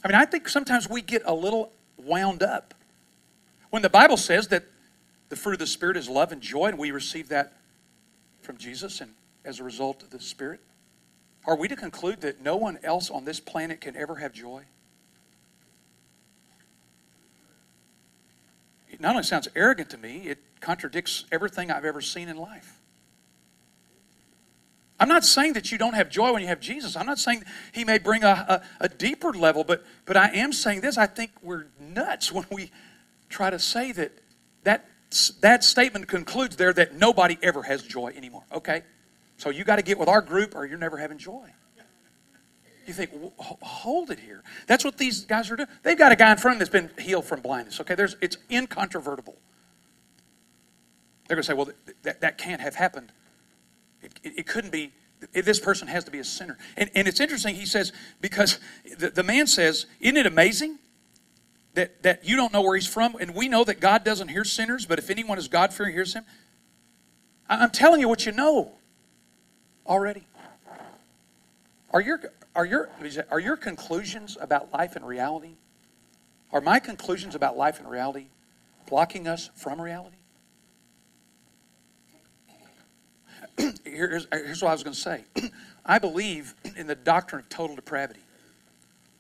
I 0.04 0.08
mean, 0.08 0.16
I 0.16 0.26
think 0.26 0.48
sometimes 0.48 0.90
we 0.90 1.02
get 1.02 1.24
a 1.26 1.34
little 1.34 1.72
wound 1.98 2.44
up. 2.44 2.74
When 3.72 3.82
the 3.82 3.90
Bible 3.90 4.18
says 4.18 4.48
that 4.50 4.64
the 5.30 5.36
fruit 5.36 5.54
of 5.54 5.60
the 5.60 5.68
Spirit 5.68 5.98
is 5.98 6.08
love 6.08 6.32
and 6.32 6.42
joy, 6.42 6.68
and 6.68 6.78
we 6.78 6.92
receive 6.92 7.30
that 7.30 7.54
from 8.42 8.58
Jesus 8.58 9.02
and 9.02 9.12
as 9.44 9.60
a 9.60 9.64
result 9.64 10.04
of 10.04 10.12
the 10.12 10.20
Spirit, 10.20 10.60
are 11.46 11.56
we 11.56 11.68
to 11.68 11.76
conclude 11.76 12.22
that 12.22 12.42
no 12.42 12.56
one 12.56 12.80
else 12.84 13.10
on 13.10 13.26
this 13.26 13.40
planet 13.40 13.82
can 13.82 13.96
ever 13.96 14.16
have 14.16 14.34
joy? 14.34 14.64
It 18.96 19.02
not 19.02 19.12
only 19.12 19.24
sounds 19.24 19.50
arrogant 19.58 19.90
to 19.90 19.98
me, 19.98 20.20
it 20.20 20.40
contradicts 20.62 21.26
everything 21.30 21.70
I've 21.70 21.84
ever 21.84 22.00
seen 22.00 22.30
in 22.30 22.38
life. 22.38 22.80
I'm 24.98 25.10
not 25.10 25.26
saying 25.26 25.52
that 25.54 25.70
you 25.70 25.78
don't 25.78 25.96
have 25.96 26.10
joy 26.10 26.32
when 26.32 26.42
you 26.42 26.48
have 26.48 26.62
Jesus. 26.62 26.96
I'm 26.96 27.06
not 27.06 27.20
saying 27.20 27.44
he 27.74 27.84
may 27.84 27.98
bring 27.98 28.24
a, 28.24 28.62
a, 28.80 28.86
a, 28.86 28.88
deeper 28.88 29.34
level, 29.34 29.66
but, 29.66 29.84
but 30.06 30.16
I 30.16 30.30
am 30.30 30.54
saying 30.54 30.80
this. 30.80 30.98
I 30.98 31.08
think 31.08 31.32
we're 31.44 31.66
nuts 31.78 32.32
when 32.32 32.46
we 32.50 32.72
try 33.28 33.50
to 33.50 33.60
say 33.60 33.92
that 33.92 34.14
that, 34.64 34.86
that 35.42 35.66
statement 35.66 36.08
concludes 36.08 36.56
there 36.56 36.72
that 36.72 36.94
nobody 36.94 37.38
ever 37.42 37.64
has 37.64 37.84
joy 37.84 38.14
anymore. 38.16 38.44
Okay? 38.54 38.84
So 39.36 39.50
you 39.50 39.66
got 39.66 39.76
to 39.76 39.82
get 39.82 40.00
with 40.00 40.08
our 40.08 40.22
group 40.22 40.56
or 40.56 40.66
you're 40.66 40.78
never 40.78 40.96
having 40.96 41.18
joy. 41.18 41.50
You 42.86 42.94
think, 42.94 43.12
hold 43.38 44.12
it 44.12 44.20
here. 44.20 44.44
That's 44.68 44.84
what 44.84 44.98
these 44.98 45.26
guys 45.26 45.50
are 45.50 45.56
doing. 45.56 45.70
They've 45.84 45.98
got 45.98 46.12
a 46.12 46.16
guy 46.16 46.32
in 46.32 46.38
front 46.38 46.62
of 46.62 46.72
them 46.72 46.84
that's 46.84 46.96
been 46.96 47.06
healed 47.06 47.26
from 47.26 47.42
blindness. 47.42 47.80
Okay, 47.82 47.96
There's, 47.96 48.16
it's 48.22 48.38
incontrovertible. 48.50 49.36
They're 51.28 51.36
going 51.36 51.44
to 51.44 51.48
say, 51.48 51.54
well, 51.54 51.70
that, 52.04 52.22
that 52.22 52.38
can't 52.38 52.62
have 52.62 52.76
happened. 52.76 53.12
It, 54.02 54.14
it, 54.24 54.34
it 54.40 54.48
couldn't 54.48 54.72
be. 54.72 54.92
This 55.34 55.60
person 55.60 55.88
has 55.88 56.04
to 56.04 56.12
be 56.12 56.20
a 56.20 56.24
sinner. 56.24 56.58
And, 56.78 56.92
and 56.94 57.08
it's 57.08 57.20
interesting, 57.20 57.56
he 57.56 57.66
says, 57.66 57.92
because 58.22 58.60
the, 58.98 59.10
the 59.10 59.24
man 59.24 59.48
says, 59.48 59.88
Isn't 60.00 60.18
it 60.18 60.28
amazing 60.28 60.78
that, 61.74 62.04
that 62.04 62.26
you 62.26 62.36
don't 62.36 62.54
know 62.54 62.62
where 62.62 62.76
he's 62.76 62.86
from? 62.86 63.16
And 63.20 63.34
we 63.34 63.48
know 63.48 63.64
that 63.64 63.80
God 63.80 64.04
doesn't 64.04 64.28
hear 64.28 64.44
sinners, 64.44 64.86
but 64.86 65.00
if 65.00 65.10
anyone 65.10 65.40
is 65.40 65.48
God 65.48 65.74
fearing, 65.74 65.94
hears 65.94 66.14
him. 66.14 66.26
I'm 67.50 67.72
telling 67.72 68.02
you 68.02 68.08
what 68.08 68.26
you 68.26 68.32
know 68.32 68.74
already. 69.88 70.26
Are 71.92 72.02
your, 72.02 72.20
are, 72.56 72.66
your, 72.66 72.90
are 73.30 73.40
your 73.40 73.58
conclusions 73.58 74.38
about 74.40 74.74
life 74.74 74.96
and 74.96 75.06
reality, 75.06 75.56
are 76.52 76.62
my 76.62 76.80
conclusions 76.80 77.36
about 77.36 77.58
life 77.58 77.80
and 77.80 77.90
reality 77.90 78.28
blocking 78.88 79.28
us 79.28 79.50
from 79.56 79.82
reality? 79.82 80.16
here's, 83.84 84.28
here's 84.32 84.62
what 84.62 84.70
I 84.70 84.74
was 84.74 84.84
going 84.84 84.94
to 84.94 85.00
say. 85.00 85.24
I 85.86 86.00
believe 86.00 86.56
in 86.76 86.88
the 86.88 86.96
doctrine 86.96 87.42
of 87.42 87.50
total 87.50 87.76
depravity. 87.76 88.22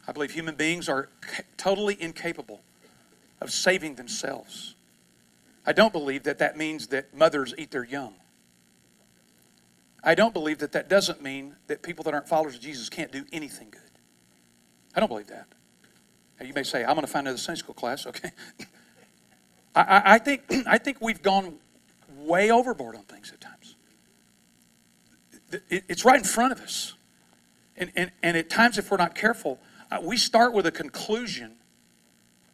I 0.08 0.12
believe 0.12 0.32
human 0.32 0.56
beings 0.56 0.88
are 0.88 1.10
totally 1.58 1.98
incapable 2.00 2.62
of 3.42 3.52
saving 3.52 3.96
themselves. 3.96 4.76
I 5.66 5.74
don't 5.74 5.92
believe 5.92 6.24
that 6.24 6.40
that 6.40 6.58
means 6.58 6.88
that 6.88 7.16
mothers 7.16 7.54
eat 7.58 7.72
their 7.72 7.84
young. 7.84 8.14
I 10.06 10.14
don't 10.14 10.34
believe 10.34 10.60
that 10.60 10.72
that 10.74 10.88
doesn't 10.88 11.24
mean 11.24 11.56
that 11.66 11.82
people 11.82 12.04
that 12.04 12.14
aren't 12.14 12.30
followers 12.30 12.56
of 12.56 12.62
Jesus 12.62 12.90
can't 12.90 13.12
do 13.12 13.26
anything 13.34 13.70
good. 13.72 13.82
I 14.94 15.00
don't 15.00 15.10
believe 15.10 15.28
that. 15.28 15.48
Now 16.40 16.46
you 16.46 16.54
may 16.54 16.62
say, 16.62 16.84
I'm 16.84 16.94
going 16.94 17.02
to 17.02 17.12
find 17.12 17.28
another 17.28 17.40
Sunday 17.40 17.60
school 17.60 17.74
class. 17.74 18.06
Okay. 18.16 18.32
I, 19.78 20.14
I, 20.16 20.20
think, 20.20 20.44
I 20.68 20.78
think 20.78 21.02
we've 21.02 21.22
gone 21.22 21.56
way 22.18 22.50
overboard 22.50 22.96
on 22.96 23.04
things 23.04 23.34
at 23.34 23.42
times. 23.42 23.76
It, 25.70 25.84
it's 25.90 26.06
right 26.06 26.18
in 26.18 26.24
front 26.24 26.54
of 26.54 26.62
us. 26.62 26.94
And, 27.76 27.92
and, 27.96 28.12
and 28.24 28.38
at 28.38 28.50
times, 28.50 28.78
if 28.78 28.90
we're 28.90 28.98
not 28.98 29.16
careful, 29.16 29.60
uh, 29.92 30.00
we 30.02 30.16
start 30.16 30.54
with 30.54 30.66
a 30.66 30.72
conclusion 30.72 31.56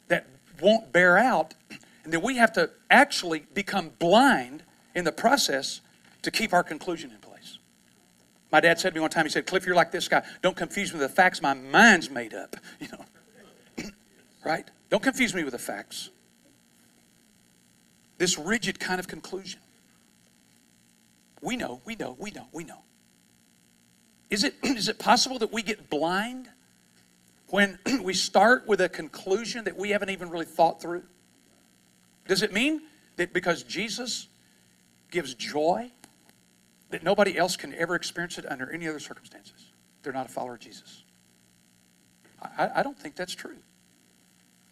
that 0.08 0.26
won't 0.62 0.92
bear 0.92 1.18
out, 1.18 1.54
and 2.04 2.12
then 2.12 2.22
we 2.22 2.38
have 2.38 2.54
to 2.54 2.72
actually 2.90 3.46
become 3.54 3.92
blind 4.00 4.64
in 4.96 5.04
the 5.06 5.12
process 5.12 5.82
to 6.24 6.32
keep 6.32 6.54
our 6.54 6.64
conclusion 6.64 7.12
in 7.12 7.21
my 8.52 8.60
dad 8.60 8.80
said 8.80 8.90
to 8.90 8.96
me 8.96 9.02
one 9.02 9.10
time, 9.10 9.26
he 9.26 9.30
said, 9.30 9.46
Cliff, 9.46 9.66
you're 9.66 9.76
like 9.76 9.92
this 9.92 10.08
guy. 10.08 10.24
Don't 10.42 10.56
confuse 10.56 10.94
me 10.94 11.00
with 11.00 11.10
the 11.10 11.16
facts. 11.16 11.42
My 11.42 11.54
mind's 11.54 12.10
made 12.10 12.34
up. 12.34 12.56
You 12.80 12.88
know. 12.92 13.90
right? 14.46 14.70
Don't 14.90 15.04
confuse 15.04 15.34
me 15.34 15.44
with 15.44 15.54
the 15.54 15.60
facts. 15.60 16.10
This 18.18 18.38
rigid 18.38 18.80
kind 18.80 19.00
of 19.00 19.08
conclusion. 19.08 19.60
We 21.42 21.56
know, 21.56 21.82
we 21.86 21.96
know, 21.96 22.16
we 22.20 22.32
know, 22.32 22.48
we 22.52 22.64
know. 22.64 22.80
Is 24.30 24.44
it, 24.44 24.56
is 24.64 24.90
it 24.90 25.00
possible 25.00 25.40
that 25.40 25.54
we 25.54 25.62
get 25.62 25.90
blind 25.90 26.50
when 27.48 27.80
we 28.04 28.14
start 28.14 28.68
with 28.68 28.82
a 28.82 28.90
conclusion 28.90 29.64
that 29.64 29.78
we 29.78 29.92
haven't 29.92 30.10
even 30.10 30.30
really 30.30 30.46
thought 30.46 30.82
through? 30.82 31.04
Does 32.28 32.42
it 32.42 32.52
mean 32.54 32.82
that 33.16 33.34
because 33.34 33.64
Jesus 33.64 34.28
gives 35.10 35.34
joy 35.34 35.92
that 36.92 37.04
nobody 37.04 37.38
else 37.38 37.56
can 37.56 37.74
ever 37.76 37.96
experience 37.96 38.38
it 38.38 38.50
under 38.50 38.72
any 38.72 38.88
other 38.88 39.00
circumstances. 39.00 39.72
They're 40.04 40.14
not 40.14 40.28
a 40.28 40.30
follower 40.30 40.56
of 40.56 40.60
Jesus. 40.60 41.04
I, 42.58 42.70
I 42.78 42.84
don't 42.84 42.98
think 42.98 43.16
that's 43.16 43.36
true. 43.36 43.58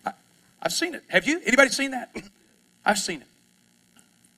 I, 0.05 0.13
have 0.63 0.73
seen 0.73 0.95
it. 0.95 1.03
Have 1.07 1.27
you? 1.27 1.41
Anybody 1.45 1.69
seen 1.69 1.91
that? 1.91 2.15
I've 2.85 2.97
seen 2.97 3.21
it. 3.21 3.27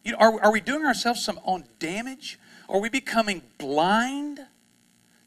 You 0.04 0.14
know, 0.14 0.18
are, 0.18 0.42
are 0.42 0.52
we 0.52 0.62
doing 0.62 0.86
ourselves 0.86 1.24
some 1.24 1.40
own 1.46 1.64
damage? 1.80 2.40
Are 2.68 2.80
we 2.80 2.90
becoming 2.90 3.42
blind 3.58 4.40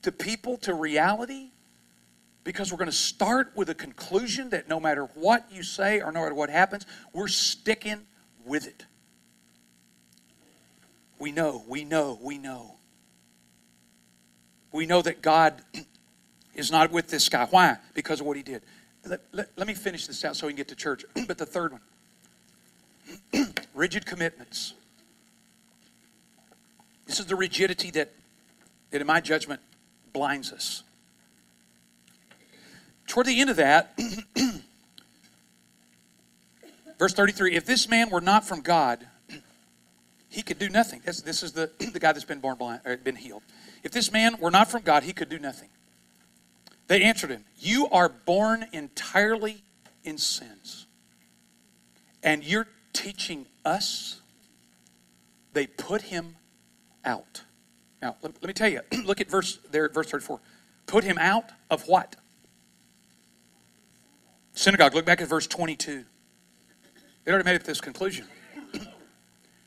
to 0.02 0.12
people, 0.12 0.56
to 0.58 0.74
reality? 0.74 1.50
Because 2.42 2.70
we're 2.70 2.78
going 2.78 2.90
to 2.90 2.96
start 2.96 3.52
with 3.54 3.70
a 3.70 3.74
conclusion 3.74 4.50
that 4.50 4.68
no 4.68 4.78
matter 4.78 5.04
what 5.14 5.46
you 5.50 5.62
say 5.62 6.00
or 6.00 6.12
no 6.12 6.22
matter 6.22 6.34
what 6.34 6.50
happens, 6.50 6.84
we're 7.12 7.28
sticking 7.28 8.02
with 8.44 8.66
it. 8.66 8.84
We 11.24 11.32
know, 11.32 11.64
we 11.66 11.84
know, 11.86 12.18
we 12.20 12.36
know. 12.36 12.74
We 14.72 14.84
know 14.84 15.00
that 15.00 15.22
God 15.22 15.54
is 16.54 16.70
not 16.70 16.92
with 16.92 17.08
this 17.08 17.30
guy. 17.30 17.46
Why? 17.46 17.78
Because 17.94 18.20
of 18.20 18.26
what 18.26 18.36
he 18.36 18.42
did. 18.42 18.60
Let, 19.06 19.22
let, 19.32 19.48
let 19.56 19.66
me 19.66 19.72
finish 19.72 20.06
this 20.06 20.22
out 20.22 20.36
so 20.36 20.46
we 20.46 20.52
can 20.52 20.58
get 20.58 20.68
to 20.68 20.74
church. 20.74 21.02
but 21.26 21.38
the 21.38 21.46
third 21.46 21.72
one 23.32 23.46
rigid 23.74 24.04
commitments. 24.04 24.74
This 27.06 27.18
is 27.18 27.24
the 27.24 27.36
rigidity 27.36 27.90
that, 27.92 28.12
that, 28.90 29.00
in 29.00 29.06
my 29.06 29.22
judgment, 29.22 29.62
blinds 30.12 30.52
us. 30.52 30.82
Toward 33.06 33.24
the 33.24 33.40
end 33.40 33.48
of 33.48 33.56
that, 33.56 33.98
verse 36.98 37.14
33 37.14 37.56
if 37.56 37.64
this 37.64 37.88
man 37.88 38.10
were 38.10 38.20
not 38.20 38.46
from 38.46 38.60
God, 38.60 39.06
he 40.34 40.42
could 40.42 40.58
do 40.58 40.68
nothing. 40.68 41.00
This, 41.04 41.20
this 41.20 41.42
is 41.42 41.52
the, 41.52 41.70
the 41.92 42.00
guy 42.00 42.12
that's 42.12 42.24
been 42.24 42.40
born 42.40 42.56
blind, 42.56 42.80
or 42.84 42.96
been 42.96 43.16
healed. 43.16 43.42
If 43.82 43.92
this 43.92 44.10
man 44.10 44.36
were 44.40 44.50
not 44.50 44.70
from 44.70 44.82
God, 44.82 45.04
he 45.04 45.12
could 45.12 45.28
do 45.28 45.38
nothing. 45.38 45.68
They 46.88 47.02
answered 47.02 47.30
him, 47.30 47.44
You 47.58 47.88
are 47.90 48.08
born 48.08 48.66
entirely 48.72 49.62
in 50.02 50.18
sins. 50.18 50.86
and 52.22 52.44
you're 52.44 52.66
teaching 52.92 53.46
us, 53.64 54.20
they 55.52 55.66
put 55.66 56.02
him 56.02 56.36
out. 57.04 57.42
Now, 58.02 58.16
let, 58.22 58.34
let 58.34 58.48
me 58.48 58.52
tell 58.52 58.68
you, 58.68 58.80
look 59.04 59.20
at 59.20 59.30
verse 59.30 59.58
there, 59.70 59.88
verse 59.88 60.10
34. 60.10 60.40
Put 60.86 61.04
him 61.04 61.16
out 61.18 61.50
of 61.70 61.86
what? 61.86 62.16
Synagogue. 64.52 64.94
Look 64.94 65.06
back 65.06 65.20
at 65.20 65.28
verse 65.28 65.46
22. 65.46 66.04
They 67.24 67.32
already 67.32 67.44
made 67.44 67.56
up 67.56 67.62
this 67.62 67.80
conclusion. 67.80 68.26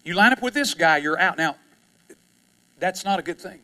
You 0.07 0.15
line 0.15 0.31
up 0.31 0.41
with 0.41 0.53
this 0.53 0.73
guy, 0.73 0.97
you're 0.97 1.19
out. 1.19 1.37
Now, 1.37 1.57
that's 2.79 3.03
not 3.03 3.19
a 3.19 3.21
good 3.21 3.39
thing. 3.39 3.59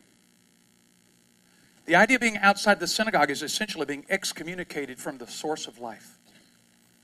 The 1.86 1.96
idea 1.96 2.16
of 2.16 2.20
being 2.20 2.36
outside 2.36 2.80
the 2.80 2.86
synagogue 2.86 3.30
is 3.30 3.42
essentially 3.42 3.86
being 3.86 4.04
excommunicated 4.10 4.98
from 4.98 5.16
the 5.18 5.26
source 5.26 5.66
of 5.66 5.78
life. 5.78 6.18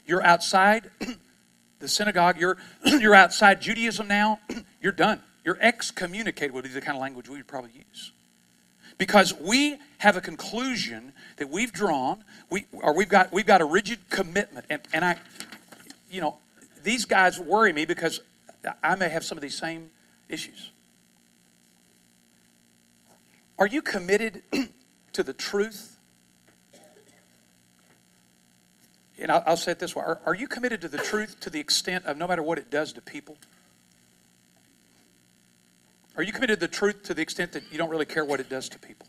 You're 0.07 0.23
outside 0.23 0.91
the 1.79 1.89
synagogue, 1.89 2.39
you're, 2.39 2.59
you're 2.85 3.15
outside 3.15 3.63
Judaism 3.63 4.09
now, 4.09 4.41
you're 4.83 4.93
done. 4.93 5.23
You're 5.43 5.59
excommunicated, 5.61 6.53
would 6.53 6.65
be 6.65 6.71
the 6.71 6.83
kind 6.83 6.97
of 6.97 7.01
language 7.01 7.29
we 7.29 7.37
would 7.37 7.49
probably 7.49 7.71
use. 7.73 8.13
Because 8.99 9.33
we 9.33 9.79
have 9.99 10.19
a 10.19 10.21
conclusion 10.21 11.15
that 11.39 11.49
we've 11.49 11.73
drawn, 11.73 12.25
we, 12.51 12.67
or 12.73 12.95
we've 12.95 13.09
got, 13.09 13.33
we've 13.33 13.47
got 13.47 13.63
a 13.63 13.65
rigid 13.65 14.11
commitment. 14.11 14.67
And, 14.69 14.83
and 14.93 15.03
I, 15.03 15.17
you 16.11 16.21
know, 16.21 16.37
these 16.83 17.07
guys 17.07 17.41
worry 17.41 17.73
me 17.73 17.87
because 17.87 18.21
I 18.83 18.95
may 18.95 19.09
have 19.09 19.25
some 19.25 19.39
of 19.39 19.43
these 19.43 19.57
same 19.57 19.91
issues. 20.29 20.71
Are 23.59 23.67
you 23.67 23.83
committed 23.83 24.43
to 25.13 25.23
the 25.23 25.33
truth? 25.33 25.99
And 29.19 29.31
I'll, 29.31 29.43
I'll 29.47 29.57
say 29.57 29.73
it 29.73 29.79
this 29.79 29.95
way 29.95 30.03
are, 30.03 30.21
are 30.25 30.35
you 30.35 30.49
committed 30.49 30.81
to 30.81 30.89
the 30.89 30.99
truth 30.99 31.41
to 31.41 31.51
the 31.51 31.61
extent 31.61 32.07
of 32.07 32.17
no 32.17 32.27
matter 32.27 32.43
what 32.43 32.59
it 32.59 32.71
does 32.71 32.93
to 32.95 33.01
people? 33.01 33.37
Are 36.17 36.23
you 36.23 36.33
committed 36.33 36.61
to 36.61 36.67
the 36.67 36.73
truth 36.73 37.03
to 37.05 37.15
the 37.15 37.23
extent 37.23 37.53
that 37.53 37.65
you 37.71 37.79
don't 37.79 37.91
really 37.91 38.07
care 38.07 38.25
what 38.25 38.41
it 38.41 38.49
does 38.49 38.69
to 38.71 38.79
people? 38.79 39.07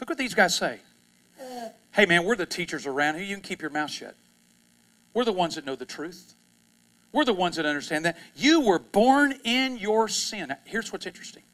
Look 0.00 0.08
what 0.08 0.18
these 0.18 0.34
guys 0.34 0.56
say. 0.56 0.80
Hey, 1.92 2.06
man, 2.06 2.24
we're 2.24 2.36
the 2.36 2.46
teachers 2.46 2.86
around 2.86 3.16
here. 3.16 3.24
You 3.24 3.36
can 3.36 3.42
keep 3.42 3.60
your 3.60 3.70
mouth 3.70 3.90
shut. 3.90 4.16
We're 5.12 5.24
the 5.24 5.32
ones 5.32 5.54
that 5.54 5.64
know 5.64 5.76
the 5.76 5.86
truth. 5.86 6.34
We're 7.14 7.24
the 7.24 7.32
ones 7.32 7.54
that 7.56 7.64
understand 7.64 8.04
that. 8.06 8.18
You 8.34 8.60
were 8.60 8.80
born 8.80 9.34
in 9.44 9.78
your 9.78 10.08
sin. 10.08 10.48
Now, 10.48 10.56
here's 10.64 10.92
what's 10.92 11.06
interesting 11.06 11.44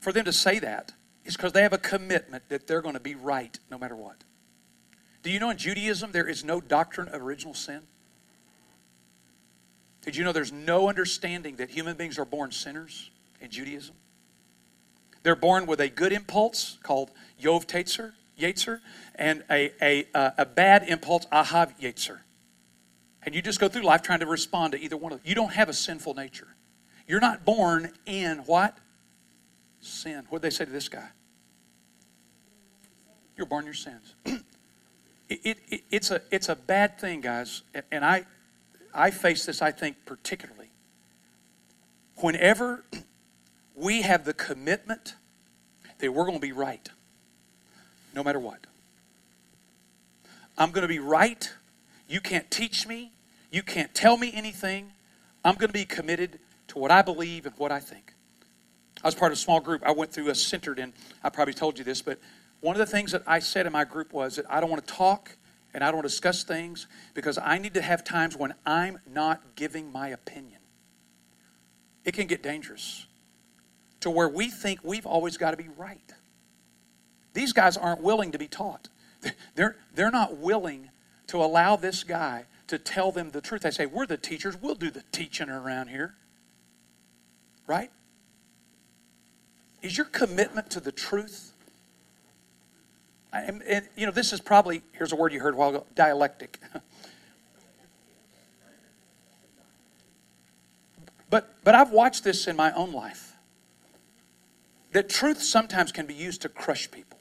for 0.00 0.12
them 0.12 0.24
to 0.24 0.32
say 0.32 0.58
that 0.60 0.92
is 1.26 1.36
because 1.36 1.52
they 1.52 1.60
have 1.60 1.74
a 1.74 1.78
commitment 1.78 2.48
that 2.48 2.66
they're 2.66 2.80
going 2.80 2.94
to 2.94 3.00
be 3.00 3.14
right 3.14 3.56
no 3.70 3.76
matter 3.76 3.94
what. 3.94 4.24
Do 5.22 5.30
you 5.30 5.38
know 5.38 5.50
in 5.50 5.58
Judaism 5.58 6.10
there 6.12 6.26
is 6.26 6.42
no 6.42 6.58
doctrine 6.58 7.08
of 7.08 7.20
original 7.20 7.52
sin? 7.52 7.82
Did 10.00 10.16
you 10.16 10.24
know 10.24 10.32
there's 10.32 10.52
no 10.52 10.88
understanding 10.88 11.56
that 11.56 11.68
human 11.68 11.94
beings 11.94 12.18
are 12.18 12.24
born 12.24 12.50
sinners 12.50 13.10
in 13.42 13.50
Judaism? 13.50 13.94
They're 15.22 15.36
born 15.36 15.66
with 15.66 15.80
a 15.80 15.90
good 15.90 16.14
impulse 16.14 16.78
called 16.82 17.10
Yov 17.38 17.66
Tetzer, 17.66 18.12
Yetzer, 18.40 18.80
and 19.16 19.44
a, 19.50 19.70
a, 19.82 20.06
uh, 20.14 20.30
a 20.38 20.46
bad 20.46 20.88
impulse, 20.88 21.26
Ahav 21.26 21.78
Yetzer. 21.78 22.20
And 23.24 23.34
you 23.34 23.42
just 23.42 23.60
go 23.60 23.68
through 23.68 23.82
life 23.82 24.02
trying 24.02 24.20
to 24.20 24.26
respond 24.26 24.72
to 24.72 24.80
either 24.80 24.96
one 24.96 25.12
of 25.12 25.18
them. 25.18 25.28
You 25.28 25.34
don't 25.34 25.52
have 25.52 25.68
a 25.68 25.72
sinful 25.72 26.14
nature. 26.14 26.48
You're 27.06 27.20
not 27.20 27.44
born 27.44 27.92
in 28.06 28.38
what? 28.38 28.78
sin. 29.82 30.24
What 30.28 30.40
did 30.40 30.50
they 30.50 30.54
say 30.54 30.64
to 30.64 30.70
this 30.70 30.88
guy? 30.88 31.08
You're 33.36 33.46
born 33.46 33.62
in 33.62 33.66
your 33.66 33.74
sins. 33.74 34.14
it, 34.24 35.40
it, 35.44 35.58
it, 35.68 35.80
it's, 35.90 36.10
a, 36.10 36.22
it's 36.30 36.48
a 36.48 36.56
bad 36.56 36.98
thing, 36.98 37.20
guys. 37.20 37.62
And 37.90 38.04
I, 38.04 38.24
I 38.94 39.10
face 39.10 39.44
this, 39.44 39.60
I 39.60 39.72
think, 39.72 39.96
particularly. 40.06 40.70
Whenever 42.16 42.84
we 43.74 44.02
have 44.02 44.24
the 44.24 44.34
commitment 44.34 45.14
that 45.98 46.12
we're 46.12 46.24
going 46.24 46.38
to 46.38 46.46
be 46.46 46.52
right, 46.52 46.88
no 48.14 48.22
matter 48.22 48.38
what. 48.38 48.66
I'm 50.58 50.70
going 50.70 50.82
to 50.82 50.88
be 50.88 50.98
right. 50.98 51.50
You 52.08 52.20
can't 52.20 52.50
teach 52.50 52.86
me. 52.86 53.11
You 53.52 53.62
can't 53.62 53.94
tell 53.94 54.16
me 54.16 54.32
anything. 54.34 54.92
I'm 55.44 55.54
going 55.54 55.68
to 55.68 55.72
be 55.72 55.84
committed 55.84 56.40
to 56.68 56.78
what 56.78 56.90
I 56.90 57.02
believe 57.02 57.46
and 57.46 57.54
what 57.58 57.70
I 57.70 57.78
think. 57.78 58.14
I 59.04 59.06
was 59.06 59.14
part 59.14 59.30
of 59.30 59.38
a 59.38 59.40
small 59.40 59.60
group. 59.60 59.82
I 59.84 59.92
went 59.92 60.12
through 60.12 60.30
a 60.30 60.34
centered, 60.34 60.78
and 60.78 60.92
I 61.22 61.28
probably 61.28 61.54
told 61.54 61.78
you 61.78 61.84
this, 61.84 62.00
but 62.02 62.18
one 62.60 62.74
of 62.74 62.78
the 62.78 62.86
things 62.86 63.12
that 63.12 63.22
I 63.26 63.40
said 63.40 63.66
in 63.66 63.72
my 63.72 63.84
group 63.84 64.12
was 64.12 64.36
that 64.36 64.46
I 64.48 64.60
don't 64.60 64.70
want 64.70 64.86
to 64.86 64.94
talk 64.94 65.36
and 65.74 65.82
I 65.82 65.88
don't 65.88 65.96
want 65.96 66.04
to 66.04 66.10
discuss 66.10 66.44
things 66.44 66.86
because 67.12 67.38
I 67.38 67.58
need 67.58 67.74
to 67.74 67.82
have 67.82 68.04
times 68.04 68.36
when 68.36 68.54
I'm 68.64 69.00
not 69.06 69.42
giving 69.56 69.90
my 69.90 70.08
opinion. 70.08 70.60
It 72.04 72.14
can 72.14 72.26
get 72.26 72.42
dangerous 72.42 73.06
to 74.00 74.10
where 74.10 74.28
we 74.28 74.48
think 74.48 74.80
we've 74.82 75.06
always 75.06 75.36
got 75.36 75.52
to 75.52 75.56
be 75.56 75.68
right. 75.76 76.12
These 77.34 77.52
guys 77.52 77.76
aren't 77.76 78.02
willing 78.02 78.32
to 78.32 78.38
be 78.38 78.48
taught. 78.48 78.88
They're, 79.54 79.76
they're 79.94 80.10
not 80.10 80.36
willing 80.38 80.90
to 81.28 81.36
allow 81.38 81.76
this 81.76 82.02
guy 82.02 82.46
to 82.68 82.78
tell 82.78 83.12
them 83.12 83.30
the 83.30 83.40
truth. 83.40 83.62
They 83.62 83.70
say, 83.70 83.86
We're 83.86 84.06
the 84.06 84.16
teachers, 84.16 84.56
we'll 84.60 84.74
do 84.74 84.90
the 84.90 85.02
teaching 85.12 85.48
around 85.48 85.88
here. 85.88 86.14
Right? 87.66 87.90
Is 89.82 89.96
your 89.96 90.06
commitment 90.06 90.70
to 90.70 90.80
the 90.80 90.92
truth? 90.92 91.52
And, 93.32 93.62
and, 93.62 93.88
you 93.96 94.04
know, 94.06 94.12
this 94.12 94.32
is 94.32 94.40
probably, 94.40 94.82
here's 94.92 95.12
a 95.12 95.16
word 95.16 95.32
you 95.32 95.40
heard 95.40 95.54
a 95.54 95.56
while 95.56 95.70
ago 95.70 95.86
dialectic. 95.94 96.60
but, 101.30 101.54
but 101.64 101.74
I've 101.74 101.90
watched 101.90 102.24
this 102.24 102.46
in 102.46 102.56
my 102.56 102.72
own 102.72 102.92
life. 102.92 103.32
That 104.92 105.08
truth 105.08 105.42
sometimes 105.42 105.90
can 105.90 106.04
be 106.04 106.14
used 106.14 106.42
to 106.42 106.50
crush 106.50 106.90
people, 106.90 107.18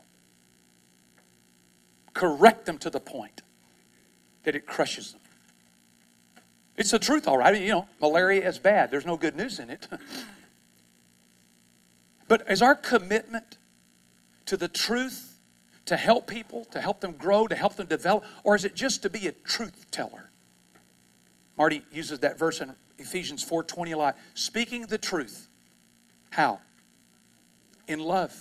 correct 2.14 2.66
them 2.66 2.78
to 2.80 2.90
the 2.90 3.00
point 3.00 3.42
that 4.44 4.56
it 4.56 4.66
crushes 4.66 5.14
them. 5.14 5.21
It's 6.78 6.92
the 6.92 7.00
truth, 7.00 7.28
all 7.28 7.38
right. 7.38 7.60
You 7.62 7.70
know, 7.70 7.88
malaria 8.00 8.48
is 8.48 8.58
bad. 8.60 8.92
There's 8.92 9.06
no 9.06 9.18
good 9.18 9.36
news 9.36 9.60
in 9.60 9.70
it. 9.70 9.88
But 12.28 12.50
is 12.50 12.62
our 12.62 12.76
commitment 12.76 13.58
to 14.46 14.56
the 14.56 14.70
truth 14.70 15.38
to 15.84 15.98
help 15.98 16.28
people, 16.28 16.64
to 16.72 16.80
help 16.80 17.02
them 17.02 17.12
grow, 17.12 17.46
to 17.46 17.56
help 17.56 17.76
them 17.76 17.88
develop, 17.88 18.24
or 18.46 18.56
is 18.56 18.64
it 18.64 18.74
just 18.74 19.02
to 19.02 19.10
be 19.10 19.28
a 19.28 19.34
truth 19.34 19.92
teller? 19.92 20.32
Marty 21.58 21.84
uses 21.92 22.20
that 22.20 22.40
verse 22.40 22.62
in 22.62 22.74
Ephesians 22.98 23.44
4:20 23.44 23.92
a 23.92 23.98
lot. 23.98 24.18
Speaking 24.34 24.84
the 24.84 24.98
truth. 24.98 25.50
How? 26.30 26.62
In 27.86 28.00
love. 28.00 28.34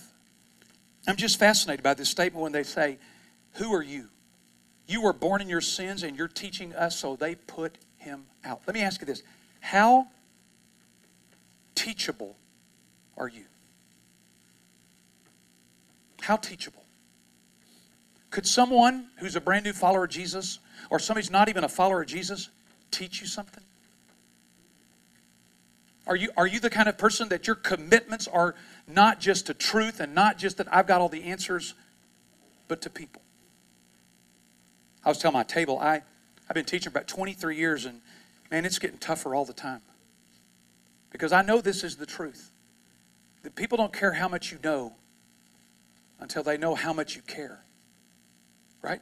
I'm 1.05 1.17
just 1.17 1.37
fascinated 1.37 1.83
by 1.83 1.93
this 1.93 2.07
statement 2.07 2.41
when 2.41 2.53
they 2.53 2.63
say, 2.63 2.97
Who 3.55 3.73
are 3.73 3.83
you? 3.83 4.07
You 4.87 5.01
were 5.01 5.11
born 5.11 5.41
in 5.41 5.49
your 5.49 5.59
sins 5.59 6.03
and 6.03 6.15
you're 6.15 6.29
teaching 6.29 6.73
us, 6.73 6.97
so 6.97 7.17
they 7.17 7.35
put 7.35 7.77
him 8.01 8.25
out. 8.43 8.61
Let 8.67 8.73
me 8.73 8.81
ask 8.81 8.99
you 9.01 9.07
this 9.07 9.23
How 9.59 10.07
teachable 11.75 12.35
are 13.17 13.27
you? 13.27 13.45
How 16.21 16.35
teachable? 16.35 16.83
Could 18.29 18.47
someone 18.47 19.07
who's 19.17 19.35
a 19.35 19.41
brand 19.41 19.65
new 19.65 19.73
follower 19.73 20.05
of 20.05 20.09
Jesus, 20.09 20.59
or 20.89 20.99
somebody's 20.99 21.31
not 21.31 21.49
even 21.49 21.63
a 21.63 21.69
follower 21.69 22.01
of 22.01 22.07
Jesus, 22.07 22.49
teach 22.89 23.21
you 23.21 23.27
something? 23.27 23.63
Are 26.07 26.15
you, 26.15 26.29
are 26.35 26.47
you 26.47 26.59
the 26.59 26.69
kind 26.69 26.89
of 26.89 26.97
person 26.97 27.29
that 27.29 27.45
your 27.45 27.55
commitments 27.55 28.27
are 28.27 28.55
not 28.87 29.19
just 29.19 29.47
to 29.47 29.53
truth 29.53 29.99
and 29.99 30.15
not 30.15 30.37
just 30.37 30.57
that 30.57 30.73
I've 30.73 30.87
got 30.87 31.01
all 31.01 31.09
the 31.09 31.23
answers, 31.23 31.73
but 32.67 32.81
to 32.83 32.89
people? 32.89 33.21
I 35.03 35.09
was 35.09 35.17
telling 35.17 35.33
my 35.33 35.43
table, 35.43 35.79
I, 35.79 36.01
I've 36.51 36.55
been 36.55 36.65
teaching 36.65 36.89
about 36.89 37.07
23 37.07 37.55
years, 37.55 37.85
and 37.85 38.01
man, 38.51 38.65
it's 38.65 38.77
getting 38.77 38.97
tougher 38.97 39.33
all 39.33 39.45
the 39.45 39.53
time. 39.53 39.79
Because 41.09 41.31
I 41.31 41.43
know 41.43 41.61
this 41.61 41.81
is 41.81 41.95
the 41.95 42.05
truth. 42.05 42.51
That 43.43 43.55
people 43.55 43.77
don't 43.77 43.93
care 43.93 44.11
how 44.11 44.27
much 44.27 44.51
you 44.51 44.59
know, 44.61 44.95
until 46.19 46.43
they 46.43 46.57
know 46.57 46.75
how 46.75 46.91
much 46.91 47.15
you 47.15 47.21
care. 47.21 47.63
Right? 48.81 48.99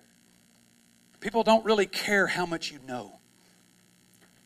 People 1.22 1.42
don't 1.42 1.66
really 1.66 1.88
care 1.88 2.28
how 2.28 2.46
much 2.46 2.72
you 2.72 2.78
know 2.88 3.14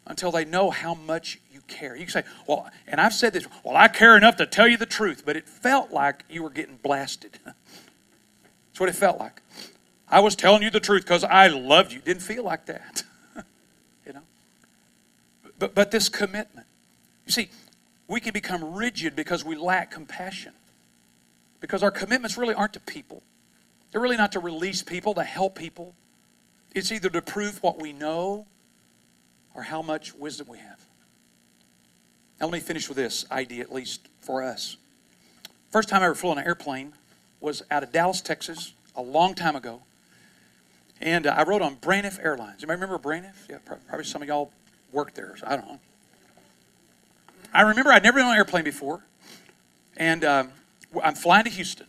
until 0.08 0.32
they 0.32 0.46
know 0.46 0.70
how 0.70 0.94
much 0.94 1.42
you 1.52 1.60
care. 1.68 1.98
You 1.98 2.06
can 2.06 2.12
say, 2.12 2.24
well, 2.48 2.70
and 2.88 3.02
I've 3.02 3.14
said 3.14 3.34
this, 3.34 3.46
well, 3.66 3.76
I 3.76 3.90
care 3.90 4.16
enough 4.16 4.38
to 4.38 4.46
tell 4.46 4.70
you 4.70 4.78
the 4.78 4.86
truth, 4.86 5.24
but 5.26 5.36
it 5.36 5.50
felt 5.50 5.92
like 5.92 6.24
you 6.30 6.42
were 6.42 6.50
getting 6.50 6.78
blasted. 6.78 7.38
That's 7.44 8.80
what 8.80 8.88
it 8.88 8.96
felt 8.96 9.20
like. 9.20 9.42
I 10.14 10.20
was 10.20 10.36
telling 10.36 10.62
you 10.62 10.70
the 10.70 10.80
truth 10.80 11.02
because 11.02 11.24
I 11.24 11.48
loved 11.48 11.92
you. 11.92 12.00
Didn't 12.00 12.22
feel 12.22 12.44
like 12.44 12.68
that. 12.68 13.02
you 14.06 14.14
know? 14.14 14.22
But, 15.58 15.74
but 15.74 15.90
this 15.90 16.08
commitment. 16.08 16.68
You 17.26 17.32
see, 17.32 17.50
we 18.08 18.20
can 18.20 18.32
become 18.32 18.76
rigid 18.76 19.16
because 19.16 19.44
we 19.44 19.56
lack 19.56 19.90
compassion 19.90 20.54
because 21.62 21.82
our 21.82 21.90
commitments 21.90 22.38
really 22.38 22.54
aren't 22.54 22.74
to 22.74 22.80
people. 22.80 23.24
They're 23.92 24.02
really 24.02 24.16
not 24.16 24.34
to 24.34 24.40
release 24.40 24.84
people, 24.84 25.16
to 25.16 25.24
help 25.24 25.56
people. 25.56 25.96
It's 26.76 26.92
either 26.92 27.10
to 27.10 27.22
prove 27.24 27.64
what 27.64 27.82
we 27.82 27.92
know 27.92 28.46
or 29.56 29.64
how 29.64 29.82
much 29.82 30.14
wisdom 30.14 30.46
we 30.48 30.60
have. 30.60 30.80
Now, 32.40 32.46
let 32.46 32.54
me 32.54 32.60
finish 32.60 32.88
with 32.88 32.98
this 32.98 33.26
idea, 33.32 33.64
at 33.64 33.74
least 33.74 34.10
for 34.22 34.44
us. 34.44 34.78
First 35.72 35.90
time 35.90 36.04
I 36.04 36.06
ever 36.06 36.14
flew 36.14 36.30
on 36.30 36.38
an 36.38 36.46
airplane 36.46 36.94
was 37.40 37.64
out 37.72 37.82
of 37.82 37.92
Dallas, 37.92 38.22
Texas, 38.22 38.74
a 38.96 39.02
long 39.02 39.34
time 39.34 39.56
ago. 39.56 39.82
And 41.04 41.28
uh, 41.28 41.36
I 41.38 41.44
rode 41.44 41.62
on 41.62 41.76
Braniff 41.76 42.18
Airlines. 42.24 42.62
You 42.62 42.68
remember 42.70 42.98
Braniff? 42.98 43.36
Yeah, 43.50 43.58
probably 43.66 44.06
some 44.06 44.22
of 44.22 44.28
y'all 44.30 44.52
worked 44.94 45.16
there. 45.16 45.36
So 45.38 45.46
I 45.46 45.58
don't 45.58 45.68
know. 45.68 45.80
I 47.54 47.64
remember 47.64 47.92
I'd 47.92 48.04
never 48.04 48.20
been 48.20 48.26
on 48.26 48.32
an 48.32 48.38
airplane 48.38 48.64
before. 48.64 49.04
And 49.98 50.24
um, 50.24 50.52
I'm 51.04 51.14
flying 51.14 51.44
to 51.44 51.50
Houston. 51.50 51.88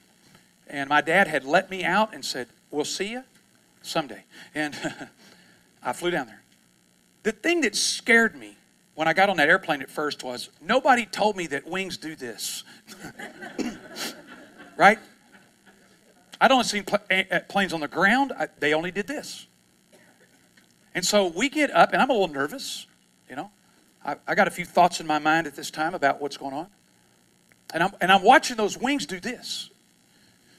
And 0.66 0.88
my 0.88 1.00
dad 1.00 1.28
had 1.28 1.44
let 1.44 1.70
me 1.70 1.84
out 1.84 2.12
and 2.12 2.24
said, 2.24 2.48
We'll 2.72 2.84
see 2.84 3.12
you 3.12 3.22
someday. 3.82 4.24
And 4.52 4.76
I 5.82 5.92
flew 5.92 6.10
down 6.10 6.26
there. 6.26 6.42
The 7.22 7.30
thing 7.30 7.60
that 7.60 7.76
scared 7.76 8.34
me 8.34 8.56
when 8.96 9.06
I 9.06 9.12
got 9.12 9.30
on 9.30 9.36
that 9.36 9.48
airplane 9.48 9.80
at 9.80 9.90
first 9.90 10.24
was 10.24 10.50
nobody 10.60 11.06
told 11.06 11.36
me 11.36 11.46
that 11.48 11.68
wings 11.68 11.96
do 11.96 12.16
this. 12.16 12.64
right? 14.76 14.98
I'd 16.40 16.50
only 16.50 16.64
seen 16.64 16.84
pl- 16.84 16.98
planes 17.48 17.72
on 17.72 17.80
the 17.80 17.88
ground, 17.88 18.32
I, 18.38 18.48
they 18.58 18.74
only 18.74 18.90
did 18.90 19.06
this. 19.06 19.46
And 20.94 21.04
so 21.04 21.26
we 21.26 21.48
get 21.48 21.70
up, 21.70 21.92
and 21.92 22.00
I'm 22.00 22.10
a 22.10 22.12
little 22.12 22.28
nervous, 22.28 22.86
you 23.28 23.36
know. 23.36 23.50
I, 24.04 24.16
I 24.26 24.34
got 24.34 24.46
a 24.46 24.50
few 24.50 24.64
thoughts 24.64 25.00
in 25.00 25.06
my 25.06 25.18
mind 25.18 25.46
at 25.46 25.56
this 25.56 25.70
time 25.70 25.94
about 25.94 26.20
what's 26.20 26.36
going 26.36 26.54
on. 26.54 26.66
And 27.72 27.82
I'm, 27.82 27.92
and 28.00 28.12
I'm 28.12 28.22
watching 28.22 28.56
those 28.56 28.78
wings 28.78 29.06
do 29.06 29.18
this. 29.18 29.70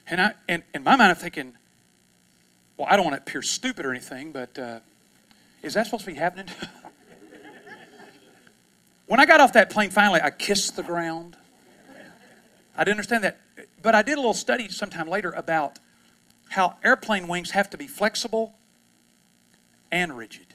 And 0.07 0.21
I, 0.21 0.33
and 0.49 0.63
in 0.73 0.83
my 0.83 0.95
mind, 0.95 1.11
I'm 1.11 1.15
thinking, 1.15 1.53
well, 2.77 2.87
I 2.89 2.95
don't 2.95 3.05
want 3.05 3.15
to 3.15 3.21
appear 3.21 3.41
stupid 3.41 3.85
or 3.85 3.91
anything, 3.91 4.31
but 4.31 4.57
uh, 4.59 4.79
is 5.63 5.75
that 5.75 5.85
supposed 5.85 6.05
to 6.05 6.11
be 6.11 6.17
happening? 6.17 6.47
when 9.07 9.19
I 9.19 9.25
got 9.25 9.39
off 9.39 9.53
that 9.53 9.69
plane 9.69 9.89
finally, 9.89 10.19
I 10.21 10.31
kissed 10.31 10.75
the 10.75 10.83
ground. 10.83 11.37
I 12.75 12.83
didn't 12.83 12.97
understand 12.97 13.23
that. 13.23 13.39
But 13.81 13.95
I 13.95 14.01
did 14.01 14.13
a 14.13 14.17
little 14.17 14.33
study 14.33 14.67
sometime 14.69 15.07
later 15.07 15.31
about 15.31 15.79
how 16.49 16.75
airplane 16.83 17.27
wings 17.27 17.51
have 17.51 17.69
to 17.71 17.77
be 17.77 17.87
flexible 17.87 18.55
and 19.91 20.15
rigid. 20.17 20.47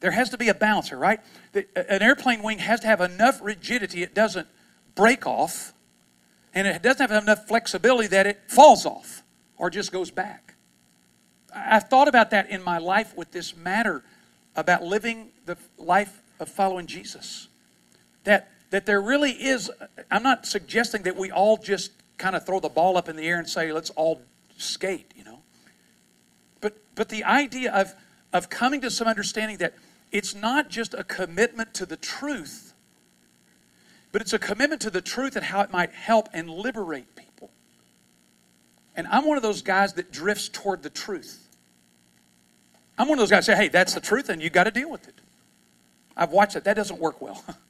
There 0.00 0.10
has 0.10 0.30
to 0.30 0.38
be 0.38 0.48
a 0.48 0.54
balance 0.54 0.92
right? 0.92 1.20
An 1.54 2.02
airplane 2.02 2.42
wing 2.42 2.58
has 2.58 2.80
to 2.80 2.86
have 2.86 3.00
enough 3.00 3.40
rigidity 3.42 4.02
it 4.02 4.14
doesn't 4.14 4.46
break 4.94 5.26
off, 5.26 5.72
and 6.54 6.66
it 6.66 6.82
doesn't 6.82 7.10
have 7.10 7.22
enough 7.22 7.46
flexibility 7.46 8.08
that 8.08 8.26
it 8.26 8.40
falls 8.48 8.86
off 8.86 9.22
or 9.56 9.70
just 9.70 9.92
goes 9.92 10.10
back. 10.10 10.54
I've 11.54 11.88
thought 11.88 12.08
about 12.08 12.30
that 12.30 12.50
in 12.50 12.62
my 12.62 12.78
life 12.78 13.16
with 13.16 13.30
this 13.30 13.56
matter 13.56 14.04
about 14.54 14.82
living 14.82 15.28
the 15.46 15.56
life 15.78 16.22
of 16.38 16.48
following 16.48 16.86
Jesus. 16.86 17.48
That, 18.24 18.50
that 18.70 18.86
there 18.86 19.00
really 19.00 19.32
is, 19.32 19.70
I'm 20.10 20.22
not 20.22 20.46
suggesting 20.46 21.02
that 21.02 21.16
we 21.16 21.30
all 21.30 21.56
just 21.56 21.92
kind 22.18 22.34
of 22.34 22.44
throw 22.44 22.60
the 22.60 22.68
ball 22.68 22.96
up 22.96 23.08
in 23.08 23.16
the 23.16 23.26
air 23.26 23.38
and 23.38 23.48
say, 23.48 23.72
let's 23.72 23.90
all 23.90 24.22
skate, 24.56 25.12
you 25.16 25.24
know. 25.24 25.40
But, 26.60 26.76
but 26.94 27.08
the 27.08 27.24
idea 27.24 27.72
of, 27.72 27.94
of 28.32 28.50
coming 28.50 28.80
to 28.80 28.90
some 28.90 29.06
understanding 29.06 29.58
that 29.58 29.74
it's 30.10 30.34
not 30.34 30.70
just 30.70 30.94
a 30.94 31.04
commitment 31.04 31.74
to 31.74 31.86
the 31.86 31.96
truth, 31.96 32.74
but 34.12 34.22
it's 34.22 34.32
a 34.32 34.38
commitment 34.38 34.80
to 34.82 34.90
the 34.90 35.00
truth 35.00 35.36
and 35.36 35.44
how 35.44 35.60
it 35.60 35.70
might 35.70 35.92
help 35.92 36.28
and 36.32 36.48
liberate 36.48 37.14
people. 37.16 37.50
And 38.96 39.06
I'm 39.08 39.26
one 39.26 39.36
of 39.36 39.42
those 39.42 39.62
guys 39.62 39.92
that 39.94 40.10
drifts 40.10 40.48
toward 40.48 40.82
the 40.82 40.90
truth. 40.90 41.48
I'm 42.98 43.08
one 43.08 43.18
of 43.18 43.22
those 43.22 43.30
guys 43.30 43.46
that 43.46 43.56
say, 43.56 43.64
hey, 43.64 43.68
that's 43.68 43.92
the 43.92 44.00
truth, 44.00 44.30
and 44.30 44.42
you 44.42 44.48
got 44.48 44.64
to 44.64 44.70
deal 44.70 44.90
with 44.90 45.06
it. 45.06 45.20
I've 46.16 46.30
watched 46.30 46.56
it. 46.56 46.64
That 46.64 46.74
doesn't 46.74 46.98
work 46.98 47.20
well. 47.20 47.44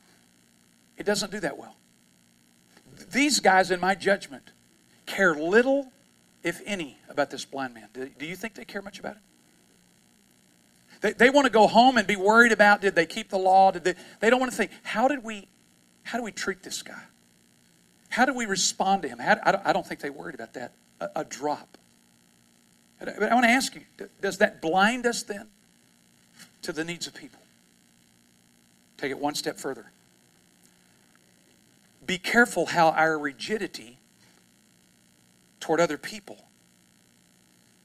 it 0.97 1.05
doesn't 1.05 1.30
do 1.30 1.40
that 1.40 1.59
well. 1.59 1.76
These 3.12 3.40
guys, 3.40 3.70
in 3.70 3.80
my 3.80 3.94
judgment, 3.94 4.51
care 5.05 5.34
little, 5.34 5.92
if 6.42 6.61
any, 6.64 6.99
about 7.09 7.30
this 7.30 7.44
blind 7.44 7.74
man. 7.74 7.88
Do, 7.92 8.26
you 8.26 8.36
think 8.36 8.55
they 8.55 8.64
care 8.64 8.82
much 8.82 8.99
about 8.99 9.16
it? 9.16 9.22
They, 11.03 11.12
they 11.12 11.30
want 11.30 11.47
to 11.47 11.53
go 11.53 11.66
home 11.66 11.99
and 11.99 12.07
be 12.07 12.16
worried 12.16 12.53
about 12.53 12.80
did 12.80 12.94
they 12.94 13.07
keep 13.07 13.28
the 13.28 13.38
law? 13.38 13.70
Did 13.70 13.84
they, 13.84 13.94
they 14.20 14.30
don't 14.30 14.40
want 14.40 14.51
to 14.53 14.57
think, 14.57 14.70
how 14.82 15.09
did 15.09 15.22
we, 15.22 15.47
how 16.05 16.18
do 16.18 16.24
we 16.24 16.32
treat 16.32 16.62
this 16.62 16.82
guy? 16.82 17.03
How 18.09 18.24
do 18.24 18.32
we 18.32 18.47
respond 18.47 19.03
to 19.03 19.09
him? 19.09 19.18
How, 19.18 19.36
I, 19.44 19.53
don't, 19.53 19.66
I 19.66 19.72
don't 19.72 19.86
think 19.86 20.01
they 20.01 20.11
worried 20.11 20.34
about 20.34 20.55
that 20.55 20.72
a, 21.01 21.09
a 21.16 21.24
drop. 21.24 21.76
But 22.99 23.22
I 23.22 23.34
want 23.34 23.44
to 23.44 23.51
ask 23.51 23.74
you 23.74 23.82
does 24.22 24.38
that 24.38 24.62
blind 24.62 25.07
us 25.07 25.22
then 25.22 25.49
to 26.62 26.72
the 26.72 26.84
needs 26.84 27.07
of 27.07 27.14
people? 27.14 27.40
Take 28.97 29.11
it 29.11 29.18
one 29.18 29.34
step 29.34 29.59
further. 29.59 29.90
Be 32.07 32.18
careful 32.18 32.66
how 32.66 32.90
our 32.90 33.18
rigidity 33.18 33.98
toward 35.61 35.80
other 35.80 35.98
people 35.98 36.38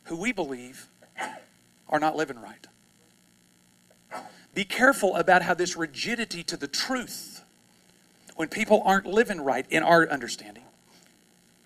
who 0.04 0.16
we 0.16 0.32
believe 0.32 0.88
are 1.90 2.00
not 2.00 2.16
living 2.16 2.40
right. 2.40 2.68
Be 4.54 4.64
careful 4.64 5.16
about 5.16 5.42
how 5.42 5.54
this 5.54 5.76
rigidity 5.76 6.44
to 6.44 6.58
the 6.58 6.68
truth, 6.68 7.44
when 8.36 8.50
people 8.50 8.84
aren't 8.86 9.06
living 9.06 9.42
right 9.42 9.66
in 9.70 9.82
our 9.82 10.08
understanding, 10.10 10.64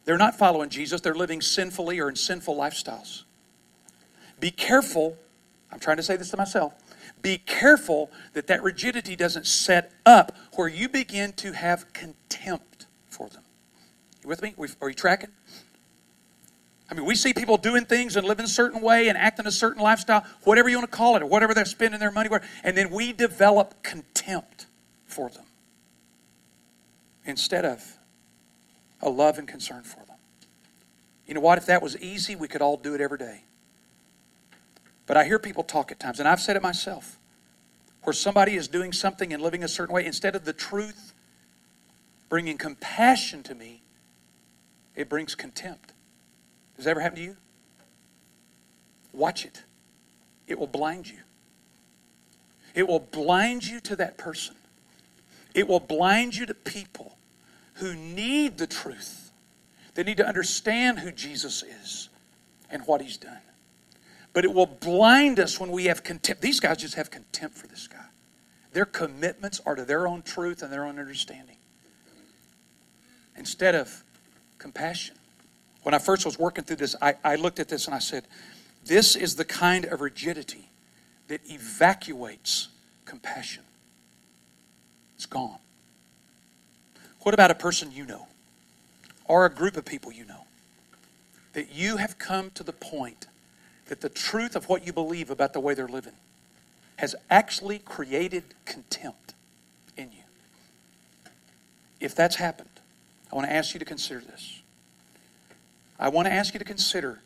they're 0.05 0.17
not 0.17 0.37
following 0.37 0.69
Jesus, 0.69 1.01
they're 1.01 1.15
living 1.15 1.41
sinfully 1.41 1.99
or 1.99 2.09
in 2.09 2.15
sinful 2.15 2.55
lifestyles. 2.55 3.23
Be 4.39 4.51
careful, 4.51 5.17
I'm 5.71 5.79
trying 5.79 5.97
to 5.97 6.03
say 6.03 6.15
this 6.15 6.29
to 6.29 6.37
myself. 6.37 6.73
Be 7.25 7.39
careful 7.39 8.11
that 8.33 8.45
that 8.45 8.61
rigidity 8.61 9.15
doesn't 9.15 9.47
set 9.47 9.91
up 10.05 10.37
where 10.53 10.67
you 10.67 10.87
begin 10.87 11.33
to 11.33 11.53
have 11.53 11.91
contempt 11.91 12.85
for 13.09 13.29
them. 13.29 13.41
You 14.21 14.29
with 14.29 14.43
me? 14.43 14.53
Are 14.79 14.89
you 14.89 14.93
tracking? 14.93 15.31
I 16.87 16.93
mean, 16.93 17.03
we 17.03 17.15
see 17.15 17.33
people 17.33 17.57
doing 17.57 17.85
things 17.85 18.15
and 18.15 18.27
living 18.27 18.45
a 18.45 18.47
certain 18.47 18.79
way 18.79 19.07
and 19.09 19.17
acting 19.17 19.47
a 19.47 19.51
certain 19.51 19.81
lifestyle, 19.81 20.23
whatever 20.43 20.69
you 20.69 20.77
want 20.77 20.91
to 20.91 20.95
call 20.95 21.15
it, 21.15 21.23
or 21.23 21.25
whatever 21.25 21.55
they're 21.55 21.65
spending 21.65 21.99
their 21.99 22.11
money, 22.11 22.29
and 22.63 22.77
then 22.77 22.91
we 22.91 23.11
develop 23.11 23.81
contempt 23.81 24.67
for 25.07 25.31
them 25.31 25.45
instead 27.25 27.65
of 27.65 27.97
a 29.01 29.09
love 29.09 29.39
and 29.39 29.47
concern 29.47 29.81
for 29.81 30.05
them. 30.05 30.17
You 31.25 31.33
know 31.33 31.41
what? 31.41 31.57
If 31.57 31.65
that 31.65 31.81
was 31.81 31.97
easy, 31.97 32.35
we 32.35 32.47
could 32.47 32.61
all 32.61 32.77
do 32.77 32.93
it 32.93 33.01
every 33.01 33.17
day. 33.17 33.45
But 35.05 35.17
I 35.17 35.25
hear 35.25 35.39
people 35.39 35.63
talk 35.63 35.91
at 35.91 35.99
times, 35.99 36.19
and 36.19 36.27
I've 36.27 36.39
said 36.39 36.55
it 36.55 36.63
myself, 36.63 37.19
where 38.03 38.13
somebody 38.13 38.55
is 38.55 38.67
doing 38.67 38.91
something 38.91 39.33
and 39.33 39.41
living 39.41 39.63
a 39.63 39.67
certain 39.67 39.93
way, 39.93 40.05
instead 40.05 40.35
of 40.35 40.45
the 40.45 40.53
truth 40.53 41.13
bringing 42.29 42.57
compassion 42.57 43.43
to 43.43 43.55
me, 43.55 43.83
it 44.95 45.09
brings 45.09 45.35
contempt. 45.35 45.93
Does 46.75 46.85
that 46.85 46.91
ever 46.91 47.01
happen 47.01 47.17
to 47.17 47.23
you? 47.23 47.37
Watch 49.13 49.45
it. 49.45 49.63
It 50.47 50.59
will 50.59 50.67
blind 50.67 51.09
you. 51.09 51.19
It 52.73 52.87
will 52.87 52.99
blind 52.99 53.65
you 53.65 53.79
to 53.81 53.95
that 53.95 54.17
person. 54.17 54.55
It 55.53 55.67
will 55.67 55.79
blind 55.79 56.35
you 56.35 56.45
to 56.45 56.53
people 56.53 57.17
who 57.75 57.93
need 57.93 58.57
the 58.57 58.67
truth. 58.67 59.31
They 59.93 60.03
need 60.03 60.17
to 60.17 60.27
understand 60.27 60.99
who 60.99 61.11
Jesus 61.11 61.63
is 61.63 62.09
and 62.69 62.85
what 62.85 63.01
he's 63.01 63.17
done. 63.17 63.39
But 64.35 64.43
it 64.43 64.53
will 64.53 64.65
blind 64.65 65.39
us 65.39 65.61
when 65.61 65.71
we 65.71 65.85
have 65.85 66.03
contempt. 66.03 66.41
These 66.41 66.59
guys 66.59 66.77
just 66.77 66.95
have 66.95 67.09
contempt 67.09 67.57
for 67.57 67.67
this 67.67 67.87
guy. 67.87 68.03
Their 68.73 68.85
commitments 68.85 69.61
are 69.65 69.75
to 69.75 69.85
their 69.85 70.09
own 70.09 70.23
truth 70.23 70.61
and 70.61 70.71
their 70.71 70.83
own 70.83 70.99
understanding 70.99 71.55
instead 73.37 73.75
of 73.75 74.03
compassion. 74.57 75.15
When 75.83 75.93
I 75.93 75.99
first 75.99 76.25
was 76.25 76.37
working 76.37 76.65
through 76.65 76.75
this, 76.75 76.97
I, 77.01 77.15
I 77.23 77.35
looked 77.35 77.61
at 77.61 77.69
this 77.69 77.85
and 77.85 77.95
I 77.95 77.99
said, 77.99 78.27
This 78.83 79.15
is 79.15 79.37
the 79.37 79.45
kind 79.45 79.85
of 79.85 80.01
rigidity 80.01 80.69
that 81.29 81.39
evacuates 81.49 82.67
compassion. 83.05 83.63
It's 85.15 85.25
gone. 85.25 85.59
What 87.21 87.33
about 87.33 87.51
a 87.51 87.55
person 87.55 87.89
you 87.89 88.05
know 88.05 88.27
or 89.23 89.45
a 89.45 89.49
group 89.49 89.77
of 89.77 89.85
people 89.85 90.11
you 90.11 90.25
know 90.25 90.45
that 91.53 91.73
you 91.73 91.95
have 91.95 92.19
come 92.19 92.51
to 92.55 92.63
the 92.63 92.73
point 92.73 93.27
that 93.87 94.01
the 94.01 94.09
truth 94.09 94.55
of 94.55 94.67
what 94.67 94.85
you 94.85 94.93
believe 94.93 95.29
about 95.29 95.53
the 95.53 95.59
way 95.59 95.73
they're 95.73 95.87
living 95.87 96.13
has 96.97 97.15
actually 97.29 97.79
created 97.79 98.43
contempt 98.65 99.33
in 99.97 100.11
you. 100.11 101.31
If 101.99 102.15
that's 102.15 102.35
happened, 102.35 102.69
I 103.31 103.35
want 103.35 103.47
to 103.47 103.53
ask 103.53 103.73
you 103.73 103.79
to 103.79 103.85
consider 103.85 104.21
this. 104.21 104.61
I 105.99 106.09
want 106.09 106.27
to 106.27 106.33
ask 106.33 106.53
you 106.53 106.59
to 106.59 106.65
consider 106.65 107.21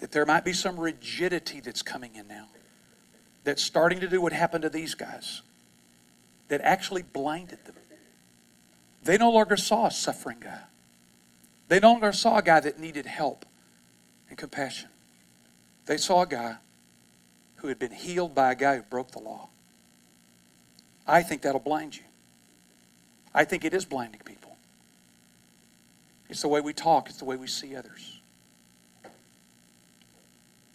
that 0.00 0.12
there 0.12 0.24
might 0.24 0.44
be 0.44 0.52
some 0.52 0.78
rigidity 0.78 1.60
that's 1.60 1.82
coming 1.82 2.14
in 2.14 2.28
now 2.28 2.46
that's 3.44 3.62
starting 3.62 4.00
to 4.00 4.08
do 4.08 4.20
what 4.20 4.32
happened 4.32 4.62
to 4.62 4.68
these 4.68 4.94
guys 4.94 5.42
that 6.48 6.60
actually 6.62 7.02
blinded 7.02 7.64
them. 7.64 7.74
They 9.02 9.16
no 9.16 9.30
longer 9.30 9.56
saw 9.56 9.86
a 9.86 9.90
suffering 9.90 10.38
guy. 10.40 10.60
They 11.68 11.80
no 11.80 11.92
longer 11.92 12.12
saw 12.12 12.38
a 12.38 12.42
guy 12.42 12.60
that 12.60 12.78
needed 12.78 13.06
help 13.06 13.44
and 14.28 14.36
compassion. 14.36 14.88
They 15.88 15.96
saw 15.96 16.20
a 16.20 16.26
guy 16.26 16.56
who 17.56 17.68
had 17.68 17.78
been 17.78 17.92
healed 17.92 18.34
by 18.34 18.52
a 18.52 18.54
guy 18.54 18.76
who 18.76 18.82
broke 18.82 19.10
the 19.12 19.20
law. 19.20 19.48
I 21.06 21.22
think 21.22 21.40
that'll 21.40 21.60
blind 21.60 21.96
you. 21.96 22.02
I 23.34 23.44
think 23.44 23.64
it 23.64 23.72
is 23.72 23.86
blinding 23.86 24.20
people. 24.22 24.54
It's 26.28 26.42
the 26.42 26.48
way 26.48 26.60
we 26.60 26.74
talk, 26.74 27.08
it's 27.08 27.16
the 27.16 27.24
way 27.24 27.36
we 27.36 27.46
see 27.46 27.74
others. 27.74 28.20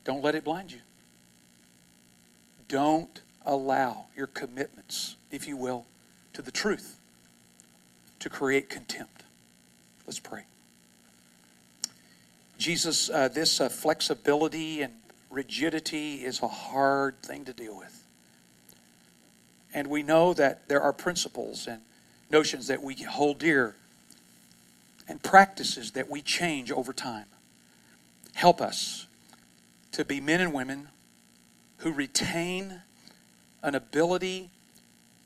Don't 0.03 0.23
let 0.23 0.33
it 0.33 0.43
blind 0.43 0.71
you. 0.71 0.79
Don't 2.67 3.21
allow 3.45 4.05
your 4.17 4.27
commitments, 4.27 5.15
if 5.29 5.47
you 5.47 5.55
will, 5.55 5.85
to 6.33 6.41
the 6.41 6.51
truth 6.51 6.97
to 8.17 8.31
create 8.31 8.67
contempt. 8.67 9.21
Let's 10.07 10.19
pray. 10.19 10.45
Jesus, 12.57 13.11
uh, 13.11 13.27
this 13.27 13.61
uh, 13.61 13.69
flexibility 13.69 14.81
and 14.81 15.02
rigidity 15.33 16.23
is 16.23 16.41
a 16.41 16.47
hard 16.47 17.21
thing 17.23 17.45
to 17.45 17.53
deal 17.53 17.77
with. 17.77 18.05
And 19.73 19.87
we 19.87 20.03
know 20.03 20.33
that 20.33 20.67
there 20.69 20.81
are 20.81 20.93
principles 20.93 21.67
and 21.67 21.81
notions 22.29 22.67
that 22.67 22.81
we 22.83 22.95
hold 22.95 23.39
dear 23.39 23.75
and 25.07 25.21
practices 25.21 25.91
that 25.91 26.09
we 26.09 26.21
change 26.21 26.71
over 26.71 26.93
time. 26.93 27.25
Help 28.33 28.61
us 28.61 29.07
to 29.91 30.05
be 30.05 30.21
men 30.21 30.41
and 30.41 30.53
women 30.53 30.89
who 31.77 31.91
retain 31.91 32.81
an 33.61 33.75
ability 33.75 34.49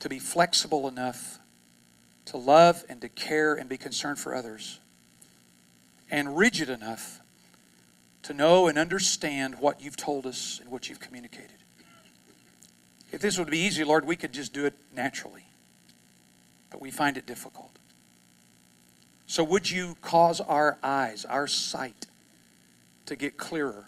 to 0.00 0.08
be 0.08 0.18
flexible 0.18 0.88
enough 0.88 1.38
to 2.28 2.36
love 2.36 2.84
and 2.88 3.00
to 3.00 3.08
care 3.08 3.54
and 3.54 3.68
be 3.68 3.78
concerned 3.78 4.18
for 4.18 4.34
others, 4.34 4.80
and 6.10 6.36
rigid 6.36 6.68
enough 6.68 7.17
to 8.22 8.34
know 8.34 8.68
and 8.68 8.78
understand 8.78 9.58
what 9.58 9.80
you've 9.80 9.96
told 9.96 10.26
us 10.26 10.58
and 10.60 10.70
what 10.70 10.88
you've 10.88 11.00
communicated. 11.00 11.56
If 13.10 13.20
this 13.20 13.38
would 13.38 13.50
be 13.50 13.58
easy, 13.58 13.84
Lord, 13.84 14.04
we 14.04 14.16
could 14.16 14.32
just 14.32 14.52
do 14.52 14.66
it 14.66 14.74
naturally. 14.94 15.44
But 16.70 16.82
we 16.82 16.90
find 16.90 17.16
it 17.16 17.26
difficult. 17.26 17.78
So 19.26 19.44
would 19.44 19.70
you 19.70 19.96
cause 20.02 20.40
our 20.40 20.78
eyes, 20.82 21.24
our 21.24 21.46
sight, 21.46 22.06
to 23.06 23.16
get 23.16 23.36
clearer, 23.36 23.86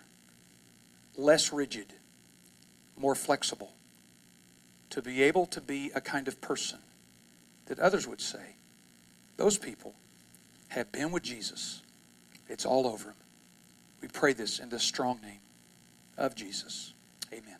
less 1.16 1.52
rigid, 1.52 1.92
more 2.96 3.14
flexible, 3.14 3.72
to 4.90 5.02
be 5.02 5.22
able 5.22 5.46
to 5.46 5.60
be 5.60 5.90
a 5.94 6.00
kind 6.00 6.28
of 6.28 6.40
person 6.40 6.78
that 7.66 7.78
others 7.78 8.06
would 8.06 8.20
say, 8.20 8.56
those 9.36 9.56
people 9.56 9.94
have 10.68 10.90
been 10.92 11.10
with 11.10 11.22
Jesus. 11.22 11.82
It's 12.48 12.66
all 12.66 12.86
over. 12.86 13.14
We 14.00 14.08
pray 14.08 14.32
this 14.32 14.58
in 14.58 14.68
the 14.68 14.78
strong 14.78 15.20
name 15.22 15.40
of 16.16 16.34
Jesus. 16.34 16.94
Amen. 17.32 17.59